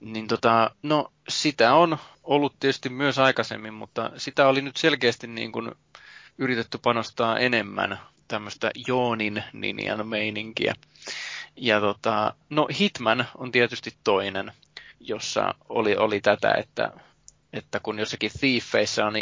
[0.00, 5.52] Niin tota, no sitä on ollut tietysti myös aikaisemmin, mutta sitä oli nyt selkeästi niin
[5.52, 5.72] kuin
[6.38, 7.98] yritetty panostaa enemmän
[8.28, 10.74] tämmöistä Joonin Ninian meininkiä.
[11.56, 14.52] Ja tota, no Hitman on tietysti toinen.
[15.00, 16.92] jossa oli, oli tätä, että,
[17.54, 19.14] että kun jossakin Thiefeissä on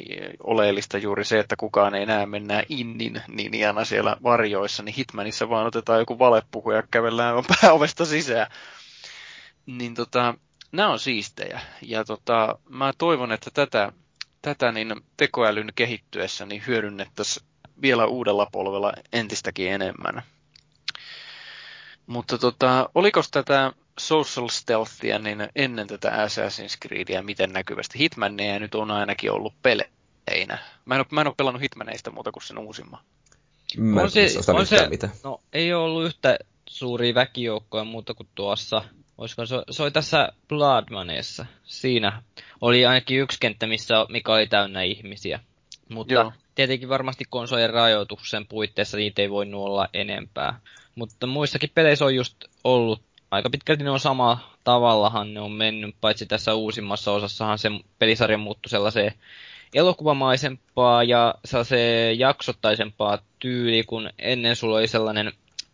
[0.42, 5.48] oleellista juuri se, että kukaan ei näe mennään innin niin iänä siellä varjoissa, niin Hitmanissa
[5.48, 8.46] vaan otetaan joku valepuku ja kävellään pääovesta sisään.
[9.66, 10.34] Niin tota,
[10.72, 11.60] nämä on siistejä.
[11.82, 13.92] Ja tota, mä toivon, että tätä,
[14.42, 17.46] tätä niin tekoälyn kehittyessä niin hyödynnettäisiin
[17.82, 20.22] vielä uudella polvella entistäkin enemmän.
[22.06, 27.98] Mutta tota, oliko tätä social stealthia niin ennen tätä Assassin's Creedia miten näkyvästi?
[27.98, 30.58] Hitmaneja nyt on ainakin ollut peleinä.
[30.84, 33.00] Mä en ole, mä en ole pelannut Hitmaneista muuta kuin sen uusimman.
[33.76, 35.08] Mä on se, on se, mitä.
[35.24, 36.38] no ei ole ollut yhtä
[36.68, 38.84] suuria väkijoukkoja muuta kuin tuossa.
[39.18, 41.46] Olisiko se, se oli tässä Bloodmaneessa.
[41.64, 42.22] Siinä
[42.60, 45.40] oli ainakin yksi kenttä, missä, mikä oli täynnä ihmisiä.
[45.88, 46.32] Mutta Joo.
[46.54, 50.60] tietenkin varmasti konsolien rajoituksen puitteissa niitä ei voi olla enempää.
[50.94, 53.02] Mutta muissakin peleissä on just ollut
[53.32, 58.38] aika pitkälti ne on sama tavallahan ne on mennyt, paitsi tässä uusimmassa osassahan se pelisarja
[58.38, 59.14] muuttui sellaiseen
[59.74, 65.32] elokuvamaisempaa ja sellaiseen jaksottaisempaa tyyli, kun ennen sulla oli sellainen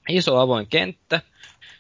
[0.09, 1.21] iso avoin kenttä.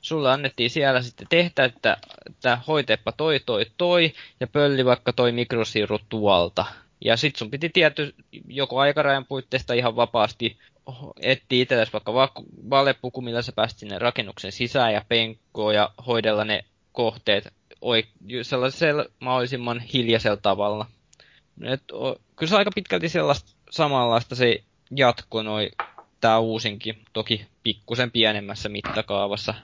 [0.01, 5.33] Sulle annettiin siellä sitten tehtä, että, että hoiteeppa toi, toi, toi, ja pölli vaikka toi
[5.33, 6.64] mikrosiirru tuolta.
[7.05, 8.14] Ja sit sun piti tietty
[8.49, 10.57] joko aikarajan puitteista ihan vapaasti
[11.20, 12.32] etsiä itsellesi vaikka va-
[12.70, 19.05] valepuku, millä sä pääst sinne rakennuksen sisään ja penkkoon ja hoidella ne kohteet oik- sellaisella
[19.20, 20.86] mahdollisimman hiljaisella tavalla.
[21.64, 25.70] Et, o, kyllä se aika pitkälti sellaista samanlaista se jatko noi
[26.20, 29.55] tää uusinkin, toki pikkusen pienemmässä mittakaavassa.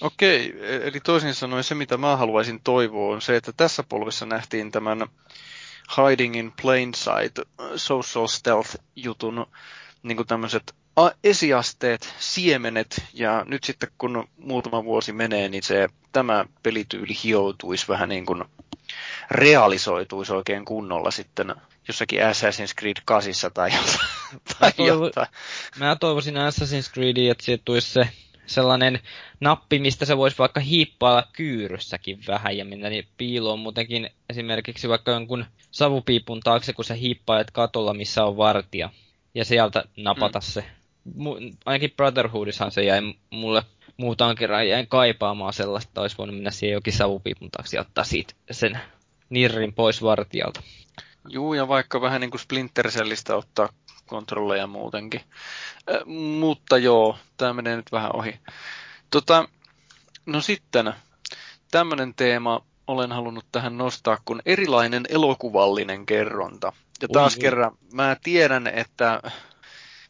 [0.00, 4.26] Okei, e- eli toisin sanoen se mitä mä haluaisin toivoa on se, että tässä polvessa
[4.26, 5.06] nähtiin tämän
[5.96, 7.38] Hiding in Plain Sight
[7.76, 9.46] social stealth jutun
[10.04, 10.74] niin kuin tämmöiset
[11.24, 18.08] esiasteet, siemenet, ja nyt sitten kun muutama vuosi menee, niin se, tämä pelityyli hioutuisi vähän
[18.08, 18.44] niin kuin
[19.30, 21.54] realisoituisi oikein kunnolla sitten
[21.88, 23.70] jossakin Assassin's Creed 8 tai.
[24.58, 25.26] Tai mä, toivo, jotain.
[25.78, 28.08] mä toivoisin Assassin's Creediin, että siitä tulisi se
[28.46, 29.00] sellainen
[29.40, 35.10] nappi, mistä se voisi vaikka hiippailla kyyryssäkin vähän ja mennä niin piiloon muutenkin esimerkiksi vaikka
[35.10, 38.90] jonkun savupiipun taakse, kun sä hiippailet katolla, missä on vartija
[39.34, 40.42] ja sieltä napata mm.
[40.42, 40.64] se.
[41.18, 43.62] Mu- ainakin Brotherhoodissahan se jäi mulle
[43.96, 48.04] muutaman kerran jäin kaipaamaan sellaista, että olisi voinut mennä siihen jokin savupiipun taakse ja ottaa
[48.04, 48.80] siitä sen
[49.30, 50.62] nirrin pois vartijalta.
[51.28, 53.68] Juu, ja vaikka vähän niin kuin Splinter Cellistä ottaa
[54.06, 55.20] kontrolleja muutenkin.
[55.90, 56.06] Äh,
[56.38, 58.38] mutta joo, tämä menee nyt vähän ohi.
[59.10, 59.48] Tota,
[60.26, 60.92] no sitten,
[61.70, 66.72] tämmöinen teema olen halunnut tähän nostaa kuin erilainen elokuvallinen kerronta.
[67.02, 69.22] Ja taas Ui, kerran, mä tiedän, että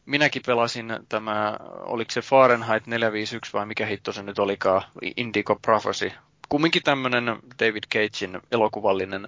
[0.05, 4.81] minäkin pelasin tämä, oliko se Fahrenheit 451 vai mikä hitto se nyt olikaan,
[5.17, 6.11] Indigo Prophecy.
[6.49, 7.25] Kumminkin tämmöinen
[7.59, 9.27] David Cagein elokuvallinen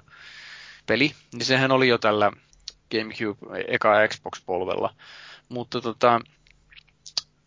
[0.86, 2.32] peli, niin sehän oli jo tällä
[2.92, 4.94] GameCube eka Xbox-polvella.
[5.50, 6.22] Mutta tota,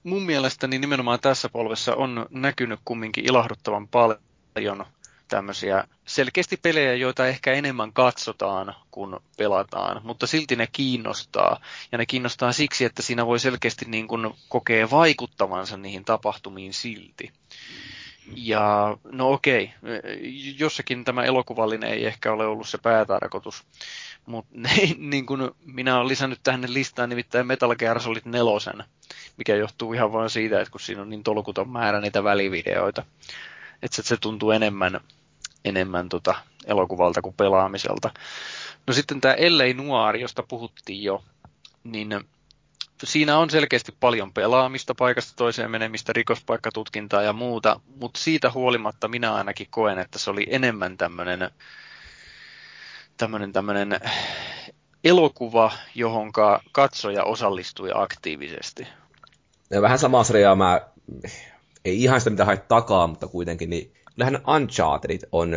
[0.02, 4.86] mun mielestäni nimenomaan tässä polvessa on näkynyt kumminkin ilahduttavan paljon
[5.30, 11.60] tämmöisiä selkeästi pelejä, joita ehkä enemmän katsotaan kuin pelataan, mutta silti ne kiinnostaa.
[11.92, 17.32] Ja ne kiinnostaa siksi, että siinä voi selkeästi niin kuin kokea vaikuttavansa niihin tapahtumiin silti.
[18.36, 19.70] Ja no okei,
[20.58, 23.64] jossakin tämä elokuvallinen ei ehkä ole ollut se päätarkoitus,
[24.26, 24.58] mutta
[24.98, 28.84] niin kuin minä olen lisännyt tähän listaan nimittäin Metal Gear Solid 4,
[29.36, 33.04] mikä johtuu ihan vain siitä, että kun siinä on niin tolkuton määrä niitä välivideoita,
[33.82, 35.00] että se tuntuu enemmän
[35.64, 36.34] enemmän tota
[36.66, 38.10] elokuvalta kuin pelaamiselta.
[38.86, 41.24] No sitten tämä Ellei Noir, josta puhuttiin jo,
[41.84, 42.24] niin
[43.04, 49.34] siinä on selkeästi paljon pelaamista, paikasta toiseen menemistä, rikospaikkatutkintaa ja muuta, mutta siitä huolimatta minä
[49.34, 51.50] ainakin koen, että se oli enemmän tämmöinen
[53.16, 54.00] tämmöinen, tämmöinen
[55.04, 58.86] elokuva, johonka katsoja osallistui aktiivisesti.
[59.70, 60.80] Ja vähän samaa sarjaa mä,
[61.84, 65.50] ei ihan sitä mitä hait takaa, mutta kuitenkin, niin kyllähän Uncharted on,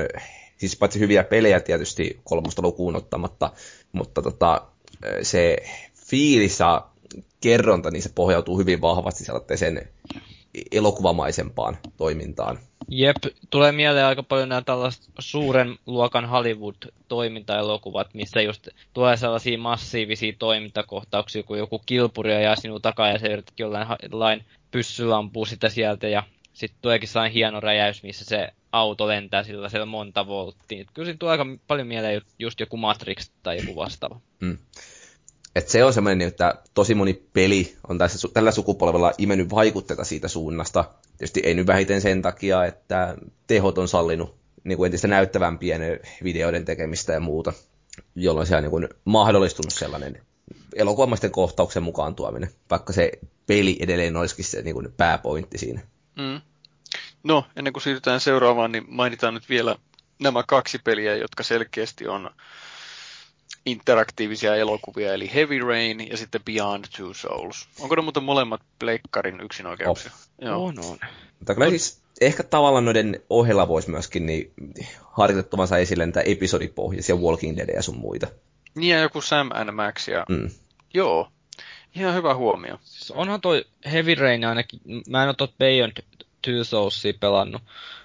[0.58, 3.52] siis paitsi hyviä pelejä tietysti kolmosta lukuun ottamatta,
[3.92, 4.62] mutta tota,
[5.22, 5.58] se
[6.10, 6.88] fiilis ja
[7.42, 9.90] kerronta, niin se pohjautuu hyvin vahvasti sellaiseen
[10.72, 12.60] elokuvamaisempaan toimintaan.
[12.88, 13.18] Jep,
[13.50, 21.44] tulee mieleen aika paljon nämä tällaiset suuren luokan Hollywood-toimintaelokuvat, missä just tulee sellaisia massiivisia toimintakohtauksia,
[21.44, 26.24] kun joku kilpuri ajaa sinun takaa ja se jollain pyssyllä ampuu sitä sieltä ja
[26.54, 30.86] sitten tuleekin sellainen hieno räjäys, missä se auto lentää sillä siellä monta volttia.
[30.94, 34.22] Kyllä siinä tulee aika paljon mieleen just joku Matrix tai joku vastaava.
[34.40, 34.58] Mm.
[35.56, 40.28] Et se on semmoinen, että tosi moni peli on tässä, tällä sukupolvella imennyt vaikutteita siitä
[40.28, 40.86] suunnasta.
[41.18, 43.16] Tietysti ei nyt vähiten sen takia, että
[43.48, 45.82] tehot on sallinut niin kuin entistä näyttävämpien
[46.24, 47.54] videoiden tekemistä ja muuta,
[48.16, 50.22] jolloin se on niin kuin mahdollistunut sellainen
[50.76, 53.12] elokuvamaisten kohtauksen mukaan tuominen, vaikka se
[53.48, 55.82] peli edelleen olisikin se niin kuin pääpointti siinä.
[56.16, 56.42] Mm.
[57.24, 59.76] No, ennen kuin siirrytään seuraavaan, niin mainitaan nyt vielä
[60.20, 62.30] nämä kaksi peliä, jotka selkeästi on
[63.66, 67.68] interaktiivisia elokuvia, eli Heavy Rain ja sitten Beyond Two Souls.
[67.80, 70.12] Onko ne muuten molemmat pleikkarin yksinoikeuksia?
[70.14, 70.48] Oh.
[70.48, 70.66] Joo.
[70.66, 71.00] On, on.
[71.40, 74.54] Mutta kyllä siis ehkä tavallaan noiden ohella voisi myöskin niin
[75.12, 78.28] harjoitettavansa esille näitä episodipohjaisia Walking Dead ja sun muita.
[78.76, 80.26] Niin ja joku Sam Max ja...
[80.30, 80.50] Mm.
[80.94, 81.32] Joo,
[81.96, 82.80] ihan hyvä huomio.
[82.84, 84.80] Siis onhan toi Heavy Rain ainakin,
[85.10, 86.04] mä en ole tot Beyond
[86.42, 87.62] Two Soulsia pelannut,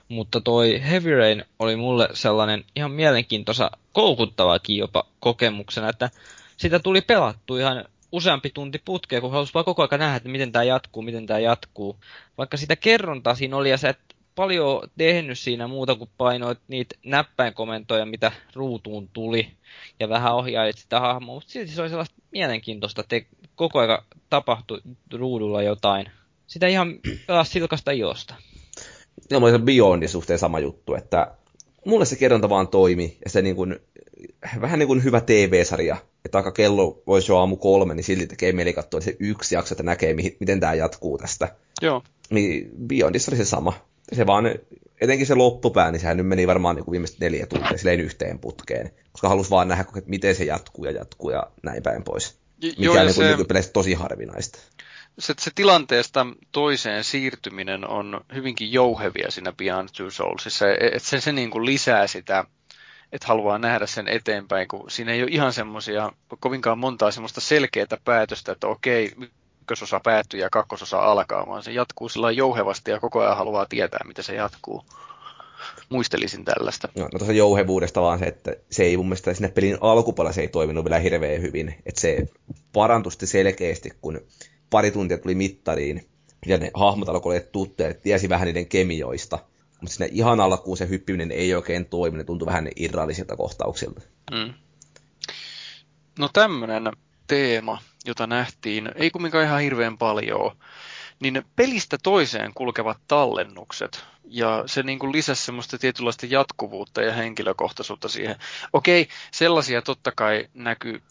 [0.09, 6.11] mutta toi Heavy Rain oli mulle sellainen ihan mielenkiintoisa, koukuttavakin jopa kokemuksena, että
[6.57, 10.53] sitä tuli pelattu ihan useampi tunti putkea, kun halusi vaan koko ajan nähdä, että miten
[10.53, 11.97] tämä jatkuu, miten tämä jatkuu.
[12.39, 13.99] Vaikka sitä kerrontaa siinä oli, ja sä et
[14.39, 19.49] paljon tehnyt siinä muuta kuin painoit niitä näppäinkomentoja, mitä ruutuun tuli,
[20.01, 23.21] ja vähän ohjailit sitä hahmoa, mutta silti se oli sellaista mielenkiintoista, että
[23.55, 24.81] koko ajan tapahtui
[25.13, 26.07] ruudulla jotain.
[26.47, 26.95] Sitä ihan
[27.27, 28.35] pelasi silkasta josta.
[29.31, 31.35] Ja mulla Beyondin suhteen sama juttu, että
[31.87, 33.77] mulle se kerronta vaan toimi, ja se niin kuin,
[34.61, 38.53] vähän niin kuin hyvä TV-sarja, että aika kello voisi jo aamu kolme, niin silti tekee
[38.53, 41.57] mieli katsoa se yksi jakso, että näkee, miten tämä jatkuu tästä.
[41.83, 42.03] Joo.
[42.31, 43.88] Niin Beyondissa oli se sama.
[44.13, 44.45] Se vaan,
[45.01, 48.91] etenkin se loppupää, niin sehän nyt meni varmaan niin viimeiset neljä tuntia silleen yhteen putkeen,
[49.13, 52.39] koska halusi vaan nähdä, miten se jatkuu ja jatkuu ja näin päin pois.
[52.63, 53.71] Mikä Joo, on niin se...
[53.73, 54.59] tosi harvinaista
[55.19, 60.67] se, se tilanteesta toiseen siirtyminen on hyvinkin jouhevia siinä Beyond Two Soulsissa.
[60.71, 62.45] Että se, se niin kuin lisää sitä,
[63.13, 67.87] että haluaa nähdä sen eteenpäin, kun siinä ei ole ihan semmoisia, kovinkaan montaa semmoista selkeää
[68.05, 69.13] päätöstä, että okei,
[69.69, 74.01] ykkösosa päättyy ja kakkososa alkaa, vaan se jatkuu sillä jouhevasti ja koko ajan haluaa tietää,
[74.05, 74.83] miten se jatkuu.
[75.89, 76.89] Muistelisin tällaista.
[76.95, 80.41] No, no tuossa jouhevuudesta vaan se, että se ei mun mielestä sinne pelin alkupuolella se
[80.41, 81.75] ei toiminut vielä hirveän hyvin.
[81.87, 82.27] Että se
[82.73, 84.21] parantui selkeästi, kun
[84.71, 86.09] pari tuntia tuli mittariin,
[86.47, 89.39] ja ne hahmot alkoi olla tuttuja, tiesi vähän niiden kemioista.
[89.81, 94.01] Mutta sinne ihan alkuun se hyppiminen ei oikein toimi, ne tuntui vähän irrallisilta kohtauksilta.
[94.31, 94.55] Mm.
[96.19, 96.93] No tämmöinen
[97.27, 97.79] teema,
[98.09, 100.57] jota nähtiin, ei kumminkaan ihan hirveän paljon,
[101.21, 104.05] niin pelistä toiseen kulkevat tallennukset.
[104.31, 108.37] Ja se niin kuin lisäsi semmoista tietynlaista jatkuvuutta ja henkilökohtaisuutta siihen.
[108.73, 111.03] Okei, sellaisia totta kai näkyy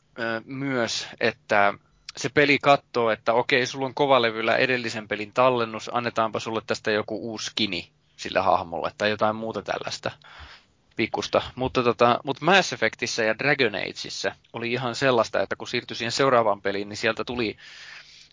[0.46, 1.74] myös, että
[2.18, 7.32] se peli katsoo, että okei, sulla on kovalevyllä edellisen pelin tallennus, annetaanpa sulle tästä joku
[7.32, 10.12] uusi skini sillä hahmolle tai jotain muuta tällaista
[10.98, 11.42] pikkusta.
[11.56, 16.12] Mutta, tota, mutta Mass Effectissä ja Dragon Ageissa oli ihan sellaista, että kun siirtyi siihen
[16.12, 17.58] seuraavaan peliin, niin sieltä tuli,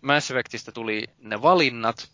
[0.02, 2.10] Mass Effectistä tuli ne valinnat,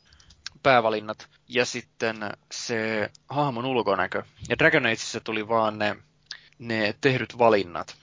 [0.63, 2.17] päävalinnat, ja sitten
[2.53, 4.23] se hahmon ulkonäkö.
[4.49, 5.97] Ja Dragon Ageissa tuli vaan ne,
[6.59, 7.97] ne tehdyt valinnat.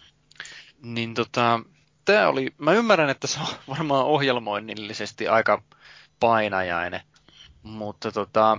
[0.82, 1.60] Niin tota,
[2.06, 5.64] tämä oli, mä ymmärrän, että se on varmaan ohjelmoinnillisesti aika
[6.20, 7.02] painajainen,
[7.64, 8.58] mutta tota,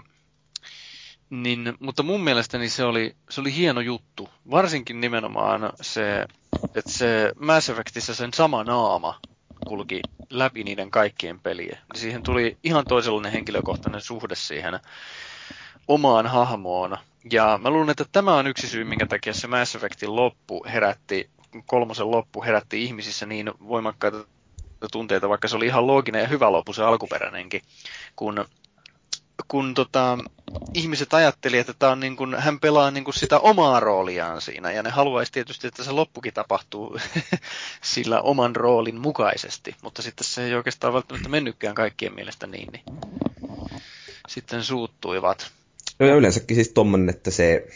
[1.30, 4.28] niin, mutta mun mielestäni se oli, se oli hieno juttu.
[4.50, 6.26] Varsinkin nimenomaan se,
[6.74, 9.20] että se Mass Effectissä sen sama naama
[9.66, 10.00] kulki
[10.30, 11.78] läpi niiden kaikkien pelien.
[11.94, 14.80] Siihen tuli ihan toisenlainen henkilökohtainen suhde siihen
[15.88, 16.98] omaan hahmoon.
[17.32, 21.30] Ja mä luulen, että tämä on yksi syy, minkä takia se Mass Effectin loppu herätti
[21.66, 24.24] kolmosen loppu herätti ihmisissä niin voimakkaita
[24.92, 27.62] tunteita, vaikka se oli ihan looginen ja hyvä loppu se alkuperäinenkin,
[28.16, 28.44] kun,
[29.48, 30.18] kun tota,
[30.74, 34.72] ihmiset ajatteli, että tää on niin kuin, hän pelaa niin kuin sitä omaa rooliaan siinä,
[34.72, 36.98] ja ne haluaisi tietysti, että se loppukin tapahtuu
[37.94, 42.84] sillä oman roolin mukaisesti, mutta sitten se ei oikeastaan välttämättä mennytkään kaikkien mielestä niin, niin
[44.28, 45.50] sitten suuttuivat.
[45.98, 47.66] No ja yleensäkin siis tommonen, että se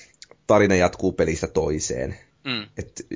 [0.46, 2.18] tarina jatkuu pelistä toiseen.
[2.44, 2.66] Mm.
[2.78, 3.06] Et,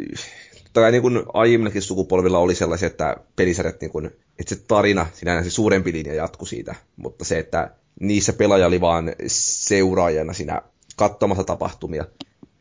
[0.72, 4.06] tai niin kuin aiemminkin sukupolvilla oli sellaisia, että pelisarjat, niin kuin,
[4.38, 7.70] että se tarina, siinä se suurempi linja jatkui siitä, mutta se, että
[8.00, 10.62] niissä pelaaja oli vaan seuraajana siinä
[10.96, 12.04] katsomassa tapahtumia,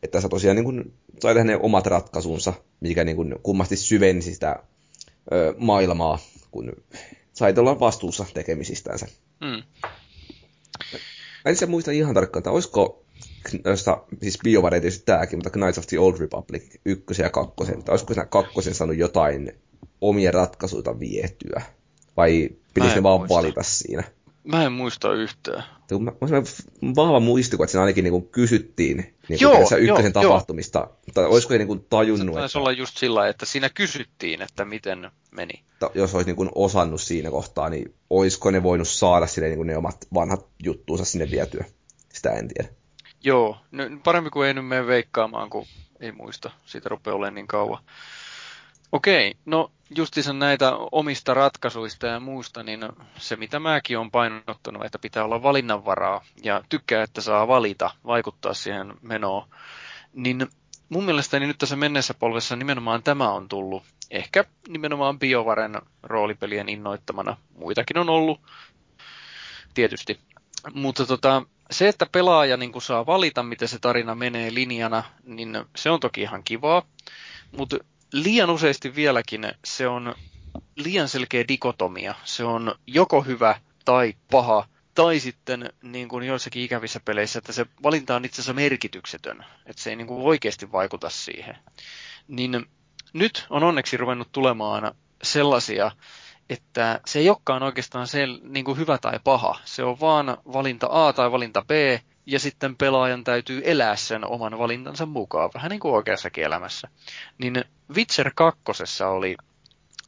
[0.03, 4.34] että se tosiaan niin kuin, sai tehdä ne omat ratkaisunsa, mikä niin kuin, kummasti syvensi
[4.34, 4.64] sitä
[5.32, 6.20] ö, maailmaa,
[6.52, 6.72] kun
[7.34, 9.07] sai olla vastuussa tekemisistänsä.
[9.41, 9.64] Mm.
[11.45, 13.06] En se muista ihan tarkkaan, että olisiko
[13.66, 17.94] josta, siis BioWare tietysti tämäkin, mutta Knights of the Old Republic ykkösen ja kakkosen, tai
[17.94, 19.52] olisiko siinä kakkosen saanut jotain
[20.02, 21.62] omia ratkaisuja vietyä?
[22.18, 23.36] Vai pitäisi ne vaan muista.
[23.36, 24.03] valita siinä?
[24.45, 25.63] Mä en muista yhtään.
[25.91, 26.27] Mä, mä,
[26.81, 30.97] mä vahva muistikuva, että siinä ainakin niin kuin kysyttiin niin joo, ykkösen joo, tapahtumista, joo.
[31.05, 32.35] mutta olisiko he niin kuin tajunnut?
[32.35, 32.59] Se että...
[32.59, 35.63] olla just sillä että siinä kysyttiin, että miten meni.
[35.93, 39.67] Jos olisi niin kuin osannut siinä kohtaa, niin olisiko ne voinut saada sille niin kuin
[39.67, 41.65] ne omat vanhat juttuunsa sinne vietyä?
[42.13, 42.69] Sitä en tiedä.
[43.23, 43.57] Joo,
[44.03, 45.65] parempi kuin ei nyt mene veikkaamaan, kun
[45.99, 46.51] ei muista.
[46.65, 47.84] Siitä rupeaa olemaan niin kauan.
[48.91, 52.80] Okei, no justiinsa näitä omista ratkaisuista ja muusta, niin
[53.18, 58.53] se mitä mäkin olen painottanut, että pitää olla valinnanvaraa ja tykkää, että saa valita, vaikuttaa
[58.53, 59.48] siihen menoon,
[60.14, 60.48] niin
[60.90, 63.84] mun mielestäni nyt tässä menneessä polvessa nimenomaan tämä on tullut.
[64.12, 67.38] Ehkä nimenomaan BioVaren roolipelien innoittamana.
[67.60, 68.41] Muitakin on ollut,
[69.74, 70.20] tietysti.
[70.74, 75.90] Mutta tota, se, että pelaaja niin saa valita, miten se tarina menee linjana, niin se
[75.90, 76.84] on toki ihan kivaa.
[77.57, 77.78] Mutta
[78.23, 80.15] liian useasti vieläkin se on
[80.75, 82.15] liian selkeä dikotomia.
[82.23, 87.65] Se on joko hyvä tai paha, tai sitten niin kuin joissakin ikävissä peleissä, että se
[87.83, 91.57] valinta on itse asiassa merkityksetön, että se ei niin kuin oikeasti vaikuta siihen.
[92.27, 92.65] Niin
[93.13, 95.91] nyt on onneksi ruvennut tulemaan sellaisia,
[96.49, 99.59] että se ei olekaan oikeastaan se niin kuin hyvä tai paha.
[99.65, 101.71] Se on vaan valinta A tai valinta B,
[102.26, 106.88] ja sitten pelaajan täytyy elää sen oman valintansa mukaan, vähän niin kuin oikeassakin elämässä.
[107.38, 107.64] Niin
[107.95, 108.61] Witcher 2
[109.06, 109.35] oli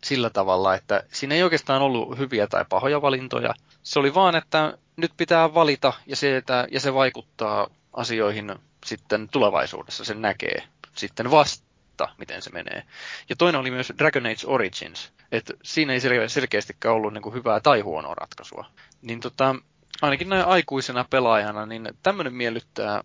[0.03, 3.53] sillä tavalla, että siinä ei oikeastaan ollut hyviä tai pahoja valintoja.
[3.83, 9.29] Se oli vaan, että nyt pitää valita ja se, että, ja se vaikuttaa asioihin sitten
[9.29, 10.63] tulevaisuudessa, sen näkee
[10.95, 12.83] sitten vasta, miten se menee.
[13.29, 17.59] Ja toinen oli myös Dragon Age Origins, että siinä ei selkeästikään ollut niin kuin hyvää
[17.59, 18.65] tai huonoa ratkaisua.
[19.01, 19.55] Niin tota,
[20.01, 23.03] ainakin näin aikuisena pelaajana, niin tämmöinen miellyttää,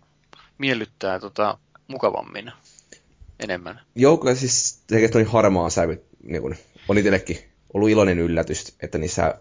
[0.59, 1.59] miellyttää tota,
[1.89, 2.52] mukavammin
[3.40, 3.81] enemmän.
[3.94, 4.82] Joo, kyllä siis
[5.12, 6.56] toi harmaa sävy niin kun,
[6.89, 7.39] on itsellekin
[7.74, 9.39] ollut iloinen yllätys, että niissä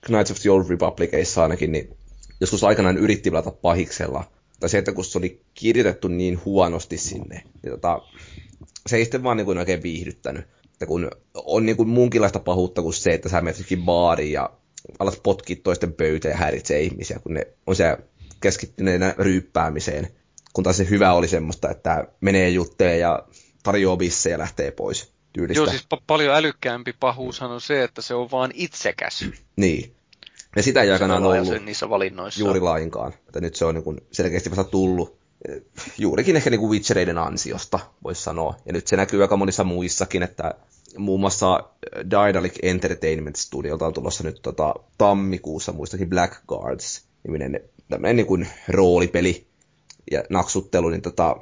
[0.00, 1.96] Knights of the Old Republicissa ainakin, niin
[2.40, 4.24] joskus aikanaan yritti pelata pahiksella.
[4.60, 8.02] Tai se, että kun se oli kirjoitettu niin huonosti sinne, niin tota,
[8.86, 10.44] se ei sitten vaan niin kuin oikein viihdyttänyt.
[10.72, 14.50] Että kun on niin kuin muunkinlaista pahuutta kuin se, että sä menet baariin ja
[14.98, 17.98] alat potkia toisten pöytä ja häiritsee ihmisiä, kun ne on se
[18.40, 20.08] keskittyneenä ryyppäämiseen.
[20.52, 23.22] Kun taas se hyvä oli semmoista, että menee juttelee ja
[23.62, 25.58] tarjoaa bissejä ja lähtee pois tyylistä.
[25.58, 29.24] Joo, siis pa- paljon älykkäämpi pahuushan on se, että se on vaan itsekäs.
[29.56, 29.94] Niin.
[30.56, 32.40] Ja sitä ei aikanaan ollut niissä valinnoissa.
[32.40, 33.12] juuri lainkaan.
[33.26, 35.18] Että nyt se on niin kuin selkeästi vasta tullut
[35.48, 35.62] eh,
[35.98, 38.54] juurikin ehkä niin kuin Witchereiden ansiosta, voisi sanoa.
[38.66, 40.54] Ja nyt se näkyy aika monissa muissakin, että
[40.98, 41.70] muun muassa
[42.10, 49.46] Daedalic Entertainment Studiolta on tulossa nyt tota, tammikuussa muistakin Blackguards niminen tämmöinen niin kuin roolipeli
[50.10, 51.36] ja naksuttelu, niin tota,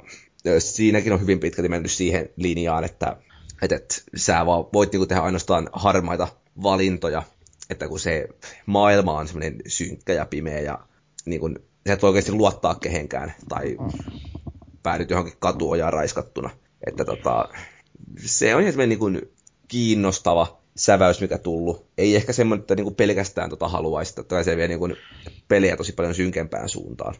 [0.59, 3.17] siinäkin on hyvin pitkälti mennyt siihen linjaan, että,
[3.61, 6.27] että, että sä vaan voit niin kuin tehdä ainoastaan harmaita
[6.63, 7.23] valintoja,
[7.69, 8.27] että kun se
[8.65, 10.79] maailma on semmoinen synkkä ja pimeä ja
[11.25, 13.77] niin kuin, sä et oikeasti luottaa kehenkään tai
[14.83, 16.49] päädyt johonkin katuojaan raiskattuna.
[16.87, 17.49] Että tota,
[18.25, 19.31] se on ihan niin kuin
[19.71, 21.85] kiinnostava säväys, mikä tullut.
[21.97, 24.89] Ei ehkä semmoinen, että niinku pelkästään tota haluaisi, että se vie niinku
[25.47, 27.15] peliä tosi paljon synkempään suuntaan.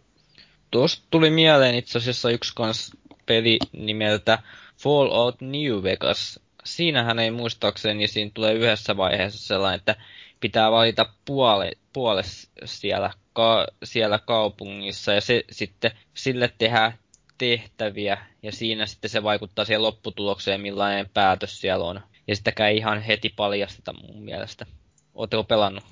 [0.71, 2.91] Tuosta tuli mieleen itse asiassa yksi kans
[3.25, 4.39] peli nimeltä
[4.77, 6.39] Fallout New Vegas.
[6.63, 9.95] Siinähän ei muistaakseni, siinä tulee yhdessä vaiheessa sellainen, että
[10.39, 12.21] pitää valita puole, puole
[12.65, 16.93] siellä, ka, siellä kaupungissa ja se sitten sille tehdään
[17.37, 22.01] tehtäviä ja siinä sitten se vaikuttaa siihen lopputulokseen, millainen päätös siellä on.
[22.31, 24.65] Ja sitäkään ei ihan heti paljasteta mun mielestä.
[25.13, 25.83] Oletteko pelannut?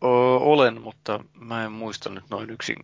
[0.00, 2.76] O- olen, mutta mä en muista nyt noin yksin,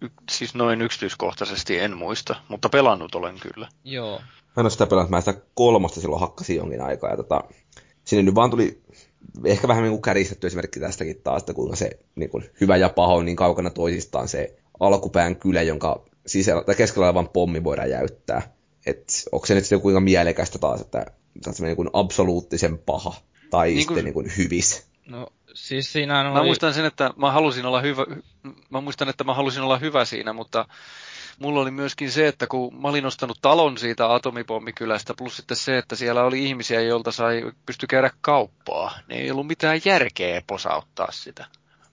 [0.00, 3.68] y- siis noin yksityiskohtaisesti en muista, mutta pelannut olen kyllä.
[3.84, 4.18] Joo.
[4.18, 7.44] Mä en ole sitä pelannut, mä sitä kolmosta silloin hakkasin jonkin aikaa, ja tota,
[8.04, 8.82] sinne nyt vaan tuli
[9.44, 12.88] ehkä vähän niin kuin käristetty esimerkki tästäkin taas, että kuinka se niin kuin, hyvä ja
[12.88, 17.90] paha on niin kaukana toisistaan se alkupään kylä, jonka sisällä, tai keskellä olevan pommi voidaan
[17.90, 18.54] jäyttää.
[18.86, 21.06] Et onko se nyt sitten kuinka mielekästä taas, että
[21.60, 23.14] niin kuin absoluuttisen paha
[23.50, 24.86] tai niin kuin, sitten niin kuin hyvis.
[25.06, 26.32] No siis siinä on...
[26.32, 28.06] Mä muistan sen, että mä halusin olla hyvä,
[28.70, 30.66] mä muistan, että mä halusin olla hyvä siinä, mutta
[31.38, 35.78] mulla oli myöskin se, että kun mä olin ostanut talon siitä atomipommikylästä, plus sitten se,
[35.78, 41.12] että siellä oli ihmisiä, joilta sai pysty käydä kauppaa, niin ei ollut mitään järkeä posauttaa
[41.12, 41.46] sitä.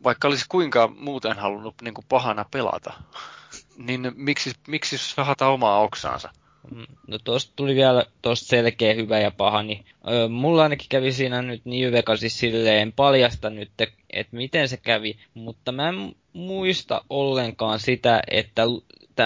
[0.03, 2.93] Vaikka olisi kuinka muuten halunnut niin kuin pahana pelata,
[3.87, 6.29] niin miksi, miksi sahata omaa oksaansa?
[6.71, 11.11] Mm, no tosta tuli vielä tosta selkeä hyvä ja paha, niin ö, mulla ainakin kävi
[11.11, 13.71] siinä nyt New Vegasissa silleen, paljasta nyt,
[14.09, 18.63] että miten se kävi, mutta mä en muista ollenkaan sitä, että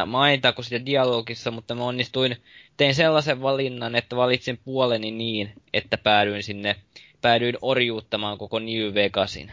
[0.05, 2.37] mainitaanko sitä dialogissa, mutta mä onnistuin,
[2.77, 6.75] tein sellaisen valinnan, että valitsin puoleni niin, että päädyin sinne,
[7.21, 9.51] päädyin orjuuttamaan koko New Vegasin.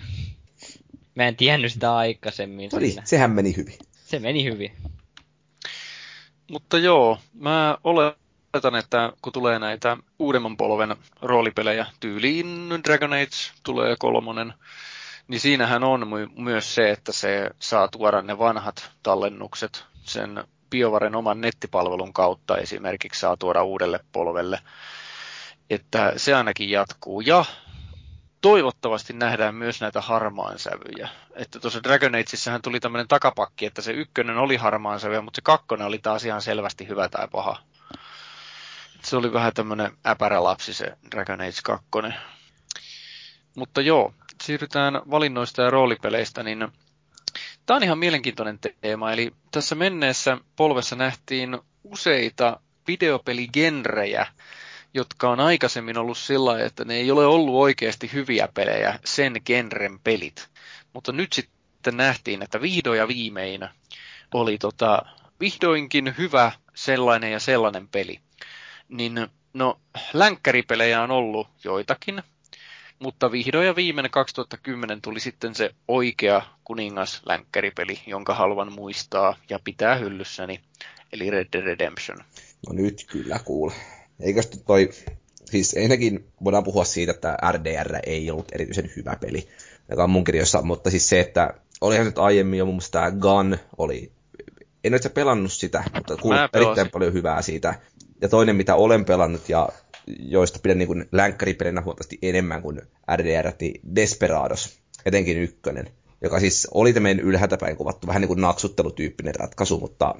[1.15, 2.71] Mä en tiennyt sitä aikaisemmin.
[2.73, 3.79] No niin, sehän meni hyvin.
[3.93, 4.73] Se meni hyvin.
[6.51, 13.97] Mutta joo, mä oletan, että kun tulee näitä uudemman polven roolipelejä tyyliin Dragon Age tulee
[13.99, 14.55] kolmonen,
[15.29, 21.15] niin siinähän on my- myös se, että se saa tuoda ne vanhat tallennukset sen BioVaren
[21.15, 24.59] oman nettipalvelun kautta esimerkiksi saa tuoda uudelle polvelle.
[25.71, 27.21] Että se ainakin jatkuu.
[27.21, 27.45] Ja
[28.41, 31.09] toivottavasti nähdään myös näitä harmaan sävyjä.
[31.35, 35.43] Että tuossa Dragon Ageissähän tuli tämmöinen takapakki, että se ykkönen oli harmaan sävyjä, mutta se
[35.43, 37.57] kakkonen oli taas ihan selvästi hyvä tai paha.
[39.03, 41.87] Se oli vähän tämmöinen äpärälapsi se Dragon Age 2.
[43.57, 46.69] Mutta joo, siirrytään valinnoista ja roolipeleistä, niin
[47.67, 49.13] tämä on ihan mielenkiintoinen teema.
[49.13, 54.27] Eli tässä menneessä polvessa nähtiin useita videopeligenrejä,
[54.95, 59.99] jotka on aikaisemmin ollut sillä että ne ei ole ollut oikeasti hyviä pelejä, sen genren
[59.99, 60.49] pelit.
[60.93, 63.69] Mutta nyt sitten nähtiin, että vihdoin ja viimein
[64.35, 65.03] oli tota,
[65.41, 68.21] vihdoinkin hyvä sellainen ja sellainen peli.
[68.89, 69.81] Niin no,
[70.13, 72.23] länkkäripelejä on ollut joitakin,
[72.99, 79.59] mutta vihdoin ja viimeinen 2010 tuli sitten se oikea kuningas länkkäripeli, jonka haluan muistaa ja
[79.65, 80.61] pitää hyllyssäni,
[81.13, 82.19] eli Red Dead Redemption.
[82.67, 83.73] No nyt kyllä kuule.
[84.21, 84.91] Eikös toi,
[85.45, 89.49] siis ensinnäkin voidaan puhua siitä, että RDR ei ollut erityisen hyvä peli,
[89.91, 93.11] joka on mun kirjoissa, mutta siis se, että olihan nyt aiemmin jo mun mielestä tämä
[93.11, 94.13] Gun oli,
[94.85, 97.75] en ole pelannut sitä, mutta kuullut erittäin paljon hyvää siitä.
[98.21, 99.69] Ja toinen, mitä olen pelannut ja
[100.19, 102.83] joista pidän niin kuin länkkäripelinä huomattavasti enemmän kuin
[103.17, 105.91] RDR, niin Desperados, etenkin ykkönen,
[106.23, 110.15] joka siis oli tämmöinen ylhäältäpäin kuvattu, vähän niin kuin naksuttelutyyppinen ratkaisu, mutta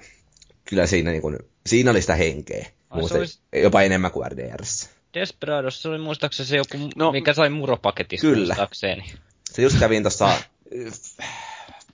[0.65, 2.67] kyllä siinä, niin kuin, siinä oli sitä henkeä.
[2.91, 3.41] Ai, olisi...
[3.53, 4.89] Jopa enemmän kuin RDRssä.
[5.15, 8.47] Desperados, se oli muistaakseni se joku, no, mikä sai muropaketista kyllä.
[8.47, 9.13] muistaakseni.
[9.51, 10.29] Se just kävin tuossa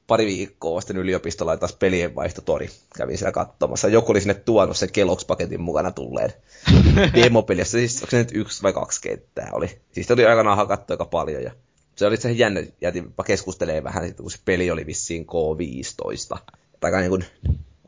[0.06, 2.70] pari viikkoa sitten yliopistolla taas pelien vaihtotori.
[2.96, 3.88] Kävin siellä katsomassa.
[3.88, 6.32] Joku oli sinne tuonut sen Kellogg's-paketin mukana tulleen
[7.22, 7.78] demopelissä.
[7.78, 9.80] Siis onko se nyt yksi vai kaksi kenttää oli.
[9.92, 11.42] Siis oli aikanaan hakattu aika paljon.
[11.42, 11.50] Ja
[11.96, 16.38] se oli se jännä, jätin keskustelemaan vähän, kun se peli oli vissiin K15.
[16.80, 17.24] Tai niin kuin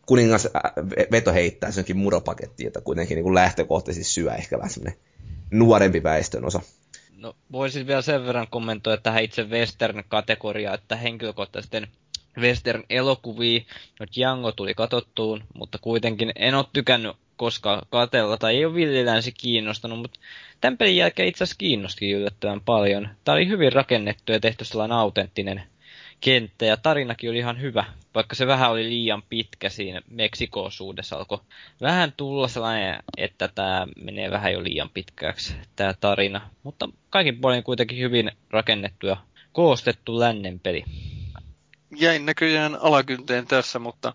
[0.08, 0.48] kuningas
[1.10, 4.98] veto heittää senkin muropaketti, jota kuitenkin niin kuin lähtökohtaisesti syö ehkä vähän semmoinen
[5.50, 6.60] nuorempi väestön osa.
[7.16, 11.76] No voisin vielä sen verran kommentoida tähän itse western-kategoriaan, että henkilökohtaisesti
[12.38, 13.60] western-elokuvia,
[14.00, 19.32] no Django tuli katottuun, mutta kuitenkin en ole tykännyt koskaan katella, tai ei ole villilänsi
[19.32, 20.20] kiinnostanut, mutta
[20.60, 23.08] tämän pelin jälkeen itse asiassa kiinnosti yllättävän paljon.
[23.24, 25.62] Tämä oli hyvin rakennettu ja tehty sellainen autenttinen
[26.20, 27.84] kenttä, ja tarinakin oli ihan hyvä,
[28.14, 31.38] vaikka se vähän oli liian pitkä siinä Meksikoosuudessa, alkoi
[31.80, 36.40] vähän tulla sellainen, että tämä menee vähän jo liian pitkäksi, tämä tarina.
[36.62, 39.16] Mutta kaikin puolin kuitenkin hyvin rakennettu ja
[39.52, 40.84] koostettu lännen peli
[41.96, 44.14] jäin näköjään alakynteen tässä, mutta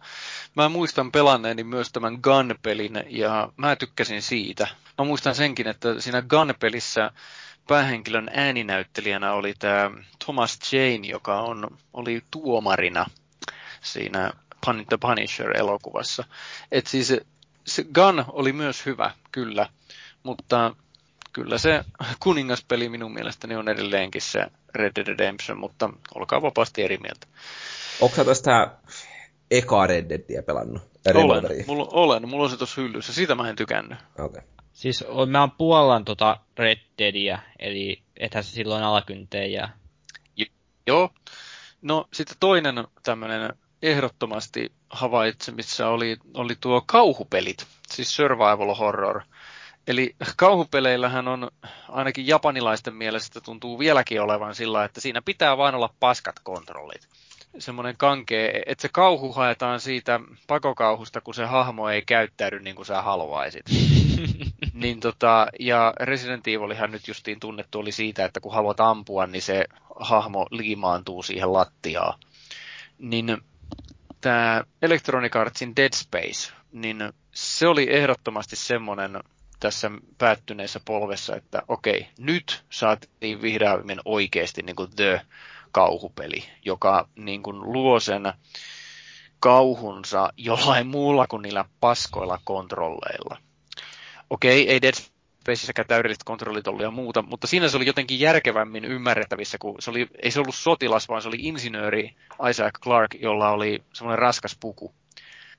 [0.55, 4.67] mä muistan pelanneeni myös tämän Gun-pelin ja mä tykkäsin siitä.
[4.97, 7.11] Mä muistan senkin, että siinä Gun-pelissä
[7.67, 9.91] päähenkilön ääninäyttelijänä oli tämä
[10.25, 13.05] Thomas Jane, joka on, oli tuomarina
[13.81, 14.31] siinä
[14.89, 16.23] The Punisher-elokuvassa.
[16.71, 17.13] Et siis
[17.67, 19.69] se Gun oli myös hyvä, kyllä,
[20.23, 20.75] mutta
[21.33, 21.83] kyllä se
[22.19, 24.45] kuningaspeli minun mielestäni on edelleenkin se
[24.75, 27.27] Red Dead Redemption, mutta olkaa vapaasti eri mieltä.
[28.01, 28.71] Onko tästä
[29.51, 30.83] eka Red Deadia pelannut?
[31.13, 33.99] Olen, mulla, olen, mulla on se tuossa hyllyssä, siitä mä en tykännyt.
[34.19, 34.41] Okay.
[34.73, 39.77] Siis mä oon puolan tota Red Deadia, eli ethän se silloin alakynteen jää.
[40.87, 41.09] Joo.
[41.81, 49.21] No sitten toinen tämmöinen ehdottomasti havaitsemissa oli, oli tuo kauhupelit, siis survival horror.
[49.87, 51.51] Eli kauhupeleillähän on
[51.89, 57.07] ainakin japanilaisten mielestä tuntuu vieläkin olevan sillä, että siinä pitää vain olla paskat kontrollit.
[57.59, 62.85] Semmoinen kankee, että se kauhu haetaan siitä pakokauhusta, kun se hahmo ei käyttäydy niin kuin
[62.85, 63.65] sä haluaisit.
[64.73, 69.41] niin tota, ja Resident Evilihan nyt justiin tunnettu oli siitä, että kun haluat ampua, niin
[69.41, 69.65] se
[69.99, 72.19] hahmo liimaantuu siihen lattiaan.
[72.97, 73.37] Niin
[74.21, 79.19] tämä Electronic Artsin Dead Space, niin se oli ehdottomasti semmoinen
[79.59, 85.21] tässä päättyneessä polvessa, että okei, nyt saatiin vihdoin oikeasti niin kuin The
[85.71, 88.33] kauhupeli, joka niin kuin luo sen
[89.39, 93.37] kauhunsa jollain muulla kuin niillä paskoilla kontrolleilla.
[94.33, 98.85] Okei, ei Dead Spacessäkään täydelliset kontrollit ollut ja muuta, mutta siinä se oli jotenkin järkevämmin
[98.85, 102.15] ymmärrettävissä, kun se oli, ei se ollut sotilas, vaan se oli insinööri
[102.49, 104.93] Isaac Clarke, jolla oli semmoinen raskas puku.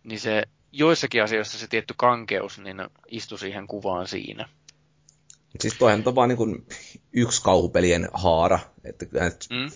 [0.04, 0.42] Niin se
[0.72, 2.76] joissakin asioissa se tietty kankeus niin
[3.08, 4.48] istui siihen kuvaan siinä.
[5.60, 6.66] Siis toihan on vaan niin
[7.12, 8.58] yksi kauhupelien haara.
[8.84, 9.06] Että
[9.50, 9.70] mm.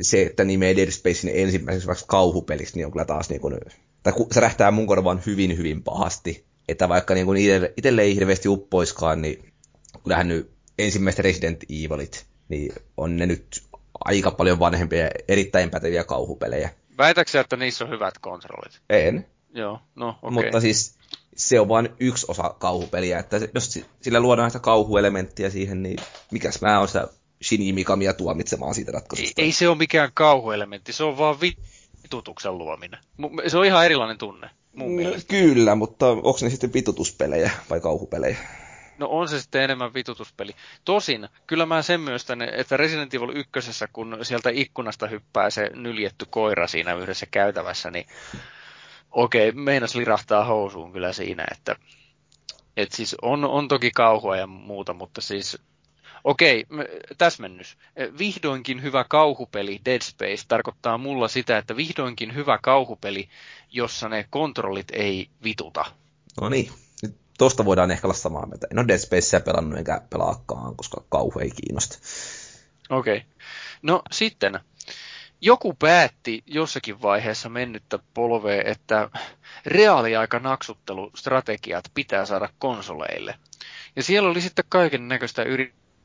[0.00, 3.54] Se, että nimeä Dead Spacein ensimmäiseksi vaikka kauhupeliksi, niin on kyllä taas niin kuin,
[4.02, 6.47] tai se rähtää mun korvaan hyvin, hyvin pahasti.
[6.68, 7.38] Että vaikka niin kuin
[7.76, 9.52] itselle ei hirveästi uppoiskaan, niin
[10.04, 13.62] kyllähän nyt ensimmäiset Resident Evilit, niin on ne nyt
[14.04, 16.70] aika paljon vanhempia ja erittäin päteviä kauhupelejä.
[16.98, 18.80] Väitätkö että niissä on hyvät kontrollit?
[18.90, 19.26] En.
[19.54, 20.18] joo, no okei.
[20.22, 20.44] Okay.
[20.44, 20.98] Mutta siis
[21.36, 25.98] se on vain yksi osa kauhupeliä, että jos sillä luodaan sitä kauhuelementtiä siihen, niin
[26.30, 27.08] mikäs mä oon sitä
[27.44, 29.42] Shinji Mikamia tuomitsemaan siitä ratkaisusta.
[29.42, 33.00] Ei, ei se ole mikään kauhuelementti, se on vaan vitutuksen luominen.
[33.46, 35.28] Se on ihan erilainen tunne, mun no, mielestä.
[35.28, 38.36] Kyllä, mutta onko ne sitten vitutuspelejä vai kauhupelejä?
[38.98, 40.52] No on se sitten enemmän vitutuspeli.
[40.84, 45.70] Tosin, kyllä mä sen myös tänne, että Resident Evil 1, kun sieltä ikkunasta hyppää se
[45.74, 48.06] nyljetty koira siinä yhdessä käytävässä, niin
[49.10, 51.76] okei, okay, meinas lirahtaa housuun kyllä siinä, että
[52.76, 55.58] et siis on, on toki kauhua ja muuta, mutta siis
[56.24, 56.66] Okei,
[57.18, 57.76] täsmennys.
[58.18, 63.28] Vihdoinkin hyvä kauhupeli Dead Space tarkoittaa mulla sitä, että vihdoinkin hyvä kauhupeli,
[63.72, 65.84] jossa ne kontrollit ei vituta.
[66.40, 66.72] No niin,
[67.38, 68.66] tosta voidaan ehkä olla samaa mieltä.
[68.70, 71.98] En ole Dead Spacea pelannut enkä pelaakaan, koska kauhu ei kiinnosta.
[72.90, 73.16] Okei.
[73.16, 73.28] Okay.
[73.82, 74.60] No sitten,
[75.40, 79.10] joku päätti jossakin vaiheessa mennyttä polvea, että
[79.66, 83.34] reaaliaika naksuttelustrategiat pitää saada konsoleille.
[83.96, 85.42] Ja siellä oli sitten kaiken näköistä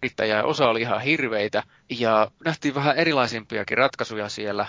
[0.04, 4.66] yrittäjää, osa oli ihan hirveitä, ja nähtiin vähän erilaisimpiakin ratkaisuja siellä.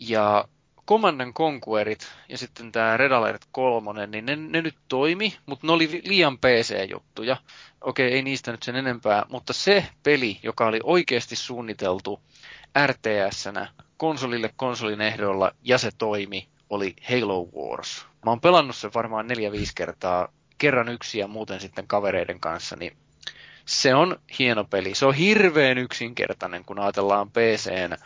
[0.00, 0.44] Ja
[0.88, 5.72] Command Conquerit ja sitten tämä Red Alert 3, niin ne, ne nyt toimi, mutta ne
[5.72, 7.36] oli liian PC-juttuja.
[7.80, 12.20] Okei, ei niistä nyt sen enempää, mutta se peli, joka oli oikeasti suunniteltu
[12.86, 18.06] RTS-nä konsolille konsolin ehdolla ja se toimi, oli Halo Wars.
[18.24, 20.28] Mä oon pelannut sen varmaan neljä viisi kertaa,
[20.58, 22.96] kerran yksi ja muuten sitten kavereiden kanssa, niin
[23.68, 24.94] se on hieno peli.
[24.94, 27.96] Se on hirveän yksinkertainen, kun ajatellaan PCn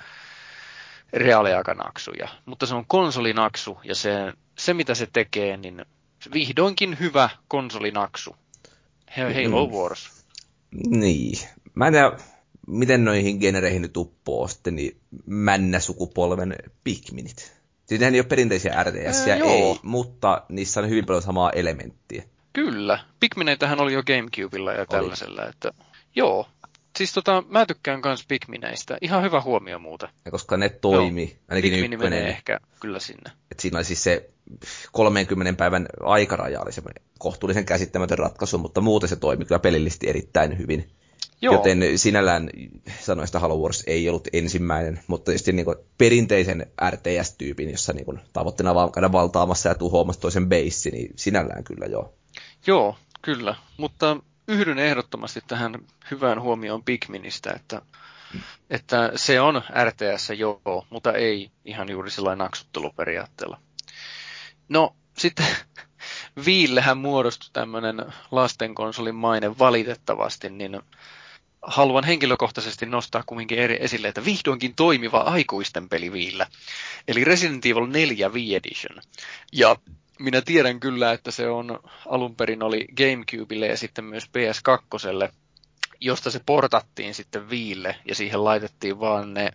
[1.13, 2.29] reaaliaikanaksuja.
[2.47, 5.85] Mutta se on konsolinaksu ja se, se mitä se tekee, niin
[6.33, 8.37] vihdoinkin hyvä konsolinaksu.
[9.17, 9.73] Halo mm.
[9.73, 10.25] Wars.
[10.87, 11.39] Niin.
[11.75, 12.13] Mä en tiedä,
[12.67, 17.53] miten noihin genereihin nyt uppoo sitten niin männä sukupolven Pikminit.
[17.87, 22.23] Siis nehän ei ole perinteisiä RTS, äh, ei, mutta niissä on hyvin paljon samaa elementtiä.
[22.53, 22.99] Kyllä.
[23.21, 24.87] Pikmineitähän oli jo Gamecubella ja oli.
[24.87, 25.71] tällaisella, että
[26.17, 26.49] joo,
[26.99, 28.99] siis tota, mä tykkään kans Pikmineistä.
[29.01, 30.09] Ihan hyvä huomio muuta.
[30.25, 31.39] Ja koska ne toimi, Joo.
[31.49, 32.19] ainakin Pikmini ykkönen.
[32.19, 33.31] menee ehkä kyllä sinne.
[33.51, 34.31] Et siinä oli siis se
[34.93, 40.59] 30 päivän aikaraja oli semmoinen kohtuullisen käsittämätön ratkaisu, mutta muuten se toimi kyllä pelillisesti erittäin
[40.59, 40.91] hyvin.
[41.43, 41.55] Joo.
[41.55, 42.51] Joten sinällään
[43.01, 45.67] sanoin, että Halo Wars ei ollut ensimmäinen, mutta tietysti niin
[45.99, 51.87] perinteisen RTS-tyypin, jossa niin tavoitteena vaan käydä valtaamassa ja tuhoamassa toisen beissi, niin sinällään kyllä
[51.87, 52.15] joo.
[52.67, 53.55] Joo, kyllä.
[53.77, 54.17] Mutta
[54.49, 55.75] yhdyn ehdottomasti tähän
[56.11, 57.83] hyvään huomioon Pikministä, että,
[58.71, 63.61] että se on RTS joo, mutta ei ihan juuri sellainen naksutteluperiaatteella.
[64.69, 65.47] No, sitten
[66.47, 70.81] Viillehän muodostui tämmöinen lastenkonsolin maine valitettavasti, niin
[71.63, 76.47] haluan henkilökohtaisesti nostaa kumminkin eri esille, että vihdoinkin toimiva aikuisten peli Viillä.
[77.09, 79.03] Eli Resident Evil 4 Wii Edition.
[79.53, 79.77] Ja
[80.19, 85.33] minä tiedän kyllä, että se on alun perin oli Gamecubelle ja sitten myös PS2,
[86.01, 89.51] josta se portattiin sitten viille ja siihen laitettiin vaan ne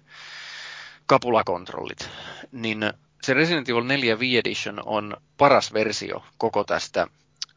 [1.05, 2.09] kapulakontrollit.
[2.51, 2.93] Niin
[3.23, 7.07] se Resident Evil 4 Wii Edition on paras versio koko tästä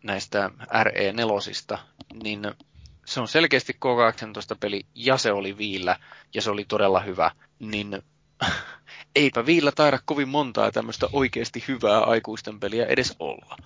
[0.03, 1.79] näistä RE4,
[2.23, 2.43] niin
[3.11, 5.97] se on selkeästi K18-peli ja se oli viillä
[6.35, 8.03] ja se oli todella hyvä, niin
[9.17, 13.57] eipä viillä taida kovin montaa tämmöistä oikeasti hyvää aikuisten peliä edes olla.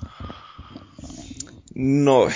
[1.75, 2.31] No,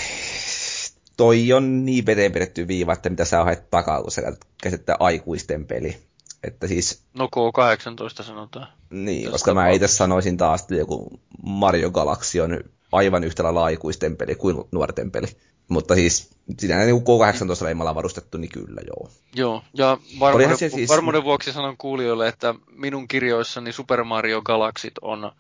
[1.17, 4.23] toi on niin veteen pidetty viiva, että mitä sä haet takaa, kun sä
[4.63, 5.99] käsittää aikuisten peli.
[6.45, 7.03] Että siis...
[7.15, 8.69] No K18 sanotaan.
[8.91, 12.61] Niin, koska mä itse sanoisin taas, että joku Mario Galaxy on
[12.93, 15.27] aivan yhtä lailla aikuisten peli kuin nuorten peli.
[15.69, 19.11] Mutta siis siinä niin K18 leimalla varustettu, niin kyllä joo.
[19.35, 20.89] Joo, ja varmuuden, siis...
[20.89, 25.33] varmuuden vuoksi sanon kuulijoille, että minun kirjoissani Super Mario Galaxit on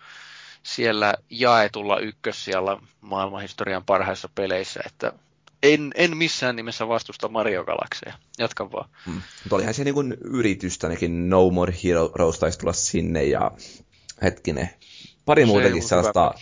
[0.62, 5.12] siellä jaetulla ykkössijalla maailmanhistorian parhaissa peleissä, että
[5.62, 8.14] en, en missään nimessä vastusta Mario Galaxia.
[8.38, 8.88] Jatka vaan.
[9.06, 9.22] Hmm.
[9.44, 13.50] Mutta olihan se niin yritys, ainakin No More Heroes taisi tulla sinne ja
[14.22, 14.70] hetkinen,
[15.24, 16.34] pari muutenkin sellaista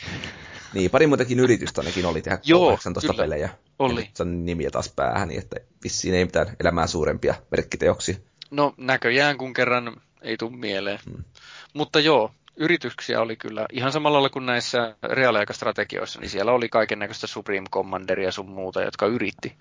[0.76, 3.22] niin, pari muutakin yritystä ainakin oli tehdä Joo, 18 kyllä.
[3.24, 3.50] pelejä.
[3.78, 4.10] Oli.
[4.18, 8.16] Ja nimiä taas päähän, niin että vissiin ei mitään elämää suurempia merkkiteoksia.
[8.50, 10.98] No näköjään kun kerran ei tule mieleen.
[11.10, 11.24] Hmm.
[11.72, 16.98] Mutta joo, yrityksiä oli kyllä ihan samalla lailla kuin näissä reaaliaikastrategioissa, niin siellä oli kaiken
[16.98, 19.56] näköistä Supreme Commanderia sun muuta, jotka yritti.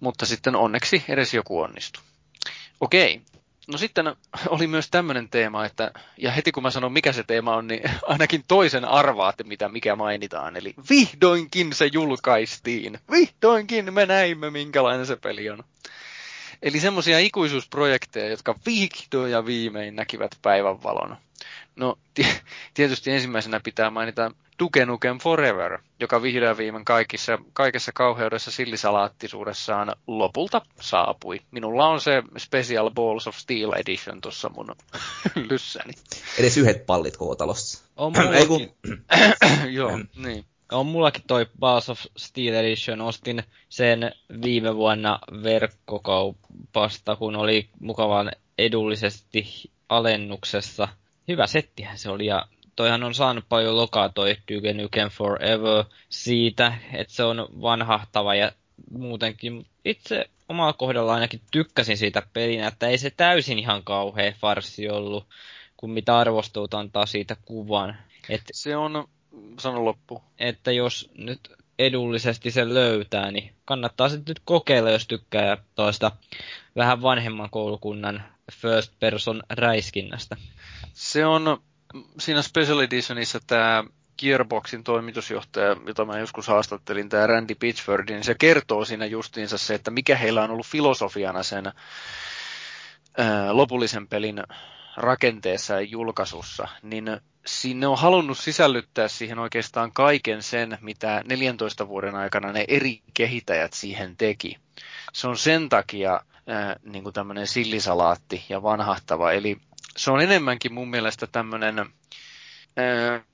[0.00, 2.02] Mutta sitten onneksi edes joku onnistui.
[2.80, 3.22] Okei,
[3.66, 4.16] No sitten
[4.48, 7.90] oli myös tämmöinen teema, että, ja heti kun mä sanon mikä se teema on, niin
[8.02, 10.56] ainakin toisen arvaatte, mitä mikä mainitaan.
[10.56, 12.98] Eli vihdoinkin se julkaistiin.
[13.10, 15.64] Vihdoinkin me näimme, minkälainen se peli on.
[16.62, 21.16] Eli semmoisia ikuisuusprojekteja, jotka vihdoin ja viimein näkivät päivänvalon.
[21.76, 21.98] No,
[22.74, 30.62] tietysti ensimmäisenä pitää mainita Duke Nukem Forever, joka vihdoin viimein kaikissa, kaikessa kauheudessa sillisalaattisuudessaan lopulta
[30.80, 31.40] saapui.
[31.50, 34.74] Minulla on se Special Balls of Steel Edition tuossa mun
[35.50, 35.92] lyssäni.
[36.38, 37.84] Edes yhdet pallit koko talossa.
[37.96, 38.74] On mullakin,
[39.78, 40.44] Joo, niin.
[40.72, 43.00] on mullakin toi Balls of Steel Edition.
[43.00, 44.12] Ostin sen
[44.42, 50.88] viime vuonna verkkokaupasta, kun oli mukavan edullisesti alennuksessa.
[51.28, 52.46] Hyvä settihän se oli ja
[52.76, 58.52] toihan on saanut paljon lokaa toi Duke Nukem Forever siitä, että se on vanhahtava ja
[58.90, 59.66] muutenkin.
[59.84, 65.26] Itse omalla kohdalla ainakin tykkäsin siitä pelinä, että ei se täysin ihan kauhea farsi ollut,
[65.76, 67.96] kun mitä arvostelut antaa siitä kuvan.
[68.28, 69.08] Et, Se on,
[69.58, 70.22] sano loppu.
[70.38, 71.40] että jos nyt
[71.78, 76.12] edullisesti sen löytää, niin kannattaa se nyt kokeilla, jos tykkää toista
[76.76, 78.22] vähän vanhemman koulukunnan
[78.52, 80.36] first person räiskinnästä.
[80.92, 81.62] Se on
[82.18, 83.84] siinä Special Editionissa tämä
[84.18, 89.74] Gearboxin toimitusjohtaja, jota mä joskus haastattelin, tämä Randy Pitchford, niin se kertoo siinä justiinsa se,
[89.74, 91.72] että mikä heillä on ollut filosofiana sen
[93.18, 94.42] ää, lopullisen pelin
[94.96, 102.14] rakenteessa ja julkaisussa, niin sinne on halunnut sisällyttää siihen oikeastaan kaiken sen, mitä 14 vuoden
[102.14, 104.56] aikana ne eri kehittäjät siihen teki.
[105.12, 109.56] Se on sen takia ää, niin kuin tämmöinen sillisalaatti ja vanhahtava, eli
[109.96, 113.24] se on enemmänkin mun mielestä tämmöinen ää,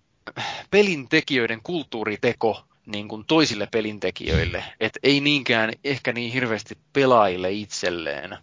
[0.71, 8.39] pelintekijöiden kulttuuriteko niin kuin toisille pelintekijöille, että ei niinkään ehkä niin hirveästi pelaajille itselleen.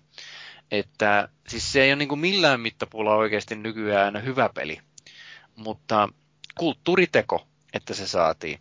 [0.72, 4.80] Että siis se ei ole niin kuin millään mittapuulla oikeasti nykyään hyvä peli,
[5.56, 6.10] mutta
[6.58, 8.60] kulttuuriteko, että se saatiin.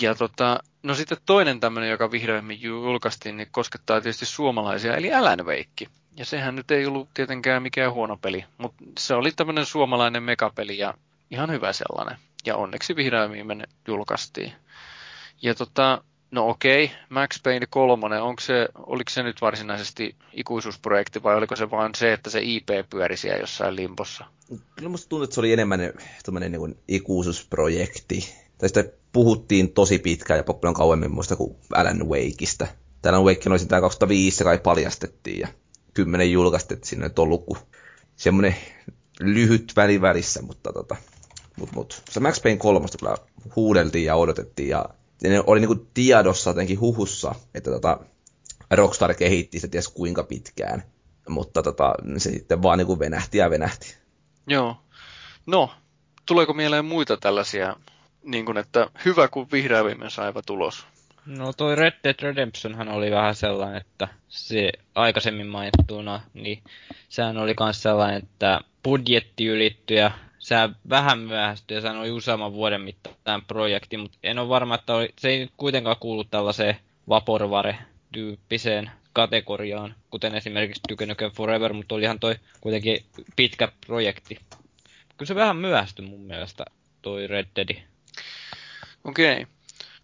[0.00, 5.46] Ja tota, no sitten toinen tämmöinen, joka vihdoimmin julkaistiin, niin koskettaa tietysti suomalaisia, eli Alan
[5.46, 5.86] Wake.
[6.16, 10.78] Ja sehän nyt ei ollut tietenkään mikään huono peli, mutta se oli tämmöinen suomalainen megapeli
[10.78, 10.94] ja
[11.30, 12.16] ihan hyvä sellainen.
[12.46, 14.52] Ja onneksi vihdoin julkaistiin.
[15.42, 21.36] Ja tota, no okei, Max Payne 3, onko se, oliko se nyt varsinaisesti ikuisuusprojekti vai
[21.36, 24.24] oliko se vaan se, että se IP pyöri siellä jossain limpossa?
[24.76, 25.80] Kyllä musta tuntuu, että se oli enemmän
[26.22, 28.34] tämmöinen niin ikuisuusprojekti.
[28.58, 32.66] Tai sitä puhuttiin tosi pitkään ja paljon kauemmin muista kuin Alan Wakeista.
[33.06, 35.48] Alan Wake oli tämä 2005, se kai paljastettiin ja
[35.94, 37.58] kymmenen julkaistettiin sinne nyt ollut kuin
[38.16, 38.56] semmoinen
[39.20, 40.96] lyhyt väli välissä, mutta tota,
[41.56, 42.02] mut, mut.
[42.10, 43.16] Se Max Payne 3 kyllä
[43.56, 44.84] huudeltiin ja odotettiin ja
[45.28, 48.00] ne oli niinku tiedossa jotenkin huhussa, että tota,
[48.70, 50.82] Rockstar kehitti sitä ties kuinka pitkään,
[51.28, 53.96] mutta tota, se sitten vaan niinku venähti ja venähti.
[54.46, 54.76] Joo.
[55.46, 55.70] No,
[56.26, 57.76] tuleeko mieleen muita tällaisia,
[58.22, 60.86] niin kuin, että hyvä kun vihreä viimein saiva tulos?
[61.26, 66.62] No toi Red Dead Redemptionhan oli vähän sellainen, että se aikaisemmin mainittuna, niin
[67.08, 70.10] sehän oli myös sellainen, että budjetti ylittyi ja
[70.42, 70.54] se
[70.88, 75.08] vähän myöhästyi ja sehän oli useamman vuoden mittaan projekti, mutta en ole varma, että oli,
[75.18, 76.76] se ei nyt kuitenkaan kuulu tällaiseen
[77.08, 83.04] Vaporware-tyyppiseen kategoriaan, kuten esimerkiksi Duke Nukem Forever, mutta olihan toi kuitenkin
[83.36, 84.38] pitkä projekti.
[85.16, 86.64] Kyllä se vähän myöhästyi mun mielestä,
[87.02, 87.82] toi Red Dead.
[89.04, 89.32] Okei.
[89.32, 89.46] Okay.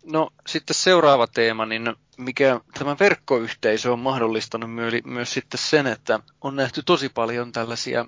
[0.06, 6.20] No sitten seuraava teema, niin mikä tämä verkkoyhteisö on mahdollistanut myös, myös sitten sen, että
[6.40, 8.04] on nähty tosi paljon tällaisia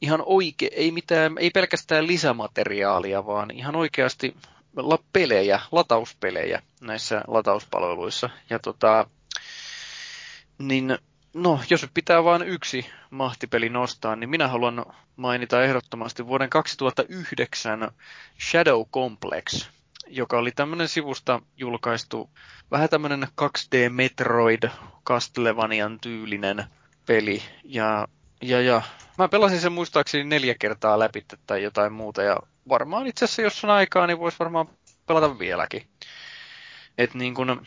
[0.00, 4.36] ihan oike, ei, mitään, ei pelkästään lisämateriaalia, vaan ihan oikeasti
[5.12, 8.30] pelejä, latauspelejä näissä latauspalveluissa.
[8.50, 9.06] Ja tota,
[10.58, 10.98] niin
[11.34, 14.86] no, jos pitää vain yksi mahtipeli nostaa, niin minä haluan
[15.16, 17.90] mainita ehdottomasti vuoden 2009
[18.50, 19.68] Shadow Complex,
[20.06, 22.30] joka oli tämmöinen sivusta julkaistu,
[22.70, 24.68] vähän tämmöinen 2D Metroid
[25.06, 26.64] Castlevanian tyylinen
[27.06, 27.42] peli.
[27.64, 28.08] Ja,
[28.42, 28.82] ja, ja
[29.18, 32.36] mä pelasin sen muistaakseni neljä kertaa läpi tai jotain muuta, ja
[32.68, 34.68] varmaan itse asiassa jos on aikaa, niin voisi varmaan
[35.06, 35.82] pelata vieläkin.
[36.98, 37.66] Et niin kun,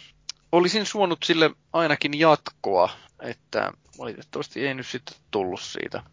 [0.51, 2.89] olisin suonut sille ainakin jatkoa,
[3.19, 6.03] että valitettavasti ei nyt sitten tullut siitä.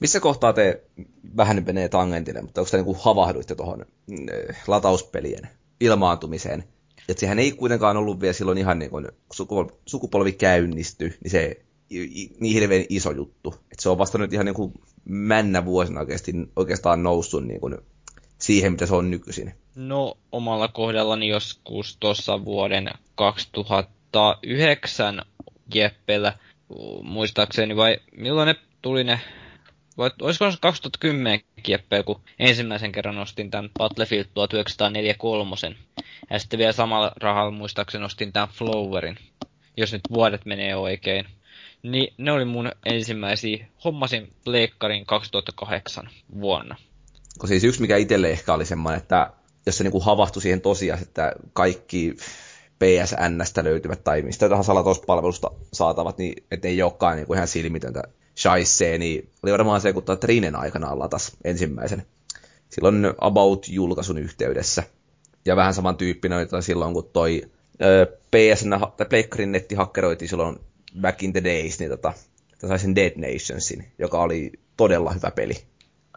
[0.00, 0.82] Missä kohtaa te
[1.36, 3.86] vähän menee tangentille, mutta onko te niin havahduitte tuohon
[4.66, 5.48] latauspelien
[5.80, 6.64] ilmaantumiseen?
[7.08, 11.62] Että sehän ei kuitenkaan ollut vielä silloin ihan niin kuin sukupolvi, sukupolvi käynnisty, niin se
[12.40, 13.54] niin hirveän iso juttu.
[13.72, 14.72] Että se on vasta nyt ihan niin kuin
[15.04, 17.78] männä vuosina oikeasti, oikeastaan noussut niin kuin
[18.38, 19.54] siihen, mitä se on nykyisin.
[19.74, 25.22] No, omalla kohdallani joskus tuossa vuoden 2009
[25.74, 26.38] Jeppellä,
[27.02, 29.20] muistaakseni, vai milloin ne tuli ne
[29.98, 35.56] vai olisiko se 2010 kieppeä, kun ensimmäisen kerran ostin tämän Battlefield 1943.
[36.30, 39.16] Ja sitten vielä samalla rahalla muistaakseni ostin tämän Flowerin,
[39.76, 41.26] jos nyt vuodet menee oikein.
[41.82, 43.66] Niin ne oli mun ensimmäisiä.
[43.84, 46.10] Hommasin Pleikkarin 2008
[46.40, 46.76] vuonna.
[47.44, 49.32] Siis yksi mikä itselle ehkä oli semmoinen, että
[49.66, 52.16] jos se niinku havahtui siihen tosiaan, että kaikki
[52.78, 58.02] PSNstä löytyvät tai mistä tahansa latauspalvelusta saatavat, niin että ei olekaan niinku ihan silmitöntä
[58.36, 62.06] shaissee, niin oli varmaan se, kun Trinen aikana latas ensimmäisen.
[62.70, 64.82] Silloin About-julkaisun yhteydessä.
[65.44, 67.42] Ja vähän saman tyyppinen oli silloin, kun toi
[68.30, 70.60] PSN, tai Pleikkarin netti hakkeroitiin silloin
[71.00, 72.12] back in the days, niin tota,
[72.68, 75.54] saisin Dead Nationsin, joka oli todella hyvä peli.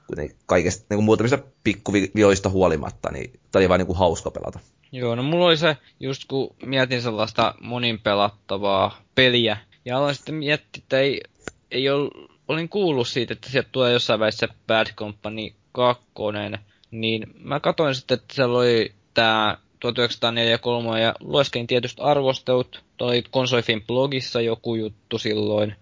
[0.08, 4.60] Kuten kaikesta niin kuin muutamista pikkuvioista huolimatta, niin tämä oli vain niin kuin hauska pelata.
[4.92, 10.36] Joo, no mulla oli se, just kun mietin sellaista monin pelattavaa peliä, ja aloin sitten
[10.36, 11.22] miettiä, että ei,
[11.72, 12.10] ei ol,
[12.48, 16.04] olin kuullut siitä, että sieltä tulee jossain välissä Bad Company 2,
[16.92, 22.84] niin mä katsoin sitten, että siellä oli tämä 1943 ja lueskelin tietysti arvostelut.
[22.98, 25.76] Toi Konsolifin blogissa joku juttu silloin.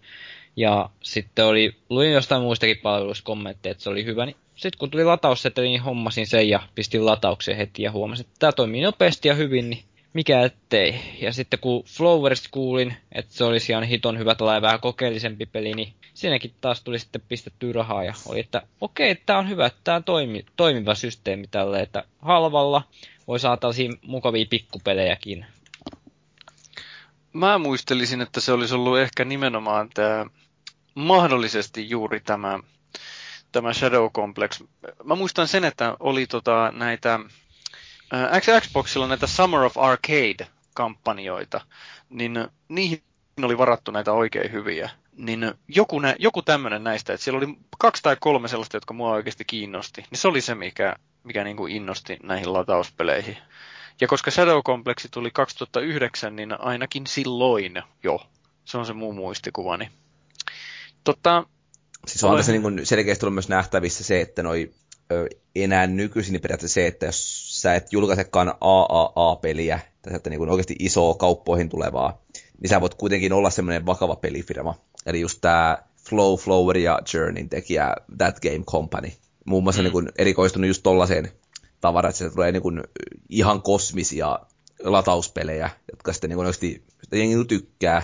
[0.56, 4.26] Ja sitten oli, luin jostain muistakin palveluista kommentteja, että se oli hyvä.
[4.26, 8.40] Niin sitten kun tuli latausseteli, niin hommasin sen ja pistin latauksen heti ja huomasin, että
[8.40, 9.84] tämä toimii nopeasti ja hyvin, niin
[10.14, 10.96] mikä ettei.
[11.22, 15.74] Ja sitten kun Flowerista kuulin, että se olisi ihan hiton hyvä tällainen vähän kokeellisempi peli,
[15.74, 19.72] niin siinäkin taas tuli sitten pistetty rahaa ja oli, että okei, okay, tämä on hyvä,
[19.84, 22.84] tämä on toimi, toimiva systeemi tälle, että halvalla
[23.28, 25.46] voi saada tällaisia mukavia pikkupelejäkin.
[27.34, 30.26] Mä muistelisin, että se olisi ollut ehkä nimenomaan tämä,
[30.96, 32.60] mahdollisesti juuri tämä,
[33.52, 34.62] tämä Shadow Complex.
[35.04, 37.20] Mä muistan sen, että oli tota näitä,
[38.14, 41.62] äh, Xboxilla näitä Summer of Arcade-kampanjoita,
[42.10, 43.04] niin niihin
[43.42, 44.90] oli varattu näitä oikein hyviä.
[45.18, 49.12] Niin joku, nä, joku tämmöinen näistä, että siellä oli kaksi tai kolme sellaista, jotka mua
[49.12, 53.38] oikeasti kiinnosti, niin se oli se, mikä, mikä niin kuin innosti näihin latauspeleihin.
[54.02, 58.28] Ja koska Shadow Complex tuli 2009, niin ainakin silloin jo.
[58.66, 59.90] Se on se muu muistikuvani.
[61.04, 61.44] Totta,
[62.08, 64.72] siis on tässä niin kuin selkeästi tullut myös nähtävissä se, että noi
[65.12, 70.38] ö, enää nykyisin niin periaatteessa se, että jos sä et julkaisekaan AAA-peliä, tai että niin
[70.38, 72.22] kuin oikeasti isoa kauppoihin tulevaa,
[72.62, 74.76] niin sä voit kuitenkin olla semmoinen vakava pelifirma.
[75.06, 75.78] Eli just tämä
[76.10, 79.12] Flow, Flower ja Journeyn tekijä That Game Company,
[79.46, 79.84] muun muassa mm.
[79.84, 81.32] niin kuin erikoistunut just tollaiseen
[81.82, 82.84] tavaraan, että se tulee niin kuin
[83.30, 84.40] ihan kosmisia
[84.84, 88.02] latauspelejä, jotka sitten niin kuin oikeasti sitä jengi tykkää.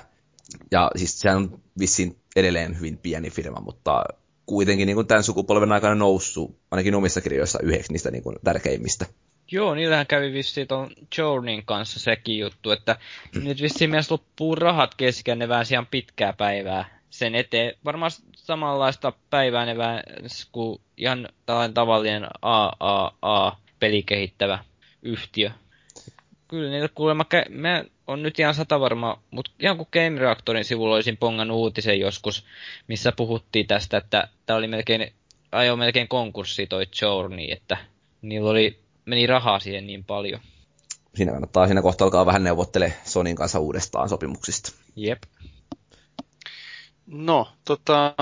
[0.72, 4.03] Ja siis sehän on vissiin edelleen hyvin pieni firma, mutta
[4.45, 9.06] kuitenkin niin kuin tämän sukupolven aikana noussut, ainakin omissa kirjoissa, yhdeksi niistä niin kuin tärkeimmistä.
[9.52, 12.98] Joo, niillähän kävi vissiin tuon Journeyn kanssa sekin juttu, että
[13.36, 13.44] mm.
[13.44, 19.14] nyt vissiin myös loppuu rahat kesken, ne väänsi ihan pitkää päivää sen eteen varmaan samanlaista
[19.30, 19.76] päivää ne
[20.52, 24.60] kuin ihan tällainen tavallinen AAA-pelikehittävä
[25.02, 25.52] yhtiö.
[26.48, 30.95] Kyllä niitä kuulemma, mä on nyt ihan sata varma, mutta ihan kuin Game Reactorin sivulla
[30.95, 32.45] olisin pongannut uutisen joskus,
[32.88, 35.14] missä puhuttiin tästä, että tämä oli melkein,
[35.52, 37.77] ajo melkein konkurssi toi Journey, että
[38.22, 40.41] niillä oli, meni rahaa siihen niin paljon.
[41.15, 44.72] Siinä kannattaa siinä kohtaa alkaa vähän neuvottele Sonin kanssa uudestaan sopimuksista.
[44.95, 45.23] Jep.
[47.11, 48.15] No, tota,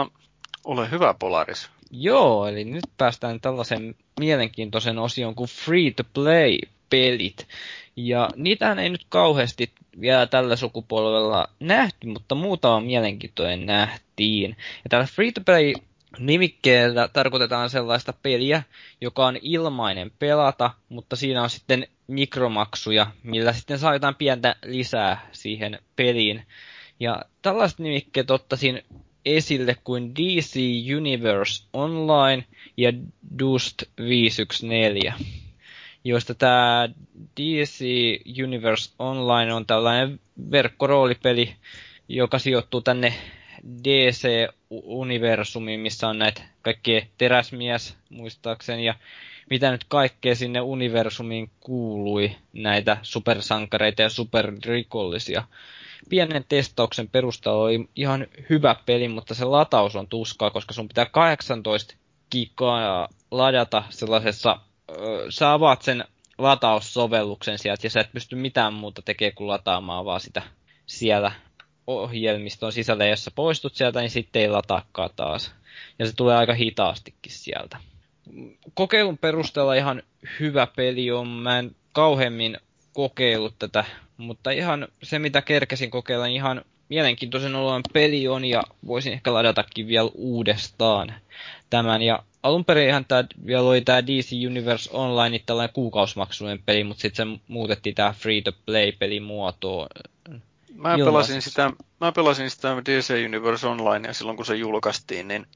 [0.63, 1.69] ole hyvä Polaris.
[1.91, 7.47] Joo, eli nyt päästään tällaisen mielenkiintoisen osion kuin free-to-play-pelit.
[7.95, 14.49] Ja niitähän ei nyt kauheasti vielä tällä sukupolvella nähty, mutta muutama mielenkiintoinen nähtiin.
[14.83, 15.73] Ja tällä free-to-play
[16.19, 18.63] nimikkeellä tarkoitetaan sellaista peliä,
[19.01, 25.27] joka on ilmainen pelata, mutta siinä on sitten mikromaksuja, millä sitten saa jotain pientä lisää
[25.31, 26.45] siihen peliin.
[26.99, 28.81] Ja tällaiset nimikkeet ottaisin
[29.25, 30.55] esille kuin DC
[30.97, 32.45] Universe Online
[32.77, 32.93] ja
[33.39, 35.13] Dust 514,
[36.03, 36.89] joista tämä
[37.39, 37.85] DC
[38.43, 40.19] Universe Online on tällainen
[40.51, 41.55] verkkoroolipeli,
[42.09, 43.13] joka sijoittuu tänne
[43.83, 48.93] DC-universumiin, missä on näitä kaikkia teräsmies muistaakseni ja
[49.49, 55.43] mitä nyt kaikkea sinne universumiin kuului näitä supersankareita ja superrikollisia
[56.09, 61.05] pienen testauksen perusteella oli ihan hyvä peli, mutta se lataus on tuskaa, koska sun pitää
[61.05, 61.95] 18
[62.31, 64.59] gigaa ladata sellaisessa,
[65.29, 66.03] sä avaat sen
[66.37, 70.41] lataussovelluksen sieltä ja sä et pysty mitään muuta tekemään kuin lataamaan vaan sitä
[70.85, 71.31] siellä
[71.87, 75.51] ohjelmiston sisällä, jos sä poistut sieltä, niin sitten ei lataakaan taas.
[75.99, 77.77] Ja se tulee aika hitaastikin sieltä.
[78.73, 80.03] Kokeilun perusteella ihan
[80.39, 81.27] hyvä peli on.
[81.27, 82.57] Mä en kauheammin
[82.93, 83.85] kokeillut tätä,
[84.17, 89.33] mutta ihan se mitä kerkesin kokeilla, niin ihan mielenkiintoisen oloinen peli on ja voisin ehkä
[89.33, 91.13] ladatakin vielä uudestaan
[91.69, 92.01] tämän.
[92.01, 97.01] Ja alun perin tämä vielä oli tämä DC Universe Online niin tällainen kuukausimaksuinen peli, mutta
[97.01, 99.87] sitten se muutettiin tämä free-to-play-peli muotoon.
[100.73, 101.71] Mä pelasin, sitä,
[102.01, 105.47] mä pelasin sitä DC Universe Onlinea silloin, kun se julkaistiin, niin,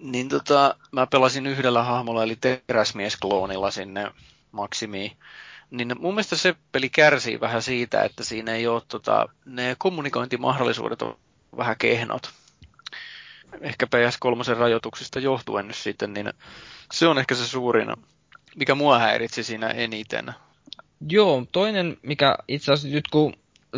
[0.00, 4.10] niin tota, mä pelasin yhdellä hahmolla, eli teräsmies-kloonilla sinne
[4.52, 5.12] maksimiin.
[5.70, 11.02] Niin mun mielestä se peli kärsii vähän siitä, että siinä ei ole tota, ne kommunikointimahdollisuudet
[11.02, 11.18] on
[11.56, 12.30] vähän kehnot.
[13.60, 16.32] Ehkä PS3 rajoituksista johtuen nyt sitten, niin
[16.92, 17.88] se on ehkä se suurin,
[18.56, 20.34] mikä mua häiritsi siinä eniten.
[21.08, 23.34] Joo, toinen, mikä itse asiassa nyt kun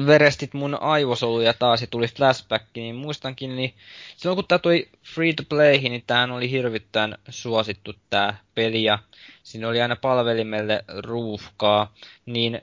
[0.06, 3.74] verestit mun aivosoluja taas ja tuli flashback, niin muistankin, niin
[4.16, 8.98] silloin kun tämä tuli free to playhin, niin tämähän oli hirvittävän suosittu tämä peli ja
[9.42, 11.94] siinä oli aina palvelimelle ruuhkaa,
[12.26, 12.60] niin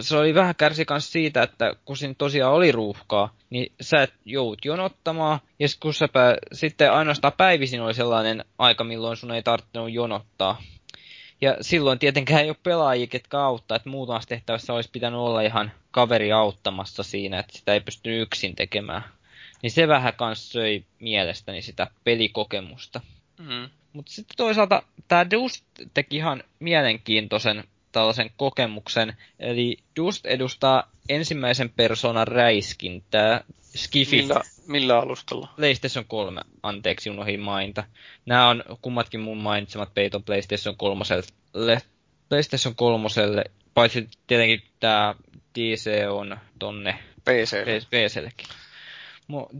[0.00, 4.14] se oli vähän kärsi myös siitä, että kun siinä tosiaan oli ruuhkaa, niin sä et
[4.24, 9.42] joudut jonottamaan, ja kun sä pää, sitten ainoastaan päivisin oli sellainen aika, milloin sun ei
[9.42, 10.62] tarvinnut jonottaa.
[11.40, 15.72] Ja silloin tietenkään ei ole pelaajia, ketkä auttaa, että muutamassa tehtävässä olisi pitänyt olla ihan
[15.90, 19.04] kaveri auttamassa siinä, että sitä ei pysty yksin tekemään.
[19.62, 23.00] Niin se vähän kans söi mielestäni sitä pelikokemusta.
[23.38, 23.68] Mm.
[23.92, 29.16] Mutta sitten toisaalta tämä Dust teki ihan mielenkiintoisen tällaisen kokemuksen.
[29.38, 33.44] Eli Dust edustaa ensimmäisen persoonan räiskintää.
[33.76, 34.16] Skifi.
[34.22, 35.48] Millä, millä alustalla?
[35.56, 37.84] PlayStation 3, anteeksi, unohin mainita.
[38.26, 41.04] Nämä on kummatkin mun mainitsemat peiton PlayStation 3.
[42.28, 43.08] PlayStation 3,
[43.74, 45.14] paitsi tietenkin tämä
[45.58, 47.56] DC on tonne PC.
[47.90, 48.46] PCllekin.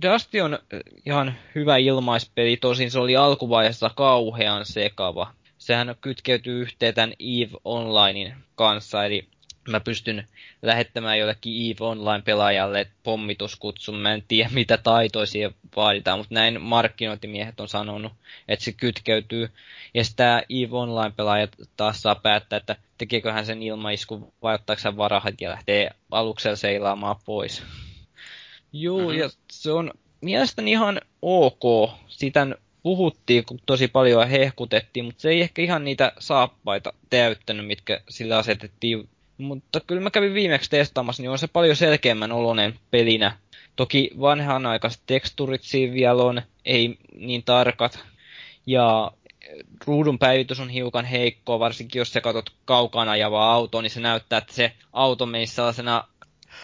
[0.02, 0.58] Dusty on
[1.06, 5.32] ihan hyvä ilmaispeli, tosin se oli alkuvaiheessa kauhean sekava.
[5.58, 9.28] Sehän kytkeytyy yhteen tämän EVE Onlinein kanssa, eli
[9.68, 10.28] mä pystyn
[10.62, 13.94] lähettämään jollekin EVE Online-pelaajalle pommituskutsun.
[13.94, 18.12] Mä en tiedä, mitä taitoisia vaaditaan, mutta näin markkinointimiehet on sanonut,
[18.48, 19.50] että se kytkeytyy.
[19.94, 24.96] Ja tämä EVE Online-pelaaja taas saa päättää, että tekeekö hän sen ilmaiskun vai ottaako hän
[24.96, 27.62] varahat ja lähtee aluksella seilaamaan pois.
[28.72, 29.18] Joo, mm-hmm.
[29.18, 29.90] ja se on
[30.20, 31.90] mielestäni ihan ok.
[32.08, 32.46] Sitä
[32.82, 38.38] puhuttiin, kun tosi paljon hehkutettiin, mutta se ei ehkä ihan niitä saappaita täyttänyt, mitkä sillä
[38.38, 39.08] asetettiin.
[39.38, 43.36] Mutta kyllä mä kävin viimeksi testaamassa, niin on se paljon selkeämmän oloinen pelinä.
[43.76, 47.98] Toki vanhanaikaiset teksturit siinä vielä on, ei niin tarkat.
[48.66, 49.12] Ja
[49.86, 54.38] ruudun päivitys on hiukan heikkoa, varsinkin jos sä katsot kaukana ajavaa autoa, niin se näyttää,
[54.38, 56.04] että se auto menisi sellaisena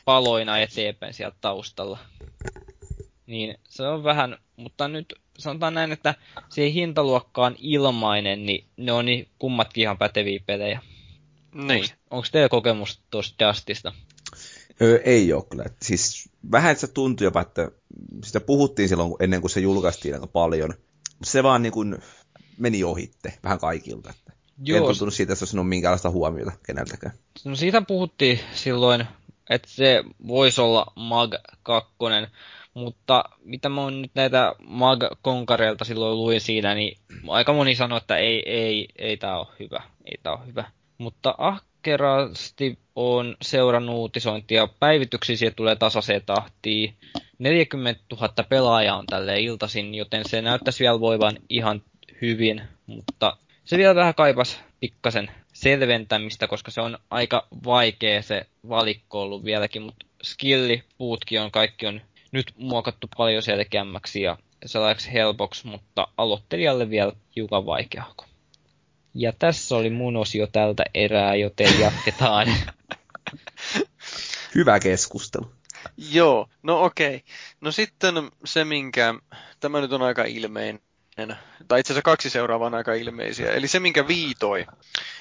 [0.05, 1.99] paloina eteenpäin sieltä taustalla.
[3.27, 6.15] Niin se on vähän, mutta nyt sanotaan näin, että
[6.49, 10.81] se ei hintaluokka on ilmainen, niin ne on niin kummatkin ihan päteviä pelejä.
[11.55, 11.85] Niin.
[12.11, 13.93] Onko teillä kokemus tuosta Justista?
[14.83, 15.65] Öö, ei ole kyllä.
[15.83, 17.71] Siis vähän se tuntui jopa, että
[18.25, 20.75] sitä puhuttiin silloin ennen kuin se julkaistiin aika paljon.
[21.25, 21.99] Se vaan niin kuin
[22.59, 24.11] meni ohitte vähän kaikilta.
[24.11, 24.33] Että
[24.65, 24.79] Joo.
[24.79, 27.15] En tuntunut siitä, että se olisi minkäänlaista huomiota keneltäkään.
[27.45, 29.07] No siitä puhuttiin silloin,
[29.51, 31.93] että se voisi olla Mag 2,
[32.75, 36.99] mutta mitä mä oon nyt näitä Mag-konkareilta silloin luin siinä, niin
[37.29, 40.65] aika moni sanoi, että ei, ei, ei tää ole hyvä, ei tää ole hyvä.
[40.99, 46.95] Mutta ahkerasti on seurannut uutisointia, päivityksiä siihen tulee tasaiseen tahtiin.
[47.39, 51.83] 40 000 pelaajaa on tälle iltaisin, joten se näyttäisi vielä voivan ihan
[52.23, 59.23] hyvin, mutta se vielä vähän kaipas pikkasen selventämistä, koska se on aika vaikea se valikko
[59.23, 62.01] ollut vieläkin, mutta skilli, puutkin on, kaikki on
[62.33, 68.15] nyt muokattu paljon selkeämmäksi ja sellaiseksi helpoksi, mutta aloittelijalle vielä hiukan vaikeaa.
[69.15, 72.49] Ja tässä oli mun osio tältä erää, joten jatketaan.
[74.55, 75.53] Hyvä keskustelu.
[75.97, 77.17] Joo, no okei.
[77.17, 77.21] Okay.
[77.61, 78.15] No sitten
[78.45, 79.15] se, minkä,
[79.61, 80.81] tämä nyt on aika ilmeinen,
[81.69, 83.53] tai itse asiassa kaksi seuraavaa on aika ilmeisiä.
[83.53, 84.67] Eli se, minkä viitoi.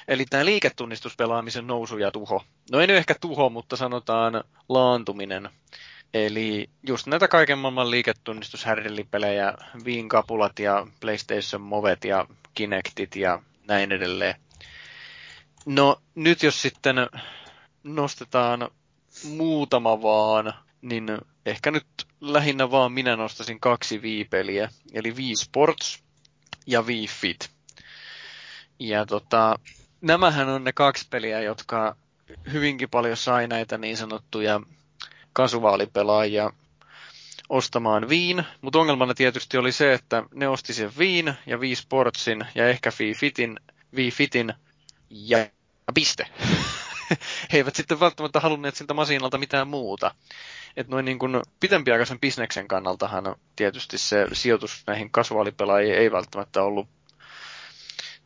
[0.08, 2.44] Eli tämä liiketunnistuspelaamisen nousu ja tuho.
[2.70, 5.50] No ei nyt ehkä tuho, mutta sanotaan laantuminen.
[6.14, 9.54] Eli just näitä kaiken maailman liiketunnistushärdellipelejä,
[9.84, 14.34] Viinkapulat ja PlayStation Movet ja Kinectit ja näin edelleen.
[15.66, 16.96] No nyt jos sitten
[17.84, 18.70] nostetaan
[19.24, 21.86] muutama vaan, niin ehkä nyt
[22.20, 26.02] lähinnä vaan minä nostasin kaksi Wii-peliä, eli Wii Sports
[26.66, 27.50] ja Wii Fit.
[28.78, 29.58] Ja tota,
[30.00, 31.96] nämähän on ne kaksi peliä, jotka
[32.52, 34.60] hyvinkin paljon sai näitä niin sanottuja
[35.32, 36.50] kasuvaalipelaajia
[37.48, 42.46] ostamaan Viin, mutta ongelmana tietysti oli se, että ne osti sen Viin ja Wii Sportsin
[42.54, 43.60] ja ehkä Wii Fitin,
[43.96, 44.54] Wii Fitin
[45.10, 45.46] ja
[45.94, 46.26] piste.
[47.52, 50.14] He eivät sitten välttämättä halunneet siltä masiinalta mitään muuta.
[50.76, 56.88] Et noin niin kuin pitempiaikaisen bisneksen kannaltahan tietysti se sijoitus näihin kasuaalipelaajiin ei välttämättä ollut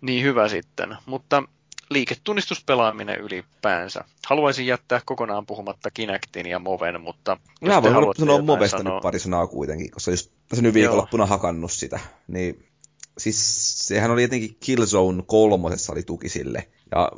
[0.00, 0.96] niin hyvä sitten.
[1.06, 1.42] Mutta
[1.90, 4.04] liiketunnistuspelaaminen ylipäänsä.
[4.26, 7.36] Haluaisin jättää kokonaan puhumatta Kinectin ja Moven, mutta...
[7.60, 8.94] Mä voin sanoa Movesta sanoa...
[8.94, 12.00] nyt pari sanaa kuitenkin, koska just tässä nyt viikonloppuna hakannut sitä.
[12.28, 12.66] Niin,
[13.18, 16.68] siis sehän oli jotenkin Killzone kolmosessa oli tuki sille.
[16.90, 17.12] Ja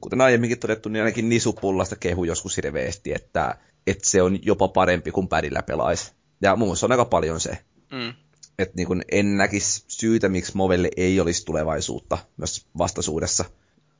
[0.00, 5.10] kuten aiemminkin todettu, niin ainakin Nisupullasta kehu joskus hirveästi, että, että se on jopa parempi
[5.10, 6.12] kuin pädillä pelaisi.
[6.42, 7.58] Ja muun muassa on aika paljon se.
[7.92, 8.14] Mm.
[8.58, 13.44] Että niin en näkisi syytä, miksi Movelle ei olisi tulevaisuutta myös vastaisuudessa.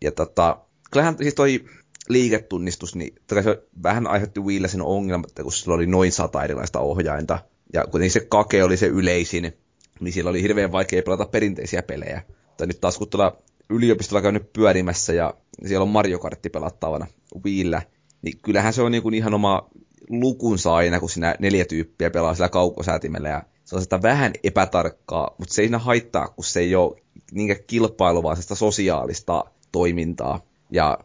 [0.03, 0.57] Ja tota,
[0.91, 1.65] kyllähän siis toi
[2.09, 6.81] liiketunnistus, niin se vähän aiheutti Wiillä sen ongelman, että kun sillä oli noin sata erilaista
[6.81, 7.39] ohjainta,
[7.73, 9.53] ja kuitenkin se kake oli se yleisin,
[10.01, 12.23] niin sillä oli hirveän vaikea pelata perinteisiä pelejä.
[12.57, 13.37] Tai nyt taas kun tuolla
[13.71, 15.35] yliopistolla käynyt pyörimässä ja
[15.67, 17.07] siellä on Mario Kartti pelattavana
[17.45, 17.83] Wiillä,
[18.23, 19.71] niin kyllähän se on niin kuin ihan oma
[20.11, 25.35] lukunsa aina, kun sinä neljä tyyppiä pelaa sillä kaukosäätimellä ja se on sitä vähän epätarkkaa,
[25.39, 27.03] mutta se ei haittaa, kun se ei ole
[27.33, 30.41] niinkään kilpailua, sitä sosiaalista toimintaa.
[30.71, 30.99] Ja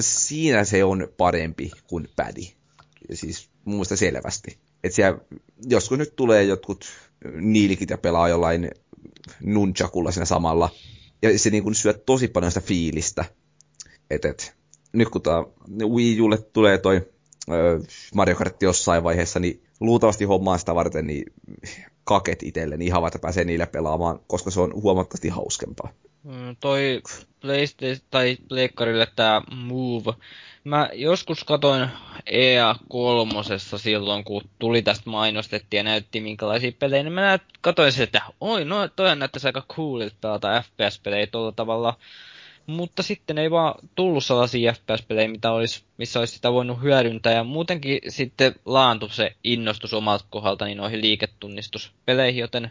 [0.00, 2.52] siinä se on parempi kuin pädi.
[3.12, 4.58] Siis mun selvästi.
[4.84, 5.20] Että siellä
[5.68, 6.84] joskus nyt tulee jotkut
[7.40, 8.70] niilikit ja pelaa jollain
[9.40, 10.70] nunchakulla siinä samalla.
[11.22, 13.24] Ja se niin kuin syö tosi paljon sitä fiilistä.
[14.10, 14.54] Et, et,
[14.92, 15.44] nyt kun tää
[15.94, 17.08] Wii Ulle tulee toi
[18.14, 21.32] Mario Kart jossain vaiheessa, niin luultavasti hommaa sitä varten niin
[22.04, 25.92] kaket itselleni ihan että pääsee niille pelaamaan, koska se on huomattavasti hauskempaa.
[26.24, 27.02] Mm, toi
[27.40, 30.12] PlayStation tai Pleikkarille tää Move.
[30.64, 31.88] Mä joskus katoin
[32.30, 38.22] EA3 silloin, kun tuli tästä mainostettiin ja näytti minkälaisia pelejä, niin mä katoin se, että
[38.40, 41.96] oi, no toi näyttäisi aika coolilta pelata FPS-pelejä tuolla tavalla
[42.70, 47.44] mutta sitten ei vaan tullut sellaisia FPS-pelejä, mitä olisi, missä olisi sitä voinut hyödyntää, ja
[47.44, 52.70] muutenkin sitten laantu se innostus omalta kohdalta niin noihin liiketunnistuspeleihin, joten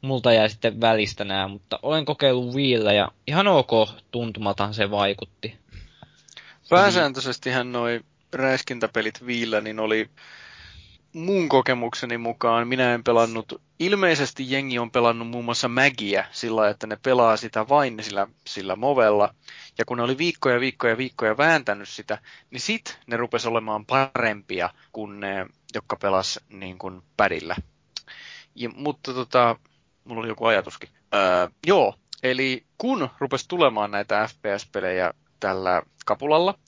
[0.00, 3.70] multa jäi sitten välistä nämä, mutta olen kokeillut Wiillä, ja ihan ok
[4.10, 5.54] tuntumaltahan se vaikutti.
[6.68, 8.00] Pääsääntöisestihän noi
[8.32, 10.10] räiskintäpelit Wiillä, niin oli
[11.12, 16.86] mun kokemukseni mukaan minä en pelannut, ilmeisesti jengi on pelannut muun muassa Mägiä sillä, että
[16.86, 19.34] ne pelaa sitä vain sillä, sillä movella.
[19.78, 22.18] Ja kun ne oli viikkoja, viikkoja, viikkoja vääntänyt sitä,
[22.50, 27.56] niin sit ne rupes olemaan parempia kuin ne, jotka pelas niin kuin pädillä.
[28.54, 29.56] Ja, mutta tota,
[30.04, 30.88] mulla oli joku ajatuskin.
[31.14, 36.58] Öö, joo, eli kun rupes tulemaan näitä FPS-pelejä tällä kapulalla,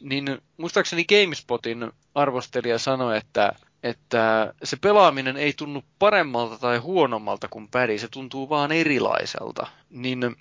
[0.00, 3.52] niin muistaakseni GameSpotin arvostelija sanoi, että
[3.82, 9.66] että se pelaaminen ei tunnu paremmalta tai huonommalta kuin pädi, se tuntuu vaan erilaiselta.
[9.90, 10.36] Niin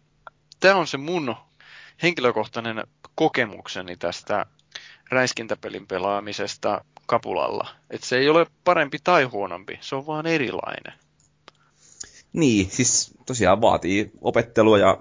[0.59, 1.35] tämä on se mun
[2.03, 2.84] henkilökohtainen
[3.15, 4.45] kokemukseni tästä
[5.11, 7.68] räiskintäpelin pelaamisesta kapulalla.
[7.89, 10.93] Että se ei ole parempi tai huonompi, se on vaan erilainen.
[12.34, 14.97] Niin, siis tosiaan vaatii opettelua ja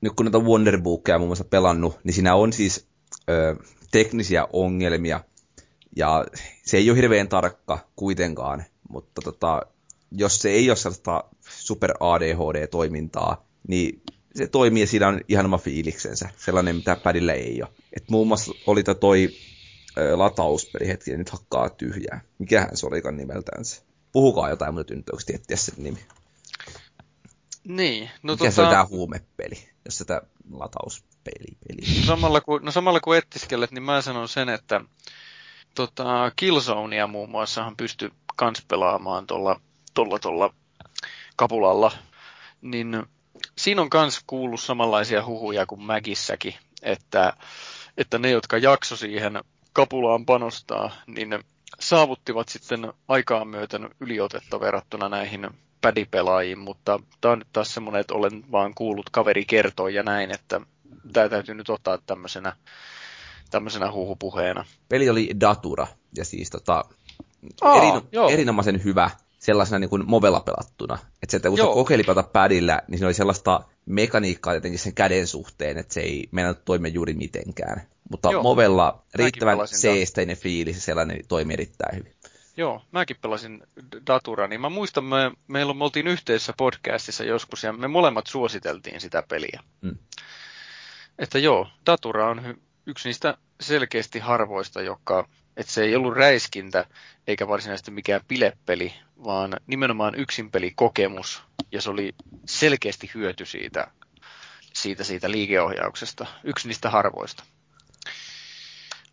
[0.00, 2.86] nyt kun näitä Wonderbookia muun muassa pelannut, niin siinä on siis
[3.28, 3.56] ö,
[3.90, 5.20] teknisiä ongelmia,
[5.96, 6.26] ja
[6.70, 9.62] se ei ole hirveän tarkka kuitenkaan, mutta tota,
[10.10, 14.02] jos se ei ole sellaista super ADHD-toimintaa, niin
[14.34, 17.70] se toimii ja siinä on ihan oma fiiliksensä, sellainen mitä pädillä ei ole.
[17.96, 19.28] Et muun muassa oli toi
[19.98, 22.20] ö, latauspeli hetki, nyt hakkaa tyhjää.
[22.38, 23.82] Mikähän se olikaan nimeltään se?
[24.12, 25.98] Puhukaa jotain, mutta nyt onko tietää sen nimi.
[27.68, 28.10] Niin.
[28.22, 28.54] No Mikä tota...
[28.54, 32.00] se on tää huumepeli, jos sitä latauspeli peli.
[32.00, 34.80] No samalla kun, no samalla kun ettiskelet, niin mä sanon sen, että
[35.74, 39.60] tota, Killzonea muun muassa pysty kans pelaamaan tuolla
[39.94, 40.54] tolla, tolla
[41.36, 41.92] kapulalla,
[42.62, 43.06] niin
[43.58, 47.32] siinä on kans kuullut samanlaisia huhuja kuin Mägissäkin, että,
[47.96, 49.40] että ne, jotka jakso siihen
[49.72, 51.44] kapulaan panostaa, niin
[51.80, 58.14] saavuttivat sitten aikaan myöten yliotetta verrattuna näihin pädipelaajiin, mutta tämä on nyt taas semmoinen, että
[58.14, 60.60] olen vaan kuullut kaveri kertoa ja näin, että
[61.12, 62.56] tämä täytyy nyt ottaa tämmöisenä
[63.50, 64.64] tämmöisenä huhupuheena.
[64.88, 65.86] Peli oli Datura,
[66.16, 66.84] ja siis tota,
[67.60, 70.98] oh, erin, erinomaisen hyvä sellaisena niin kuin movella pelattuna.
[71.22, 71.74] Että se, että kun joo.
[71.74, 76.28] kokeili pelata padilla, niin siinä oli sellaista mekaniikkaa jotenkin sen käden suhteen, että se ei
[76.30, 77.82] mennä toimia juuri mitenkään.
[78.10, 82.12] Mutta joo, movella riittävän seesteinen fiilis ja sellainen toimi erittäin hyvin.
[82.56, 83.62] Joo, mäkin pelasin
[84.06, 89.00] Datura, niin mä muistan, me, meillä me oltiin yhteisessä podcastissa joskus ja me molemmat suositeltiin
[89.00, 89.60] sitä peliä.
[89.80, 89.98] Mm.
[91.18, 96.84] Että joo, Datura on hy- yksi niistä selkeästi harvoista, joka, että se ei ollut räiskintä
[97.26, 98.94] eikä varsinaisesti mikään pilepeli,
[99.24, 101.42] vaan nimenomaan yksinpelikokemus,
[101.72, 102.14] ja se oli
[102.46, 103.90] selkeästi hyöty siitä,
[104.72, 106.26] siitä, siitä liikeohjauksesta.
[106.44, 107.44] Yksi niistä harvoista.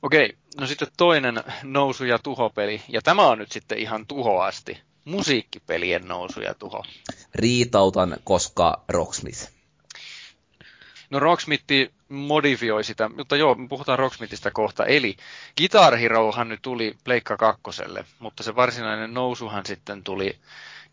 [0.01, 4.81] Okei, no sitten toinen nousu- ja tuhopeli, ja tämä on nyt sitten ihan tuhoasti.
[5.05, 6.83] Musiikkipelien nousu ja tuho.
[7.35, 9.51] Riitautan, koska Rocksmith.
[11.09, 11.63] No Rocksmith
[12.09, 14.85] modifioi sitä, mutta joo, me puhutaan Rocksmithista kohta.
[14.85, 15.17] Eli
[15.57, 20.37] Guitar Herohan nyt tuli Pleikka kakkoselle, mutta se varsinainen nousuhan sitten tuli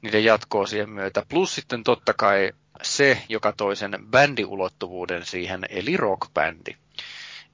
[0.02, 1.22] niiden jatkoosien myötä.
[1.28, 6.76] Plus sitten totta kai se, joka toi sen bändiulottuvuuden siihen, eli rockbändi.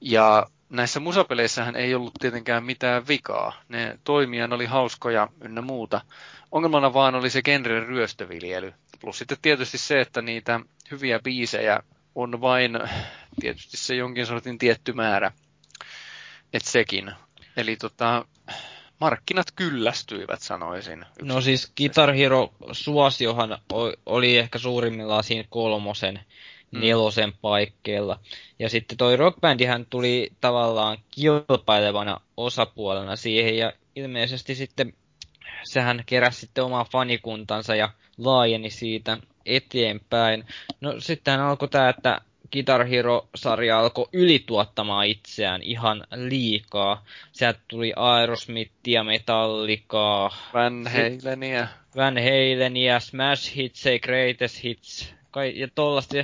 [0.01, 3.61] Ja näissä musapeleissähän ei ollut tietenkään mitään vikaa.
[3.69, 6.01] Ne toimijan oli hauskoja ynnä muuta.
[6.51, 8.73] Ongelmana vaan oli se genren ryöstöviljely.
[9.01, 10.59] Plus sitten tietysti se, että niitä
[10.91, 11.79] hyviä biisejä
[12.15, 12.79] on vain
[13.39, 15.31] tietysti se jonkin sortin tietty määrä.
[16.53, 17.11] Et sekin.
[17.57, 18.25] Eli tota,
[18.99, 21.05] markkinat kyllästyivät, sanoisin.
[21.21, 23.57] No siis Guitar Hero suosiohan
[24.05, 26.19] oli ehkä suurimmillaan siinä kolmosen,
[26.71, 26.79] mm.
[26.79, 28.19] nelosen paikkeilla.
[28.59, 34.93] Ja sitten toi rockbändihän tuli tavallaan kilpailevana osapuolena siihen, ja ilmeisesti sitten
[35.63, 40.45] sehän keräsi sitten omaa fanikuntansa ja laajeni siitä eteenpäin.
[40.81, 47.05] No sitten alkoi tämä, että Guitar Hero-sarja alkoi ylituottamaan itseään ihan liikaa.
[47.31, 50.35] Sieltä tuli Aerosmithia, Metallicaa.
[50.53, 51.67] Van Halenia.
[51.95, 56.17] Van Halenia, Smash Hits, Greatest Hits, kai, ja tollasta.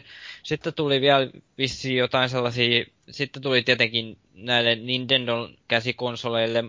[0.44, 6.64] Sitten tuli vielä vissi jotain sellaisia, sitten tuli tietenkin näille Nintendo käsikonsoleille,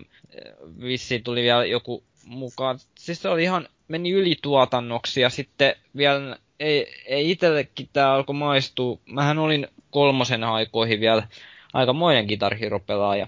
[0.81, 2.79] vissi tuli vielä joku mukaan.
[2.95, 8.99] Siis se oli ihan, meni ylituotannoksi ja sitten vielä ei, ei itsellekin tämä alkoi maistua.
[9.05, 11.27] Mähän olin kolmosen aikoihin vielä
[11.73, 13.27] aikamoinen Guitar pelaaja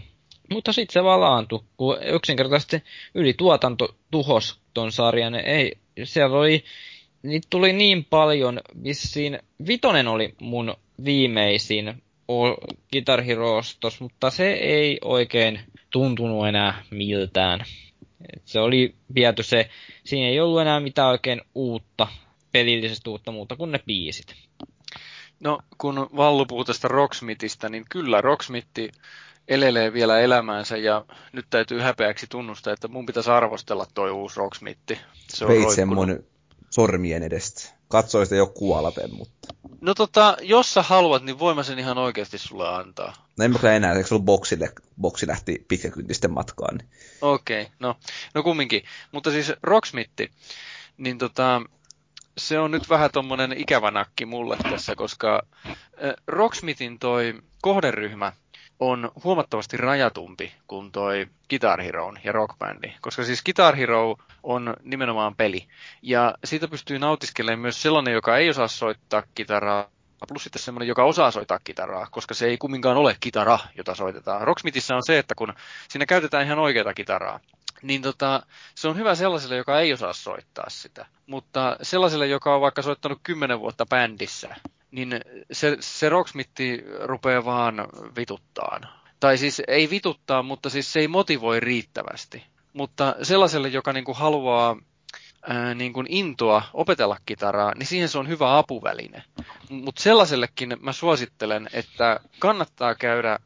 [0.52, 2.84] Mutta sitten se vaan laantui, kun yksinkertaisesti
[3.16, 5.36] yli tuotanto tuhos ton sarjan.
[5.36, 6.64] Ei, siellä oli,
[7.24, 10.76] niitä tuli niin paljon, vissiin Vitonen oli mun
[11.06, 12.04] viimeisin
[12.94, 15.60] Guitar Hero-ostos, mutta se ei oikein
[15.90, 17.66] tuntunut enää miltään.
[18.36, 19.70] Et se oli viety se,
[20.04, 22.08] siinä ei ollut enää mitään oikein uutta
[22.52, 24.36] pelillisesti uutta muuta kuin ne biisit.
[25.40, 28.92] No, kun Vallu puhuu tästä Rocksmithista, niin kyllä Rocksmithi
[29.48, 35.00] elelee vielä elämäänsä ja nyt täytyy häpeäksi tunnustaa, että mun pitäisi arvostella toi uusi Rocksmithi.
[35.28, 36.26] Se on Veit
[36.70, 37.70] sormien edestä.
[37.88, 39.54] Katsoi sitä jo kuolapen, mutta...
[39.82, 43.14] No tota, jos sä haluat, niin voin mä sen ihan oikeasti sulle antaa.
[43.42, 46.78] No en mä enää, eikö se ollut boksille, boksi lähti pitkäkyntisten matkaan.
[46.78, 46.90] Niin...
[47.22, 47.98] Okei, okay, no,
[48.34, 48.84] no kumminkin.
[49.12, 50.32] Mutta siis Rocksmithi,
[50.98, 51.62] niin tota,
[52.38, 55.42] se on nyt vähän tommonen ikävä nakki mulle tässä, koska
[56.28, 58.34] Rocksmithin toi kohderyhmä
[58.80, 62.94] on huomattavasti rajatumpi kuin toi Guitar Hero ja Rock Bandi.
[63.02, 65.68] Koska siis Guitar Hero on nimenomaan peli.
[66.02, 69.90] Ja siitä pystyy nautiskelemaan myös sellainen, joka ei osaa soittaa kitaraa,
[70.28, 74.42] plus sitten semmoinen, joka osaa soittaa kitaraa, koska se ei kumminkaan ole kitara, jota soitetaan.
[74.42, 75.54] Rocksmithissä on se, että kun
[75.90, 77.40] siinä käytetään ihan oikeata kitaraa,
[77.82, 78.44] niin tota,
[78.76, 81.06] se on hyvä sellaiselle, joka ei osaa soittaa sitä.
[81.26, 84.56] Mutta sellaiselle, joka on vaikka soittanut kymmenen vuotta bändissä,
[84.92, 85.22] niin
[85.52, 87.88] se, se rocksmitti rupeaa vaan
[88.18, 88.82] vituttaan.
[89.20, 92.44] Tai siis ei vituttaa, mutta siis se ei motivoi riittävästi.
[92.74, 94.78] Mutta sellaiselle, joka niinku haluaa
[95.48, 99.24] ää, niin kuin intoa opetella kitaraa, niin siihen se on hyvä apuväline.
[99.70, 103.40] Mutta sellaisellekin mä suosittelen, että kannattaa käydä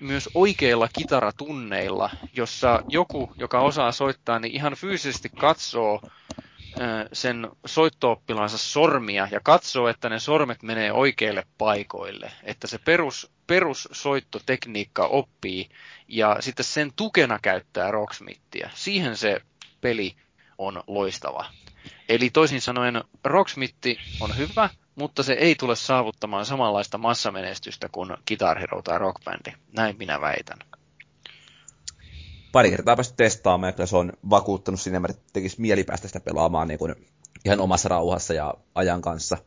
[0.00, 6.00] myös oikeilla kitaratunneilla, jossa joku, joka osaa soittaa, niin ihan fyysisesti katsoo
[7.12, 12.32] sen soittooppilaansa sormia ja katsoo, että ne sormet menee oikeille paikoille.
[12.42, 15.68] Että se perus, perussoittotekniikka oppii
[16.08, 18.70] ja sitten sen tukena käyttää rocksmittiä.
[18.74, 19.40] Siihen se
[19.80, 20.14] peli
[20.66, 21.44] on loistava.
[22.08, 28.58] Eli toisin sanoen rocksmitti on hyvä, mutta se ei tule saavuttamaan samanlaista massamenestystä kuin Guitar
[28.58, 29.52] Hero tai Rock Bandi.
[29.76, 30.58] Näin minä väitän.
[32.52, 36.68] Pari kertaa päästy testaamaan, että se on vakuuttanut sinne, että tekisi mieli päästä sitä pelaamaan
[36.68, 36.94] niin kuin
[37.44, 39.38] ihan omassa rauhassa ja ajan kanssa.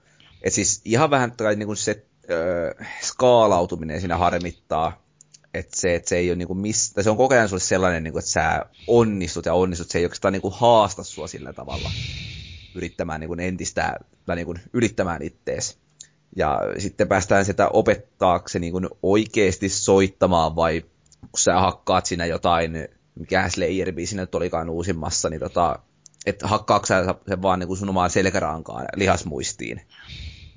[0.41, 5.04] Et siis ihan vähän niin kuin se ö, skaalautuminen siinä harmittaa,
[5.57, 8.03] että se, että se ei ole niin kuin mistä, se on koko ajan sulle sellainen,
[8.03, 11.91] niin kuin, että sä onnistut ja onnistut, se ei oikeastaan kuin haasta sua sillä tavalla
[12.75, 13.95] yrittämään niin kuin entistä,
[14.25, 15.77] tai kuin ylittämään ittees.
[16.35, 20.81] Ja sitten päästään sitä opettaakseni niin kuin oikeasti soittamaan, vai
[21.21, 25.79] kun sä hakkaat siinä jotain, mikä slayer siinä nyt olikaan uusimmassa, niin tota,
[26.25, 29.81] että hakkaako sä sen vaan kuin sun omaan selkärankaan lihasmuistiin.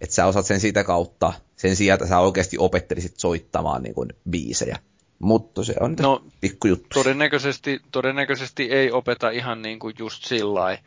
[0.00, 4.08] Että sä osaat sen sitä kautta, sen sijaan, että sä oikeasti opettelisit soittamaan niin kuin
[4.30, 4.78] biisejä.
[5.18, 6.88] Mutta se on no, pikkujuttu.
[6.94, 10.78] Todennäköisesti, todennäköisesti ei opeta ihan niin kuin just sillä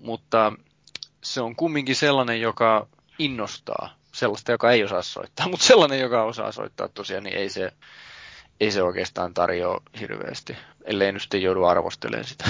[0.00, 0.52] mutta
[1.22, 2.86] se on kumminkin sellainen, joka
[3.18, 7.72] innostaa sellaista, joka ei osaa soittaa, mutta sellainen, joka osaa soittaa tosiaan, niin ei se,
[8.60, 12.44] ei se oikeastaan tarjoa hirveästi, ellei nyt sitten joudu arvostelemaan sitä.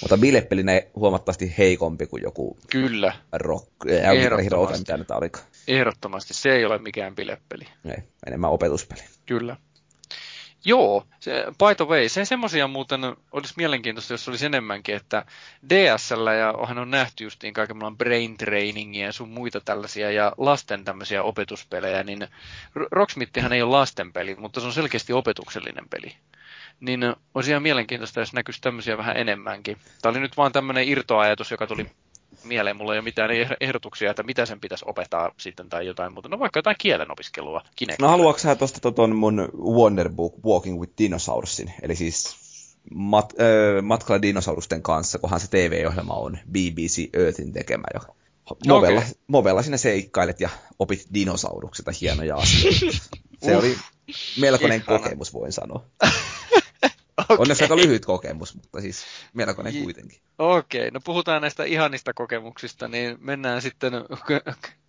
[0.00, 3.12] Mutta bilepelinä huomattavasti heikompi kuin joku Kyllä.
[3.32, 5.46] rock, äh, hero, mitä nyt olikaan.
[5.68, 7.64] Ehdottomasti, se ei ole mikään bilepeli.
[7.84, 9.00] Ei, enemmän opetuspeli.
[9.26, 9.56] Kyllä.
[10.66, 13.00] Joo, se, by the way, se semmoisia muuten
[13.32, 15.24] olisi mielenkiintoista, jos olisi enemmänkin, että
[15.70, 20.84] DSL ja onhan on nähty justiin kaiken brain trainingia ja sun muita tällaisia ja lasten
[20.84, 22.28] tämmöisiä opetuspelejä, niin
[22.74, 26.12] Rocksmithihän ei ole lastenpeli, mutta se on selkeästi opetuksellinen peli.
[26.80, 27.00] Niin
[27.34, 29.76] olisi ihan mielenkiintoista, jos näkyisi tämmöisiä vähän enemmänkin.
[30.02, 31.86] Tämä oli nyt vaan tämmöinen irtoajatus, joka tuli
[32.44, 33.30] mieleen, mulla ei ole mitään
[33.60, 36.28] ehdotuksia, että mitä sen pitäisi opettaa sitten tai jotain muuta.
[36.28, 37.62] No vaikka jotain kielen opiskelua.
[38.00, 42.36] No haluatko sä tuosta ton mun Wonderbook Walking with Dinosaurusin, eli siis
[42.94, 48.00] mat, äh, matkalla dinosaurusten kanssa, kunhan se TV-ohjelma on BBC Earthin tekemä jo.
[48.66, 49.12] Movella, okay.
[49.26, 50.48] Movella sinä seikkailet ja
[50.78, 52.98] opit dinosauruksilta hienoja asioita.
[53.44, 53.76] Se oli
[54.40, 55.84] melkoinen kokemus, voin sanoa.
[57.18, 57.36] Okay.
[57.38, 59.04] Onneksi aika lyhyt kokemus, mutta siis
[59.34, 60.20] melkoinen kuitenkin.
[60.38, 60.90] Okei, okay.
[60.90, 63.92] no puhutaan näistä ihanista kokemuksista, niin mennään sitten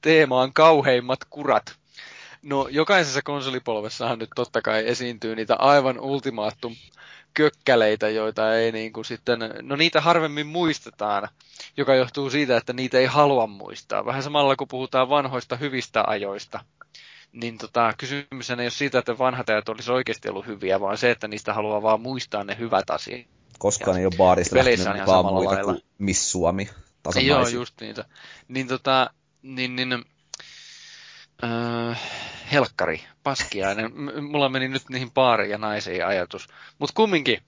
[0.02, 1.76] teemaan kauheimmat kurat.
[2.42, 6.76] No jokaisessa konsolipolvessahan nyt totta kai esiintyy niitä aivan ultimaattum
[7.34, 11.28] kökkäleitä, joita ei niin kuin sitten, no niitä harvemmin muistetaan,
[11.78, 14.06] joka johtuu siitä, että niitä ei halua muistaa.
[14.06, 16.60] Vähän samalla kuin puhutaan vanhoista hyvistä ajoista
[17.36, 21.12] niin tota, kysymys ei ole siitä, että vanhat ajat olisi oikeasti ollut hyviä, vaan se,
[21.12, 23.28] että niistä haluaa vaan muistaa ne hyvät asiat.
[23.60, 25.74] Koskaan ei ole baarista lähtenyt mukaan muita lailla.
[25.74, 26.70] kuin Miss Suomi.
[27.26, 28.06] Joo, just niitä.
[28.48, 29.10] Niin tota,
[29.42, 30.06] niin, niin
[31.44, 32.02] äh,
[32.52, 33.92] helkkari, paskiainen.
[34.24, 36.48] Mulla meni nyt niihin baariin ja naisiin ajatus.
[36.80, 37.42] Mutta kumminkin,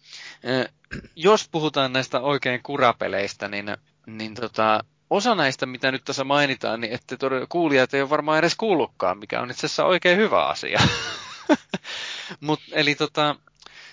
[1.16, 6.94] jos puhutaan näistä oikein kurapeleistä, niin, niin tota, osa näistä, mitä nyt tässä mainitaan, niin
[6.94, 10.80] ette todella, kuulijat ei ole varmaan edes kuullutkaan, mikä on itse asiassa oikein hyvä asia.
[12.42, 13.36] Mut, eli tota,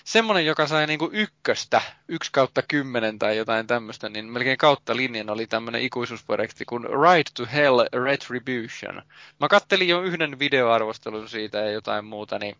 [0.03, 5.29] semmoinen, joka sai niinku ykköstä, yksi kautta kymmenen tai jotain tämmöistä, niin melkein kautta linjan
[5.29, 9.01] oli tämmöinen ikuisuusprojekti kuin Ride to Hell Retribution.
[9.39, 12.55] Mä kattelin jo yhden videoarvostelun siitä ja jotain muuta, niin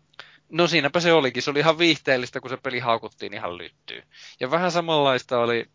[0.48, 1.42] no siinäpä se olikin.
[1.42, 4.02] Se oli ihan viihteellistä, kun se peli haukuttiin ihan lyttyy.
[4.40, 5.68] Ja vähän samanlaista oli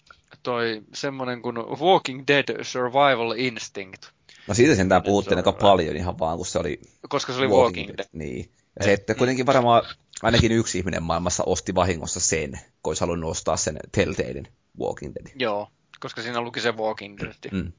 [0.44, 4.06] toi semmonen kuin Walking Dead Survival Instinct.
[4.48, 6.80] No siitä sentään puhuttiin aika paljon ihan vaan, kun se oli...
[7.10, 7.98] Koska se oli Walking, Walking Dead.
[7.98, 8.10] Dead.
[8.14, 8.52] Niin.
[8.80, 9.84] Ja se, että kuitenkin varmaan
[10.24, 14.48] ainakin yksi ihminen maailmassa osti vahingossa sen, kun olisi halunnut ostaa sen Telltalein
[14.80, 15.36] Walking Dead.
[15.36, 15.68] Joo,
[15.99, 17.52] koska siinä luki se Walking Dead.
[17.52, 17.72] Mm.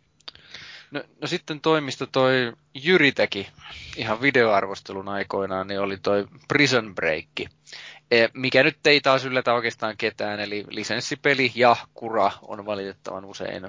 [0.90, 3.48] No, no sitten toimisto toi Jyri teki
[3.96, 7.50] ihan videoarvostelun aikoinaan, niin oli toi Prison Break.
[8.12, 13.68] E, mikä nyt ei taas yllätä oikeastaan ketään, eli lisenssipeli ja kura on valitettavan usein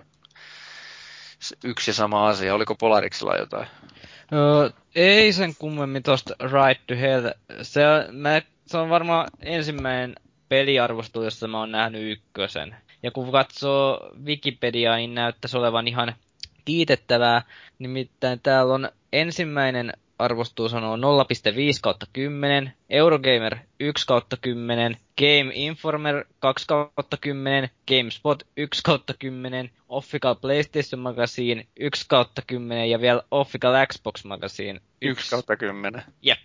[1.63, 2.55] yksi ja sama asia.
[2.55, 3.67] Oliko Polariksella jotain?
[4.33, 7.29] Öö, ei sen kummemmin tuosta Ride to Hell.
[7.61, 10.15] Se, mä, se on varmaan ensimmäinen
[10.49, 12.75] peliarvostelu, jossa mä oon nähnyt ykkösen.
[13.03, 16.15] Ja kun katsoo Wikipediaa, niin näyttäisi olevan ihan
[16.65, 17.41] kiitettävää.
[17.79, 21.01] Nimittäin täällä on ensimmäinen arvostuu sanoo 0.5
[21.81, 29.71] kautta 10, Eurogamer 1 kautta 10, Game Informer 2 kautta 10, GameSpot 1 kautta 10,
[29.89, 36.03] Official PlayStation Magazine 1 kautta 10 ja vielä Official Xbox Magazine 1 kautta 10.
[36.21, 36.39] Jep.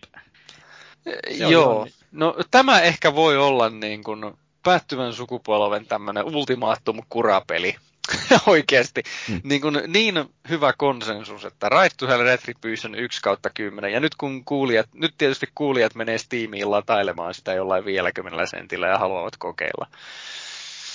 [1.48, 7.76] Joo, no tämä ehkä voi olla niin kuin päättyvän sukupolven tämmöinen ultimaattum kurapeli.
[8.46, 9.02] oikeasti.
[9.28, 9.40] Mm.
[9.44, 10.14] Niin, kuin, niin
[10.48, 13.92] hyvä konsensus, että Right to Hell Retribution 1 kautta 10.
[13.92, 18.98] Ja nyt kun kuulijat, nyt tietysti kuulijat menee Steamiin latailemaan sitä jollain 50 sentillä ja
[18.98, 19.86] haluavat kokeilla.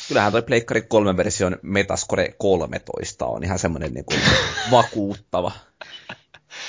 [0.08, 4.20] Kyllähän toi Pleikkari 3 version Metascore 13 on ihan semmoinen niin kuin
[4.72, 5.52] vakuuttava.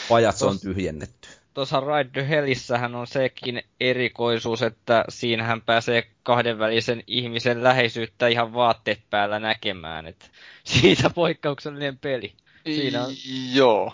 [0.09, 1.24] Pajat on tyhjennetty
[1.55, 9.01] tuossa Ride the Hellissähän on sekin erikoisuus, että siinähän pääsee kahdenvälisen ihmisen läheisyyttä ihan vaatteet
[9.11, 10.07] päällä näkemään.
[10.07, 10.31] Et
[10.65, 12.33] siitä poikkeuksellinen peli.
[12.65, 13.13] Siinä on...
[13.55, 13.93] Joo.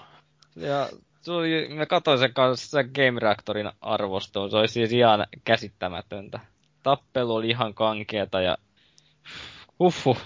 [0.57, 0.89] Ja
[1.28, 6.41] oli, mä katsoin sen kanssa Game Reactorin arvostoon, se oli siis ihan käsittämätöntä.
[6.82, 8.57] Tappelu oli ihan kankeeta ja
[9.78, 10.16] Huffu,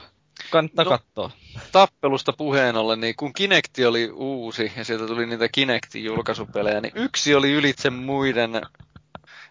[0.55, 1.31] kannattaa no, katsoa.
[1.73, 6.93] Tappelusta puheen ollen, niin kun Kinecti oli uusi ja sieltä tuli niitä Kinectin julkaisupelejä, niin
[6.97, 8.63] yksi oli ylitse muiden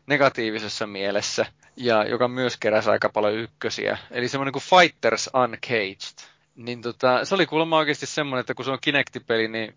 [0.07, 1.45] negatiivisessa mielessä,
[1.77, 3.97] ja joka myös keräsi aika paljon ykkösiä.
[4.11, 6.30] Eli semmoinen kuin Fighters Uncaged.
[6.55, 9.75] Niin tota, se oli kuulemma oikeasti semmoinen, että kun se on Kinecti-peli, niin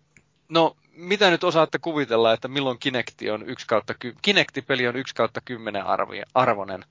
[0.49, 5.41] no mitä nyt osaatte kuvitella, että milloin Kinecti on 1 kautta, Kinecti-peli on 1 kautta
[5.45, 5.83] 10
[6.33, 6.85] arvonen?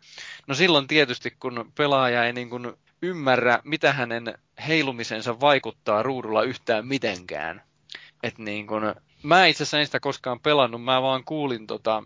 [0.47, 2.73] No silloin tietysti, kun pelaaja ei niin kuin
[3.03, 4.35] ymmärrä, mitä hänen
[4.67, 7.63] heilumisensa vaikuttaa ruudulla yhtään mitenkään.
[8.23, 12.03] Et niin kun, mä itse asiassa en sitä koskaan pelannut, mä vaan kuulin tota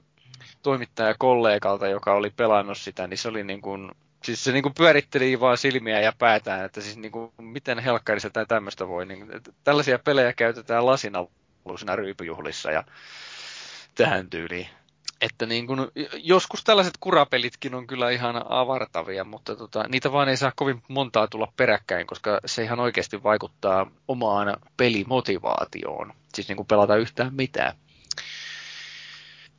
[0.63, 3.93] toimittajakollegalta, joka oli pelannut sitä, niin se oli niin kun,
[4.25, 8.89] Siis se niinku pyöritteli vaan silmiä ja päätään, että siis niinku, miten helkkarissa tai tämmöistä
[8.89, 9.07] voi.
[9.07, 9.27] Niin,
[9.65, 12.85] tällaisia pelejä käytetään lasinaluisina ryypyjuhlissa ja
[13.95, 14.69] tähän tyyliin.
[15.21, 20.37] Että niin kun, joskus tällaiset kurapelitkin on kyllä ihan avartavia, mutta tota, niitä vaan ei
[20.37, 26.13] saa kovin montaa tulla peräkkäin, koska se ihan oikeasti vaikuttaa omaan pelimotivaatioon.
[26.35, 27.77] Siis niin kuin pelata yhtään mitään.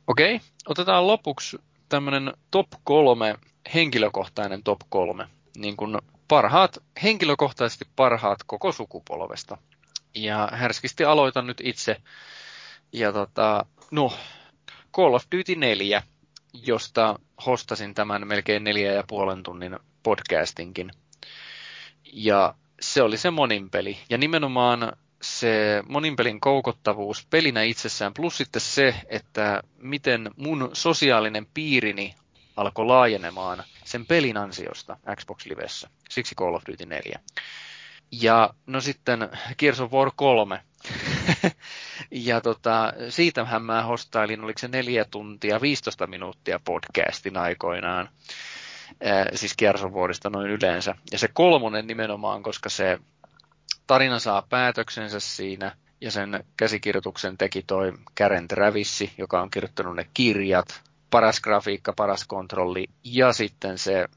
[0.06, 1.58] Okei, otetaan lopuksi
[1.88, 3.34] tämmöinen top kolme,
[3.74, 5.28] henkilökohtainen top kolme.
[5.56, 5.98] Niin kuin
[6.28, 9.58] parhaat, henkilökohtaisesti parhaat koko sukupolvesta.
[10.14, 11.96] Ja härskisti aloitan nyt itse.
[12.92, 14.12] Ja tota, no,
[14.96, 16.02] Call of Duty 4,
[16.52, 20.90] josta hostasin tämän melkein neljä ja puolen tunnin podcastinkin.
[22.12, 23.98] Ja se oli se moninpeli.
[24.10, 24.92] Ja nimenomaan
[25.22, 32.14] se moninpelin koukottavuus pelinä itsessään, plus sitten se, että miten mun sosiaalinen piirini
[32.56, 35.90] alkoi laajenemaan sen pelin ansiosta Xbox Livessä.
[36.10, 37.20] Siksi Call of Duty 4.
[38.12, 39.28] Ja no sitten
[39.58, 40.60] Gears of War 3.
[42.10, 48.08] ja tota, siitähän mä hostailin, oliko se neljä tuntia 15 minuuttia podcastin aikoinaan.
[49.06, 49.56] Äh, siis
[49.92, 50.94] Warista noin yleensä.
[51.12, 52.98] Ja se kolmonen nimenomaan, koska se
[53.86, 60.06] tarina saa päätöksensä siinä, ja sen käsikirjoituksen teki toi Karen Travissi, joka on kirjoittanut ne
[60.14, 64.08] kirjat, paras grafiikka, paras kontrolli, ja sitten se,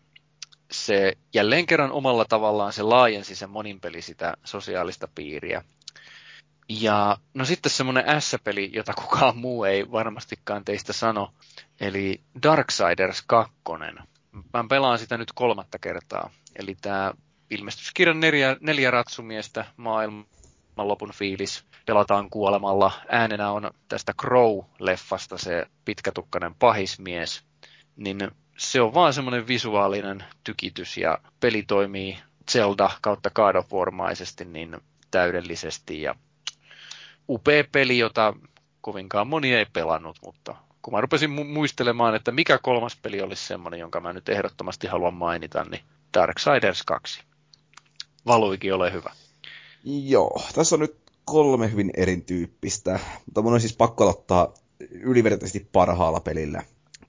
[0.72, 5.64] se jälleen kerran omalla tavallaan se laajensi sen moninpeli sitä sosiaalista piiriä.
[6.70, 11.34] Ja no sitten semmoinen S-peli, jota kukaan muu ei varmastikaan teistä sano,
[11.80, 13.54] eli Darksiders 2.
[14.54, 16.30] Mä pelaan sitä nyt kolmatta kertaa.
[16.56, 17.14] Eli tämä
[17.50, 20.26] ilmestyskirjan neljä, neljä ratsumiestä, maailman
[20.78, 22.92] lopun fiilis, pelataan kuolemalla.
[23.10, 27.44] Äänenä on tästä Crow-leffasta se pitkätukkainen pahismies.
[27.96, 32.18] Niin se on vaan semmoinen visuaalinen tykitys ja peli toimii
[32.52, 34.78] Zelda kautta God of War-maisesti niin
[35.12, 36.16] täydellisesti ja
[37.30, 38.34] upea peli, jota
[38.82, 43.48] kovinkaan moni ei pelannut, mutta kun mä rupesin mu- muistelemaan, että mikä kolmas peli olisi
[43.48, 45.82] semmoinen, jonka mä nyt ehdottomasti haluan mainita, niin
[46.14, 47.22] Darksiders 2.
[48.26, 49.12] Valuikin, ole hyvä.
[49.84, 54.54] Joo, tässä on nyt kolme hyvin erityyppistä, mutta mun on siis pakko aloittaa
[54.92, 56.64] ylivertaisesti parhaalla pelillä.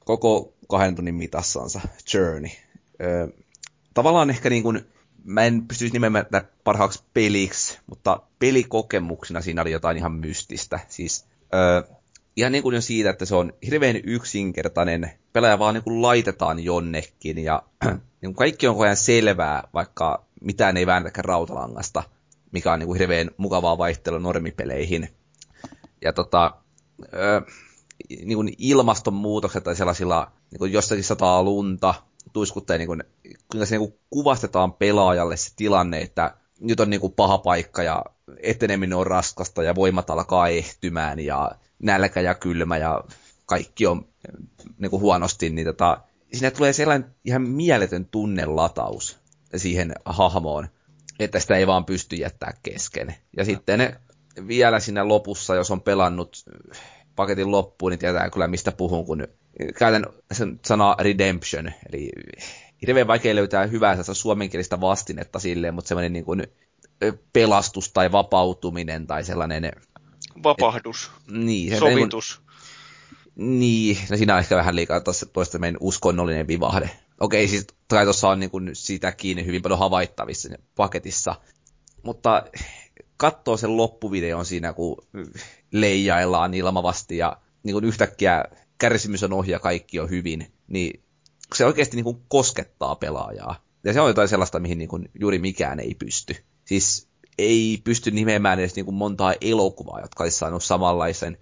[0.05, 1.81] Koko kahden tunnin mitassansa,
[2.15, 2.51] Journey.
[3.03, 3.29] Öö,
[3.95, 4.87] tavallaan ehkä niin kuin,
[5.27, 6.27] mä en pystyisi nimeämään
[6.65, 10.81] parhaaksi peliksi, mutta pelikokemuksena siinä oli jotain ihan mystistä.
[10.89, 11.83] Siis öö,
[12.37, 16.65] ihan niin kuin jo siitä, että se on hirveän yksinkertainen, pelaaja vaan niin kuin laitetaan
[16.65, 22.03] jonnekin ja niin kuin kaikki on koko ajan selvää, vaikka mitään ei väännetäkään rautalangasta,
[22.53, 25.09] mikä on niin kuin hirveän mukavaa vaihtelua normipeleihin.
[26.03, 26.55] Ja tota,
[27.15, 27.41] öö,
[28.09, 31.95] niin kuin ilmastonmuutokset tai sellaisilla, niin kuin jossakin sataa lunta,
[32.33, 33.05] tuiskuttaa, niin kuin,
[33.51, 37.83] kuinka se niin kuin kuvastetaan pelaajalle se tilanne, että nyt on niin kuin paha paikka
[37.83, 38.05] ja
[38.43, 41.51] eteneminen on raskasta ja voimat alkaa ehtymään ja
[41.83, 43.05] nälkä ja kylmä ja
[43.47, 44.09] kaikki on
[44.79, 46.01] niin kuin huonosti, niin tota,
[46.33, 49.19] siinä tulee sellainen ihan mieletön tunnelataus
[49.57, 50.69] siihen hahmoon,
[51.19, 53.15] että sitä ei vaan pysty jättää kesken.
[53.37, 53.97] Ja sitten
[54.49, 56.45] vielä siinä lopussa, jos on pelannut
[57.17, 59.29] paketin loppuun, niin tietää kyllä mistä puhun, kun
[59.79, 62.11] käytän sen sanaa redemption, eli
[62.87, 66.43] hirveän vaikea löytää hyvää suomenkielistä vastinetta silleen, mutta semmoinen niin kuin
[67.33, 69.73] pelastus tai vapautuminen tai sellainen...
[70.43, 71.11] Vapahdus.
[71.29, 71.79] Et, niin.
[71.79, 72.41] Sovitus.
[73.37, 75.01] Niin, niin, no siinä on ehkä vähän liikaa
[75.33, 76.91] toista meidän uskonnollinen vivahde.
[77.21, 81.35] Okei, siis kai tuossa on niin kuin sitäkin hyvin paljon havaittavissa paketissa.
[82.03, 82.43] Mutta
[83.17, 85.07] katsoo sen loppuvideon siinä, kun
[85.73, 88.45] leijaillaan ilmavasti ja niin kuin yhtäkkiä
[88.79, 91.03] kärsimys on ohi ja kaikki on hyvin, niin
[91.55, 93.65] se oikeasti niin kuin koskettaa pelaajaa.
[93.85, 96.37] Ja se on jotain sellaista, mihin niin kuin juuri mikään ei pysty.
[96.65, 97.09] Siis
[97.39, 101.39] ei pysty nimeämään edes niin kuin montaa elokuvaa, jotka olisi saanut samanlaisen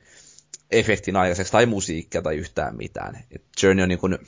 [0.70, 3.24] efektin aikaiseksi, tai musiikkia tai yhtään mitään.
[3.31, 4.19] Et Journey on niin kuin,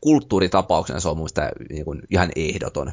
[0.00, 2.92] kulttuuritapauksena se on muista niin kuin ihan ehdoton,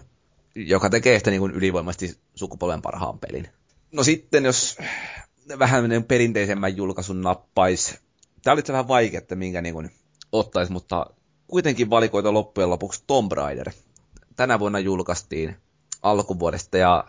[0.56, 3.48] joka tekee sitä niin kuin ylivoimaisesti sukupolven parhaan pelin.
[3.92, 4.78] No sitten, jos
[5.60, 8.00] vähän perinteisemmän julkaisun nappais,
[8.44, 9.92] tämä oli vähän vaikea, että minkä niin
[10.32, 11.06] ottaisi, mutta
[11.48, 13.72] kuitenkin valikoita loppujen lopuksi Tomb Raider.
[14.36, 15.56] Tänä vuonna julkaistiin
[16.02, 17.06] alkuvuodesta ja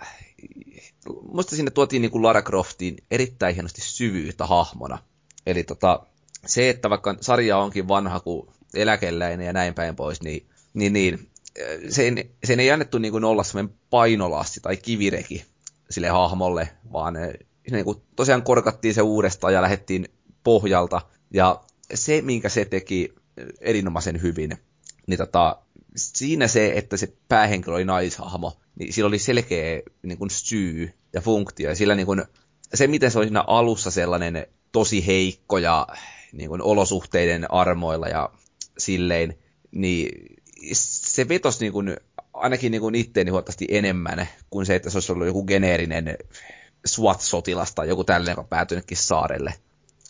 [1.32, 4.98] muista sinne tuotiin niin kuin Lara Croftiin erittäin hienosti syvyyttä hahmona.
[5.47, 6.07] Eli tota,
[6.47, 11.31] se, että vaikka sarja onkin vanha kuin eläkeläinen ja näin päin pois, niin, niin, niin
[11.89, 15.44] sen, sen ei annettu niin kuin olla semmoinen painolasti tai kivireki
[15.90, 17.15] sille hahmolle, vaan
[17.70, 20.09] niin kuin tosiaan korkattiin se uudestaan ja lähdettiin
[20.44, 21.01] pohjalta.
[21.31, 21.61] Ja
[21.94, 23.15] se, minkä se teki
[23.61, 24.59] erinomaisen hyvin,
[25.07, 25.57] niin tota,
[25.97, 31.20] siinä se, että se päähenkilö oli naishahmo, niin sillä oli selkeä niin kuin syy ja
[31.20, 31.69] funktio.
[31.69, 32.24] Ja sillä niin kuin,
[32.74, 35.86] se, miten se oli siinä alussa sellainen tosi heikko ja
[36.32, 38.31] niin kuin olosuhteiden armoilla ja
[38.78, 39.39] silleen,
[39.70, 40.39] niin
[40.73, 41.97] se vetosi niin kuin,
[42.32, 46.16] ainakin niin kuin itteeni huomattavasti enemmän kuin se, että se olisi ollut joku geneerinen
[46.86, 49.55] SWAT-sotilas tai joku tällainen, joka päätyikin saarelle.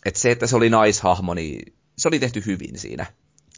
[0.05, 3.05] Et se, että se oli naishahmo, niin se oli tehty hyvin siinä.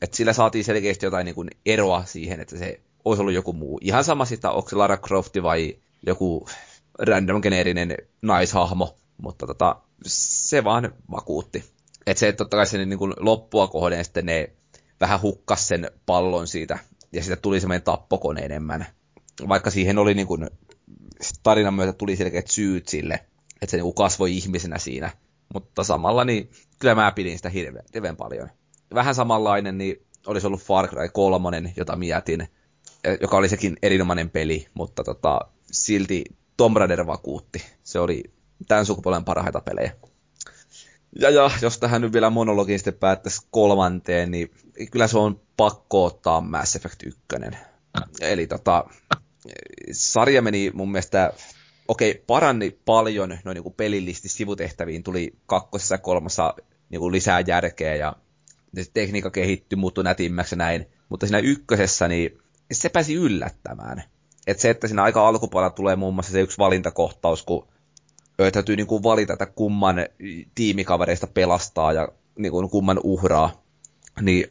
[0.01, 3.79] Et sillä saatiin selkeästi jotain niin kuin eroa siihen, että se olisi ollut joku muu.
[3.81, 6.47] Ihan sama sitä, onko se Lara Crofti vai joku
[6.99, 9.75] random geneerinen naishahmo, mutta tota,
[10.07, 11.63] se vaan vakuutti.
[12.07, 14.49] Että se, että totta kai se niin kuin loppua kohden sitten ne
[15.01, 16.79] vähän hukkas sen pallon siitä,
[17.11, 18.85] ja siitä tuli semmoinen tappokone enemmän.
[19.47, 20.49] Vaikka siihen oli niin kuin,
[21.43, 23.13] tarinan myötä tuli selkeät syyt sille,
[23.61, 25.11] että se niin kasvoi ihmisenä siinä.
[25.53, 28.49] Mutta samalla niin kyllä mä pidin sitä hirveän, hirveän paljon.
[28.93, 32.47] Vähän samanlainen niin olisi ollut Far Cry 3, jota mietin,
[33.21, 35.39] joka oli sekin erinomainen peli, mutta tota,
[35.71, 36.23] silti
[36.57, 37.63] Tomb Raider vakuutti.
[37.83, 38.23] Se oli
[38.67, 39.91] tämän sukupolven parhaita pelejä.
[41.19, 44.51] Ja, ja jos tähän nyt vielä monologiin sitten päättäisi kolmanteen, niin
[44.91, 47.19] kyllä se on pakko ottaa Mass Effect 1.
[48.21, 48.85] Eli tota,
[49.91, 51.33] sarja meni mun mielestä,
[51.93, 56.53] okei, paranni paljon noin niin pelillisesti sivutehtäviin, tuli kakkosessa ja kolmassa
[56.89, 58.15] niin kuin lisää järkeä ja
[58.93, 60.85] tekniikka kehittyi, muuttui nätimmäksi näin.
[61.09, 62.37] Mutta siinä ykkösessä, niin
[62.71, 64.03] se pääsi yllättämään.
[64.47, 67.67] Et se, että siinä aika alkupuolella tulee muun muassa se yksi valintakohtaus, kun
[68.53, 69.95] täytyy niin kuin valita, että kumman
[70.55, 72.07] tiimikavereista pelastaa ja
[72.37, 73.63] niin kuin kumman uhraa,
[74.21, 74.47] niin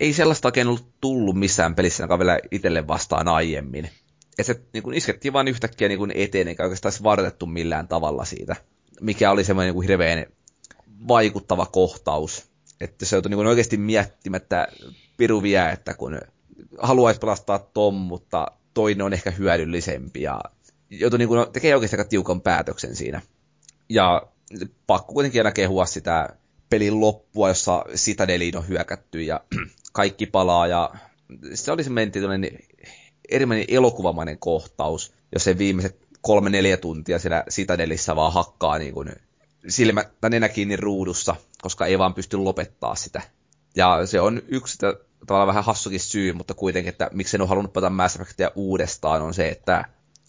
[0.00, 3.90] ei sellaista oikein ollut tullut missään pelissä, joka vielä itselle vastaan aiemmin.
[4.38, 8.24] Et se niin kuin iskettiin vain yhtäkkiä niin kuin eteen, eikä oikeastaan varoitettu millään tavalla
[8.24, 8.56] siitä,
[9.00, 10.26] mikä oli semmoinen niin hirveän
[11.08, 12.52] vaikuttava kohtaus.
[12.80, 14.68] Että se joutui niin kuin oikeasti miettimään, että
[15.16, 16.20] piru vie, että kun
[16.78, 20.40] haluaisi pelastaa Tom, mutta toinen on ehkä hyödyllisempi ja
[20.90, 23.20] joutui niin kuin, tekemään oikeasti aika tiukan päätöksen siinä.
[23.88, 24.22] Ja
[24.86, 26.28] pakko kuitenkin aina kehua sitä
[26.70, 29.40] pelin loppua, jossa Citadeliin on hyökätty ja
[29.92, 30.90] kaikki palaa ja
[31.54, 32.20] se oli se menti
[33.32, 39.12] erilainen elokuvamainen kohtaus, jos se viimeiset kolme neljä tuntia siellä Citadelissä vaan hakkaa niin kuin
[39.68, 43.22] silmä tai nenä kiinni ruudussa, koska ei vaan pysty lopettaa sitä.
[43.76, 44.78] Ja se on yksi
[45.26, 49.22] tavallaan vähän hassukin syy, mutta kuitenkin, että miksi en ole halunnut pelata Mass Effectia uudestaan,
[49.22, 49.84] on se, että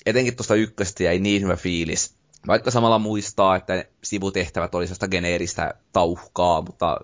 [0.05, 2.15] etenkin tuosta ykköstä jäi niin hyvä fiilis.
[2.47, 6.97] Vaikka samalla muistaa, että sivutehtävät oli sellaista geneeristä tauhkaa, mutta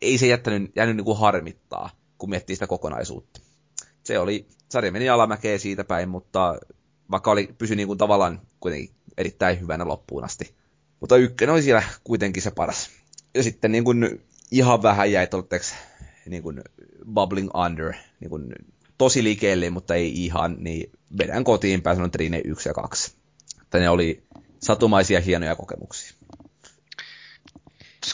[0.00, 3.40] ei se jättänyt, jäänyt niin kuin harmittaa, kun miettii sitä kokonaisuutta.
[4.06, 6.58] Se oli, sarja meni alamäkeen siitä päin, mutta
[7.10, 10.54] vaikka oli, pysyi niin kuin tavallaan kuitenkin erittäin hyvänä loppuun asti.
[11.00, 12.90] Mutta ykkönen oli siellä kuitenkin se paras.
[13.34, 14.20] Ja sitten niin kuin
[14.50, 15.74] ihan vähän jäi tolteeksi
[16.26, 16.62] niin kuin
[17.14, 18.54] bubbling under, niin kuin
[18.98, 23.12] tosi liikeelle, mutta ei ihan, niin vedän kotiin päin sanon Trine 1 ja 2.
[23.62, 24.22] Että ne oli
[24.60, 26.16] satumaisia hienoja kokemuksia.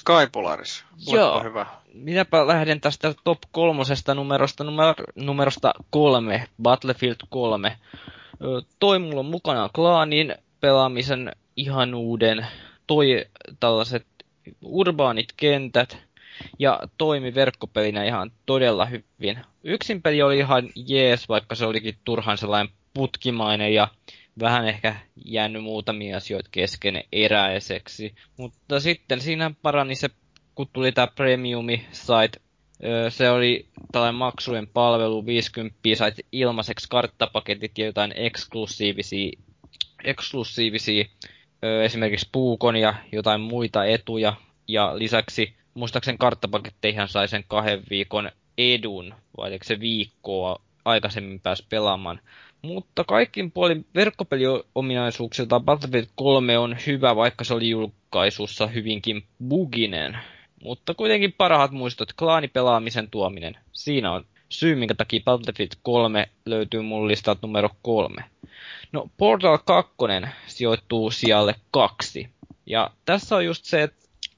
[0.02, 1.42] Sky Polaris, Joo.
[1.42, 1.66] hyvä.
[1.94, 7.76] Minäpä lähden tästä top kolmosesta numerosta, numer, numerosta kolme, Battlefield 3.
[8.78, 12.46] Toi mulla on mukana klaanin pelaamisen ihanuuden,
[12.86, 13.26] toi
[13.60, 14.06] tällaiset
[14.62, 15.98] urbaanit kentät,
[16.58, 19.38] ja toimi verkkopelinä ihan todella hyvin.
[19.64, 23.88] Yksin peli oli ihan jees, vaikka se olikin turhan sellainen putkimainen ja
[24.40, 28.14] vähän ehkä jäänyt muutamia asioita kesken eräiseksi.
[28.36, 30.08] Mutta sitten siinä parani se,
[30.54, 32.40] kun tuli tämä premiumi site,
[33.08, 39.38] se oli tällainen maksujen palvelu, 50 sait ilmaiseksi karttapaketit ja jotain eksklusiivisia,
[40.04, 41.04] eksklusiivisia
[41.84, 44.34] esimerkiksi puukon ja jotain muita etuja.
[44.68, 52.20] Ja lisäksi muistaakseni karttapaketteihin sai sen kahden viikon edun, vai se viikkoa aikaisemmin pääsi pelaamaan.
[52.62, 60.18] Mutta kaikkin puolin verkkopeliominaisuuksilta Battlefield 3 on hyvä, vaikka se oli julkaisussa hyvinkin buginen.
[60.62, 63.56] Mutta kuitenkin parhaat muistot, klaanipelaamisen tuominen.
[63.72, 68.24] Siinä on syy, minkä takia Battlefield 3 löytyy mun listat numero kolme.
[68.92, 69.92] No, Portal 2
[70.46, 72.28] sijoittuu sijalle kaksi.
[72.66, 73.88] Ja tässä on just se,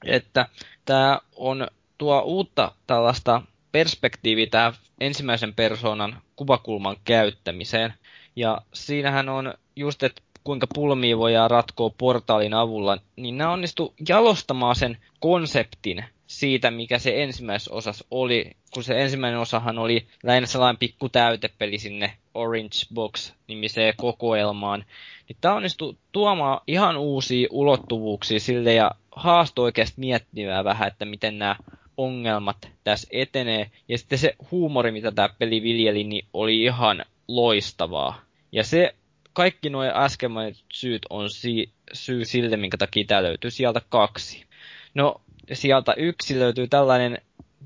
[0.05, 0.45] että
[0.85, 3.41] tämä on tuo uutta tällaista
[3.71, 7.93] perspektiiviä tämä ensimmäisen persoonan kuvakulman käyttämiseen.
[8.35, 14.75] Ja siinähän on just, että kuinka pulmia voidaan ratkoa portaalin avulla, niin nämä onnistu jalostamaan
[14.75, 20.77] sen konseptin siitä, mikä se ensimmäisessä osassa oli, kun se ensimmäinen osahan oli lähinnä sellainen
[20.77, 24.85] pikku täytepeli sinne Orange Box-nimiseen kokoelmaan.
[25.29, 31.39] Niin tämä onnistui tuomaan ihan uusia ulottuvuuksia sille ja haastoi oikeasti miettimään vähän, että miten
[31.39, 31.55] nämä
[31.97, 33.71] ongelmat tässä etenee.
[33.87, 38.24] Ja sitten se huumori, mitä tämä peli viljeli, niin oli ihan loistavaa.
[38.51, 38.95] Ja se,
[39.33, 40.31] kaikki nuo äsken
[40.73, 44.45] syyt on si- syy sille, minkä takia tämä löytyy sieltä kaksi.
[44.93, 45.21] No,
[45.53, 47.17] sieltä yksi löytyy tällainen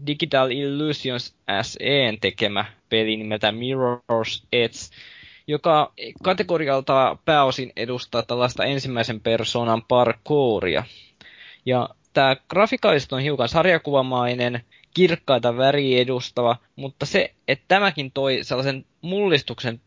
[0.08, 4.78] Digital Illusions SEn tekemä peli nimeltä Mirror's Edge,
[5.48, 5.94] joka
[6.24, 10.84] kategorialta pääosin edustaa tällaista ensimmäisen persoonan parkouria.
[11.66, 14.62] Ja tämä grafikaalisesti on hiukan sarjakuvamainen,
[14.94, 19.82] kirkkaita väriä edustava, mutta se, että tämäkin toi sellaisen mullistuksen,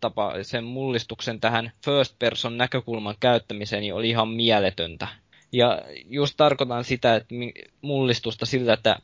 [0.00, 5.08] tapaa sen mullistuksen tähän first person näkökulman käyttämiseen, niin oli ihan mieletöntä.
[5.52, 7.34] Ja just tarkoitan sitä, että
[7.82, 8.98] mullistusta sillä, että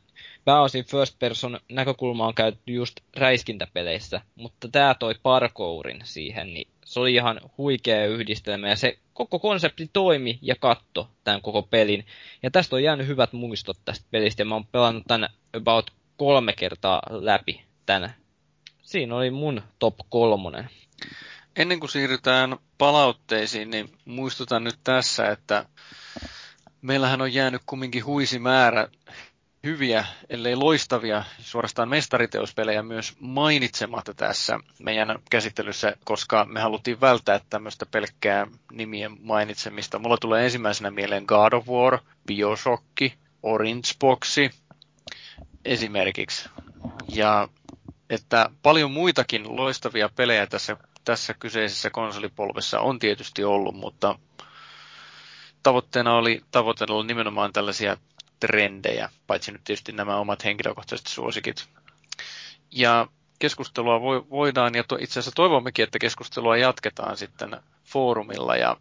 [0.45, 7.01] pääosin first person näkökulma on käytetty just räiskintäpeleissä, mutta tämä toi parkourin siihen, niin se
[7.01, 12.07] oli ihan huikea yhdistelmä ja se koko konsepti toimi ja katto tämän koko pelin.
[12.43, 16.53] Ja tästä on jäänyt hyvät muistot tästä pelistä ja mä oon pelannut tän about kolme
[16.53, 18.15] kertaa läpi tänä.
[18.83, 20.71] Siinä oli mun top kolmonen.
[21.57, 25.67] Ennen kuin siirrytään palautteisiin, niin muistutan nyt tässä, että
[26.83, 28.89] meillähän on jäänyt kumminkin huisi määrä
[29.65, 37.87] hyviä, ellei loistavia, suorastaan mestariteospelejä myös mainitsematta tässä meidän käsittelyssä, koska me haluttiin välttää tämmöistä
[37.87, 39.99] pelkkää nimien mainitsemista.
[39.99, 42.85] Mulla tulee ensimmäisenä mieleen God of War, Bioshock,
[43.43, 44.51] Orange Boxi
[45.65, 46.49] esimerkiksi.
[47.09, 47.49] Ja
[48.11, 54.19] että paljon muitakin loistavia pelejä tässä, tässä kyseisessä konsolipolvessa on tietysti ollut, mutta
[55.63, 57.97] tavoitteena oli tavoitella nimenomaan tällaisia
[58.41, 61.69] trendejä, paitsi nyt tietysti nämä omat henkilökohtaiset suosikit.
[62.71, 63.07] Ja
[63.39, 64.01] keskustelua
[64.31, 68.77] voidaan, ja to, itse asiassa toivommekin, että keskustelua jatketaan sitten foorumilla ja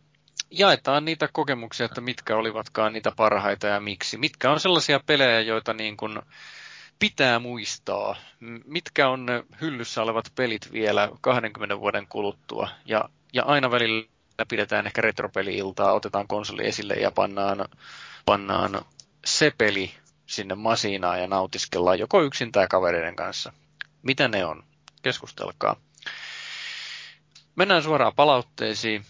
[0.52, 4.18] jaetaan niitä kokemuksia, että mitkä olivatkaan niitä parhaita ja miksi.
[4.18, 6.19] Mitkä on sellaisia pelejä, joita niin kuin
[6.99, 8.15] pitää muistaa.
[8.65, 12.69] Mitkä on ne hyllyssä olevat pelit vielä 20 vuoden kuluttua.
[12.86, 14.07] Ja, ja aina välillä
[14.48, 17.65] pidetään ehkä retropeli-iltaa, otetaan konsoli esille ja pannaan,
[18.26, 18.86] pannaan
[19.26, 19.94] se peli
[20.26, 23.54] sinne masinaan ja nautiskellaan joko yksin tai kavereiden kanssa.
[24.02, 24.64] Mitä ne on?
[25.02, 25.76] Keskustelkaa.
[27.56, 29.06] Mennään suoraan palautteisiin.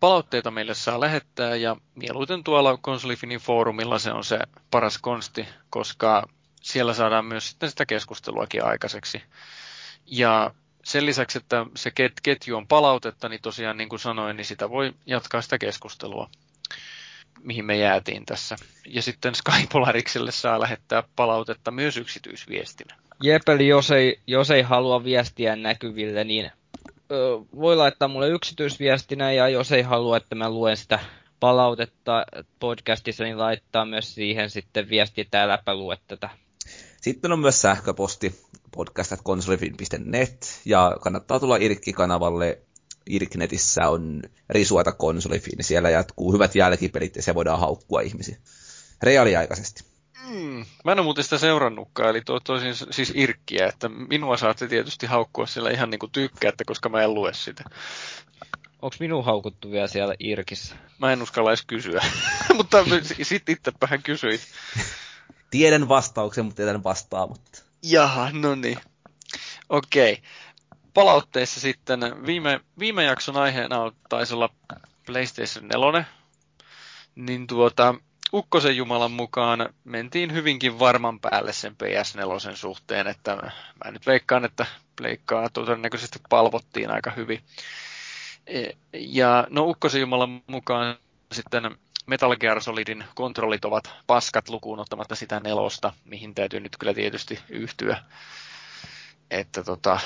[0.00, 4.38] Palautteita meille saa lähettää ja mieluiten tuolla Konsolifinin foorumilla se on se
[4.70, 6.28] paras konsti, koska
[6.62, 9.22] siellä saadaan myös sitten sitä keskusteluakin aikaiseksi.
[10.06, 11.90] Ja sen lisäksi, että se
[12.22, 16.30] ketju on palautetta, niin tosiaan niin kuin sanoin, niin sitä voi jatkaa sitä keskustelua
[17.42, 18.56] mihin me jäätiin tässä.
[18.86, 22.96] Ja sitten Skypolarikselle saa lähettää palautetta myös yksityisviestinä.
[23.22, 26.50] Jep, eli jos ei, jos ei halua viestiä näkyville, niin
[27.10, 30.98] ö, voi laittaa mulle yksityisviestinä, ja jos ei halua, että mä luen sitä
[31.40, 32.26] palautetta
[32.58, 36.30] podcastissa, niin laittaa myös siihen sitten viesti, että äläpä lue tätä.
[37.00, 38.34] Sitten on myös sähköposti
[38.76, 42.58] podcast.konsolifin.net ja kannattaa tulla Irkki-kanavalle
[43.10, 48.36] Irknetissä on risuata konsolifiini, siellä jatkuu hyvät jälkipelit ja se voidaan haukkua ihmisiä.
[49.02, 49.84] Reaaliaikaisesti.
[50.28, 54.68] Mm, mä en ole muuten sitä seurannutkaan, eli tuo toisin siis Irkkiä, että minua saatte
[54.68, 57.64] tietysti haukkua siellä ihan niin kuin tykkäätte, koska mä en lue sitä.
[58.82, 60.76] Onko minun haukuttu vielä siellä Irkissä?
[60.98, 62.04] Mä en uskalla edes kysyä,
[62.56, 62.84] mutta
[63.22, 64.40] sitten itsepähän kysyit.
[65.50, 67.62] Tiedän vastauksen, mutta tiedän vastaamatta.
[67.82, 68.78] Jaha, no niin.
[69.68, 70.12] Okei.
[70.12, 70.24] Okay
[70.96, 74.50] palautteissa sitten viime, viime jakson aiheena taisi olla
[75.06, 76.04] PlayStation 4,
[77.14, 77.94] niin tuota,
[78.32, 83.36] Ukkosen Jumalan mukaan mentiin hyvinkin varman päälle sen PS4 suhteen, että
[83.84, 84.66] mä nyt veikkaan, että
[84.96, 87.40] pleikkaa todennäköisesti palvottiin aika hyvin.
[88.46, 90.96] E, ja no Ukkosen Jumalan mukaan
[91.32, 96.94] sitten Metal Gear Solidin kontrollit ovat paskat lukuun ottamatta sitä nelosta, mihin täytyy nyt kyllä
[96.94, 98.02] tietysti yhtyä.
[99.30, 100.00] Että tota,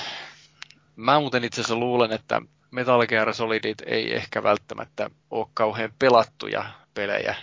[0.96, 6.64] Mä muuten itse asiassa luulen, että Metal Gear Solidit ei ehkä välttämättä ole kauhean pelattuja
[6.94, 7.34] pelejä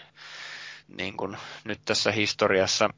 [0.87, 2.89] niin kuin nyt tässä historiassa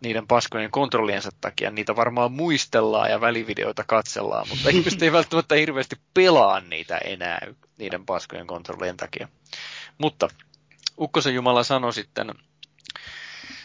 [0.00, 1.70] niiden paskojen kontrolliensa takia.
[1.70, 7.38] Niitä varmaan muistellaan ja välivideoita katsellaan, mutta ihmiset ei välttämättä hirveästi pelaa niitä enää
[7.78, 9.28] niiden paskojen kontrollien takia.
[9.98, 10.28] Mutta
[10.98, 12.34] Ukkosen Jumala sanoi sitten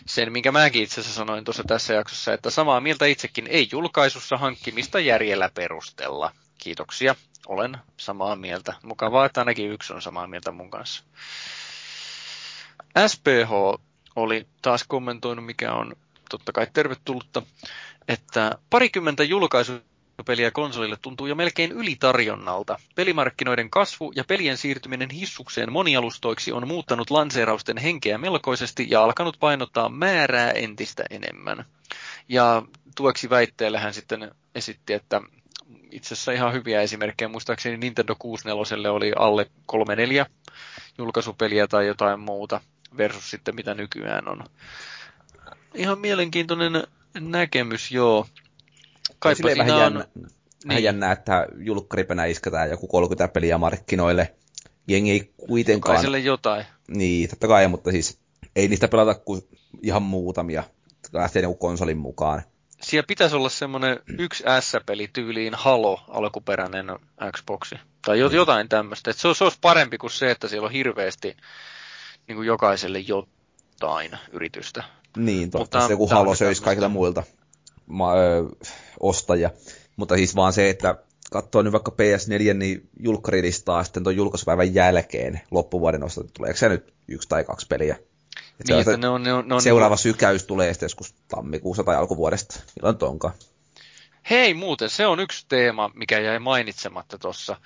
[0.06, 4.38] sen, minkä mäkin itse asiassa sanoin tuossa tässä jaksossa, että samaa mieltä itsekin ei julkaisussa
[4.38, 6.32] hankkimista järjellä perustella.
[6.58, 7.16] Kiitoksia,
[7.48, 8.74] olen samaa mieltä.
[8.84, 11.04] Mukavaa, että ainakin yksi on samaa mieltä mun kanssa.
[13.08, 13.52] SPH
[14.16, 15.94] oli taas kommentoinut, mikä on
[16.30, 17.42] totta kai tervetullutta,
[18.08, 19.74] että parikymmentä julkaisu
[20.24, 22.80] peliä konsolille tuntuu jo melkein ylitarjonnalta.
[22.96, 29.90] Pelimarkkinoiden kasvu ja pelien siirtyminen hissukseen monialustoiksi on muuttanut lanseerausten henkeä melkoisesti ja alkanut painottaa
[29.90, 31.66] määrää entistä enemmän.
[32.30, 32.64] Ja
[32.96, 35.22] tueksi väitteelle hän sitten esitti, että
[35.92, 37.30] itse asiassa ihan hyviä esimerkkejä.
[37.30, 40.26] Muistaakseni Nintendo 64 oli alle 3-4
[40.98, 42.62] julkaisupeliä tai jotain muuta
[42.98, 44.44] versus sitten mitä nykyään on.
[45.74, 46.84] Ihan mielenkiintoinen
[47.20, 48.28] näkemys, joo.
[49.20, 49.82] Kaipa siinä vähän, on...
[49.82, 50.06] jännä,
[50.66, 50.84] niin.
[50.84, 54.36] jännä, että julkkaripenä isketään joku 30 peliä markkinoille.
[54.88, 55.94] Jengi ei kuitenkaan...
[55.94, 56.66] Jokaiselle jotain.
[56.88, 58.20] Niin, totta kai, mutta siis
[58.56, 59.42] ei niistä pelata kuin
[59.82, 60.64] ihan muutamia,
[61.14, 62.42] lähtee niinku konsolin mukaan.
[62.82, 66.86] Siellä pitäisi olla semmoinen yksi S-peli tyyliin Halo alkuperäinen
[67.32, 67.76] Xboxi.
[68.06, 69.14] Tai jotain tämmöistä.
[69.14, 71.38] se, olisi, se olisi parempi kuin se, että siellä on hirveästi
[72.28, 74.84] niin kuin jokaiselle jotain yritystä.
[75.18, 75.78] Niin, totta.
[75.78, 77.24] Mutta, joku Halo söisi kaikilta muilta
[77.86, 78.44] ma- ö,
[79.00, 79.50] ostajia.
[79.96, 80.96] Mutta siis vaan se, että
[81.32, 86.94] katsoo nyt vaikka PS4, niin julkkarilistaa sitten tuon julkaisupäivän jälkeen loppuvuoden osalta, tuleeko se nyt
[87.08, 87.96] yksi tai kaksi peliä?
[88.60, 90.02] Et niin, että ne on, ne on, ne on seuraava niin...
[90.02, 92.60] sykäys tulee sitten joskus tammikuussa tai alkuvuodesta.
[92.76, 93.34] Milloin tonkaan?
[94.30, 97.58] Hei muuten, se on yksi teema, mikä jäi mainitsematta tuossa.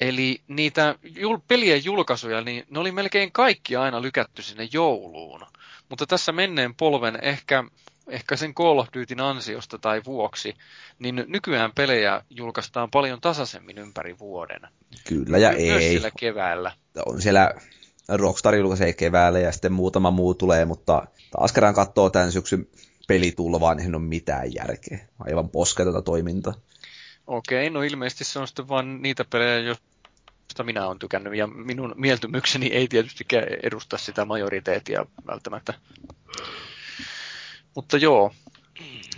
[0.00, 5.46] Eli niitä jul- pelien julkaisuja, niin ne oli melkein kaikki aina lykätty sinne jouluun.
[5.88, 7.64] Mutta tässä menneen polven ehkä
[8.08, 10.54] ehkä sen Call of Dutyn ansiosta tai vuoksi,
[10.98, 14.60] niin nykyään pelejä julkaistaan paljon tasaisemmin ympäri vuoden.
[15.08, 15.70] Kyllä ja Myös ei.
[15.70, 16.72] Myös siellä keväällä.
[17.06, 17.54] On siellä
[18.08, 22.66] Rockstar julkaisee keväällä ja sitten muutama muu tulee, mutta taas kerran katsoo tämän syksyn
[23.08, 24.98] pelitulvaa, niin ei ole mitään järkeä.
[25.18, 26.54] Aivan posketonta toimintaa.
[27.26, 31.94] Okei, no ilmeisesti se on sitten vain niitä pelejä, joista minä olen tykännyt, ja minun
[31.96, 33.26] mieltymykseni ei tietysti
[33.62, 35.74] edusta sitä majoriteettia välttämättä.
[37.74, 38.34] Mutta joo.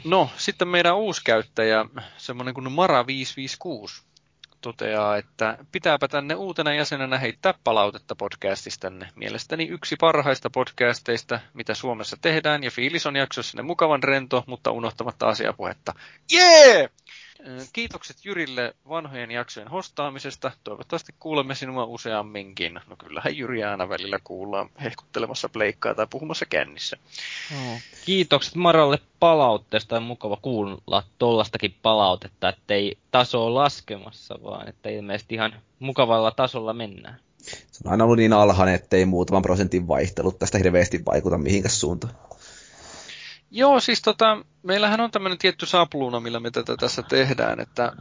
[0.05, 1.85] No, sitten meidän uusi käyttäjä,
[2.17, 4.03] semmoinen kuin Mara556,
[4.61, 9.09] toteaa, että pitääpä tänne uutena jäsenenä heittää palautetta podcastistanne.
[9.15, 15.29] Mielestäni yksi parhaista podcasteista, mitä Suomessa tehdään, ja fiilis on jaksossa mukavan rento, mutta unohtamatta
[15.29, 15.95] asiapuhetta.
[16.33, 16.77] Jee!
[16.77, 16.91] Yeah!
[17.73, 20.53] Kiitokset Jyrille vanhojen jaksojen hostaamisesta.
[20.65, 22.75] Toivottavasti kuulemme sinua useamminkin.
[22.75, 26.97] No kyllähän Jyri aina välillä kuullaan hehkuttelemassa pleikkaa tai puhumassa kännissä.
[27.51, 27.79] No.
[28.05, 29.97] Kiitokset Maralle palautteesta.
[29.97, 36.73] On mukava kuulla tollastakin palautetta, ettei taso ole laskemassa, vaan että ilmeisesti ihan mukavalla tasolla
[36.73, 37.21] mennään.
[37.43, 42.15] Se on aina ollut niin alhainen, ettei muutaman prosentin vaihtelut tästä hirveästi vaikuta mihinkäs suuntaan.
[43.51, 47.93] Joo, siis tota, meillähän on tämmöinen tietty sapluuna, millä me tätä tässä tehdään, että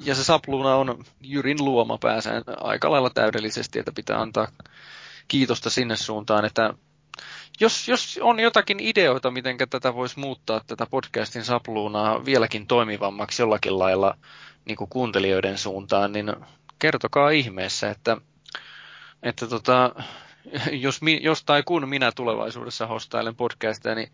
[0.00, 4.48] ja se sapluuna on Jyrin luoma pääsään aika lailla täydellisesti, että pitää antaa
[5.28, 6.74] kiitosta sinne suuntaan, että
[7.60, 13.78] jos, jos on jotakin ideoita, miten tätä voisi muuttaa, tätä podcastin sapluunaa vieläkin toimivammaksi jollakin
[13.78, 14.18] lailla
[14.64, 16.32] niin kuin kuuntelijoiden suuntaan, niin
[16.78, 18.16] kertokaa ihmeessä, että,
[19.22, 19.94] että tota,
[20.72, 24.12] jos, jos tai kun minä tulevaisuudessa hostailen podcasteja, niin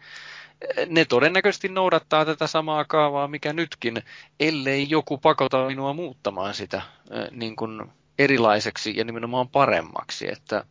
[0.87, 4.03] ne todennäköisesti noudattaa tätä samaa kaavaa, mikä nytkin,
[4.41, 6.83] ellei joku pakota minua muuttamaan sitä
[7.31, 10.33] niin kuin erilaiseksi ja nimenomaan paremmaksi.
[10.33, 10.65] Että,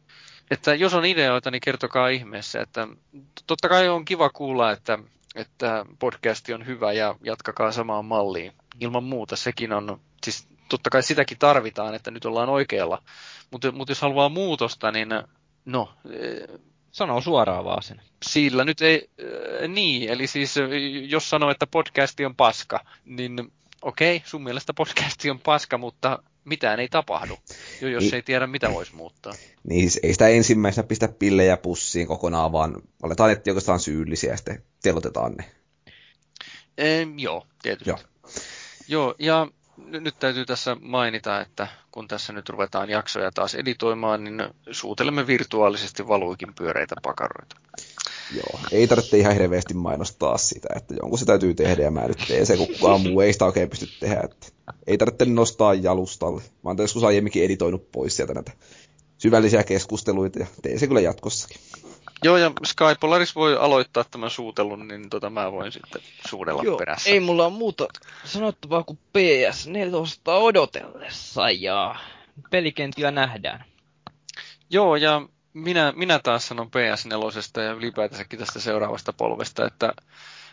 [0.51, 2.61] että jos on ideoita, niin kertokaa ihmeessä.
[2.61, 2.87] Että
[3.47, 4.99] totta kai on kiva kuulla, että,
[5.35, 8.53] että podcasti on hyvä ja jatkakaa samaan malliin.
[8.79, 13.03] Ilman muuta sekin on, siis totta kai sitäkin tarvitaan, että nyt ollaan oikealla.
[13.51, 15.09] Mutta, mutta jos haluaa muutosta, niin
[15.65, 15.93] no,
[16.93, 18.01] Sano suoraan vaan sen.
[18.25, 20.63] Sillä nyt ei, äh, niin, eli siis äh,
[21.07, 26.23] jos sanoo, että podcasti on paska, niin okei, okay, sun mielestä podcasti on paska, mutta
[26.45, 27.37] mitään ei tapahdu,
[27.81, 29.33] jo jos niin, ei tiedä, mitä voisi muuttaa.
[29.63, 34.37] Niin, siis ei sitä ensimmäisenä pistä pillejä pussiin kokonaan, vaan aletaan etsiä oikeastaan syyllisiä ja
[34.37, 35.51] sitten telotetaan ne.
[36.77, 37.89] Ehm, joo, tietysti.
[37.89, 37.99] Joo.
[38.87, 44.43] joo, ja nyt täytyy tässä mainita, että kun tässä nyt ruvetaan jaksoja taas editoimaan, niin
[44.71, 47.55] suutelemme virtuaalisesti valuikin pyöreitä pakaroita.
[48.35, 52.23] Joo, ei tarvitse ihan hirveästi mainostaa sitä, että jonkun se täytyy tehdä ja mä nyt
[52.27, 54.21] teen se, kun kukaan muu ei sitä oikein pysty tehdä.
[54.23, 54.47] Että
[54.87, 58.51] ei tarvitse nostaa jalustalle, vaan joskus aiemminkin editoinut pois sieltä näitä
[59.17, 61.57] syvällisiä keskusteluita ja teen se kyllä jatkossakin.
[62.23, 66.77] Joo, ja Sky Polaris voi aloittaa tämän suutelun, niin tota mä voin sitten suudella Joo,
[66.77, 67.09] perässä.
[67.09, 67.87] ei mulla ole muuta
[68.25, 71.95] sanottavaa kuin PS4 odotellessa, ja
[72.49, 73.65] pelikentillä nähdään.
[74.69, 75.21] Joo, ja
[75.53, 79.93] minä, minä taas sanon PS4 ja ylipäätänsäkin tästä seuraavasta polvesta, että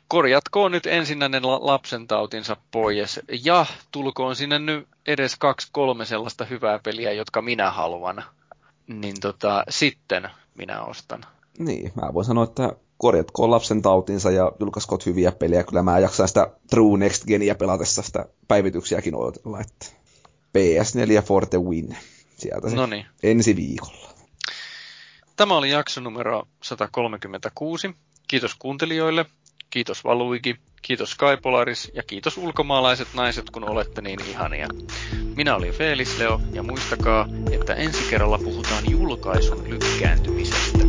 [0.08, 6.78] korjatkoon nyt ensinnäinen lapsen tautinsa pois ja tulkoon sinne nyt edes kaksi kolme sellaista hyvää
[6.78, 8.24] peliä, jotka minä haluan.
[8.86, 11.24] Niin tota, sitten minä ostan.
[11.60, 15.64] Niin, mä voin sanoa, että korjatkoon lapsen tautinsa ja julkaiskoot hyviä pelejä.
[15.64, 19.86] Kyllä mä jaksan sitä True Next Genia pelatessa sitä päivityksiäkin odotella, että
[20.58, 21.96] PS4 Forte Win.
[22.36, 23.06] Sieltä se Noniin.
[23.22, 24.10] ensi viikolla.
[25.36, 27.94] Tämä oli jakso numero 136.
[28.28, 29.26] Kiitos kuuntelijoille,
[29.70, 34.68] kiitos Valuigi, kiitos Skypolaris ja kiitos ulkomaalaiset naiset, kun olette niin ihania.
[35.36, 40.79] Minä olin Felis Leo ja muistakaa, että ensi kerralla puhutaan julkaisun lykkääntymisestä.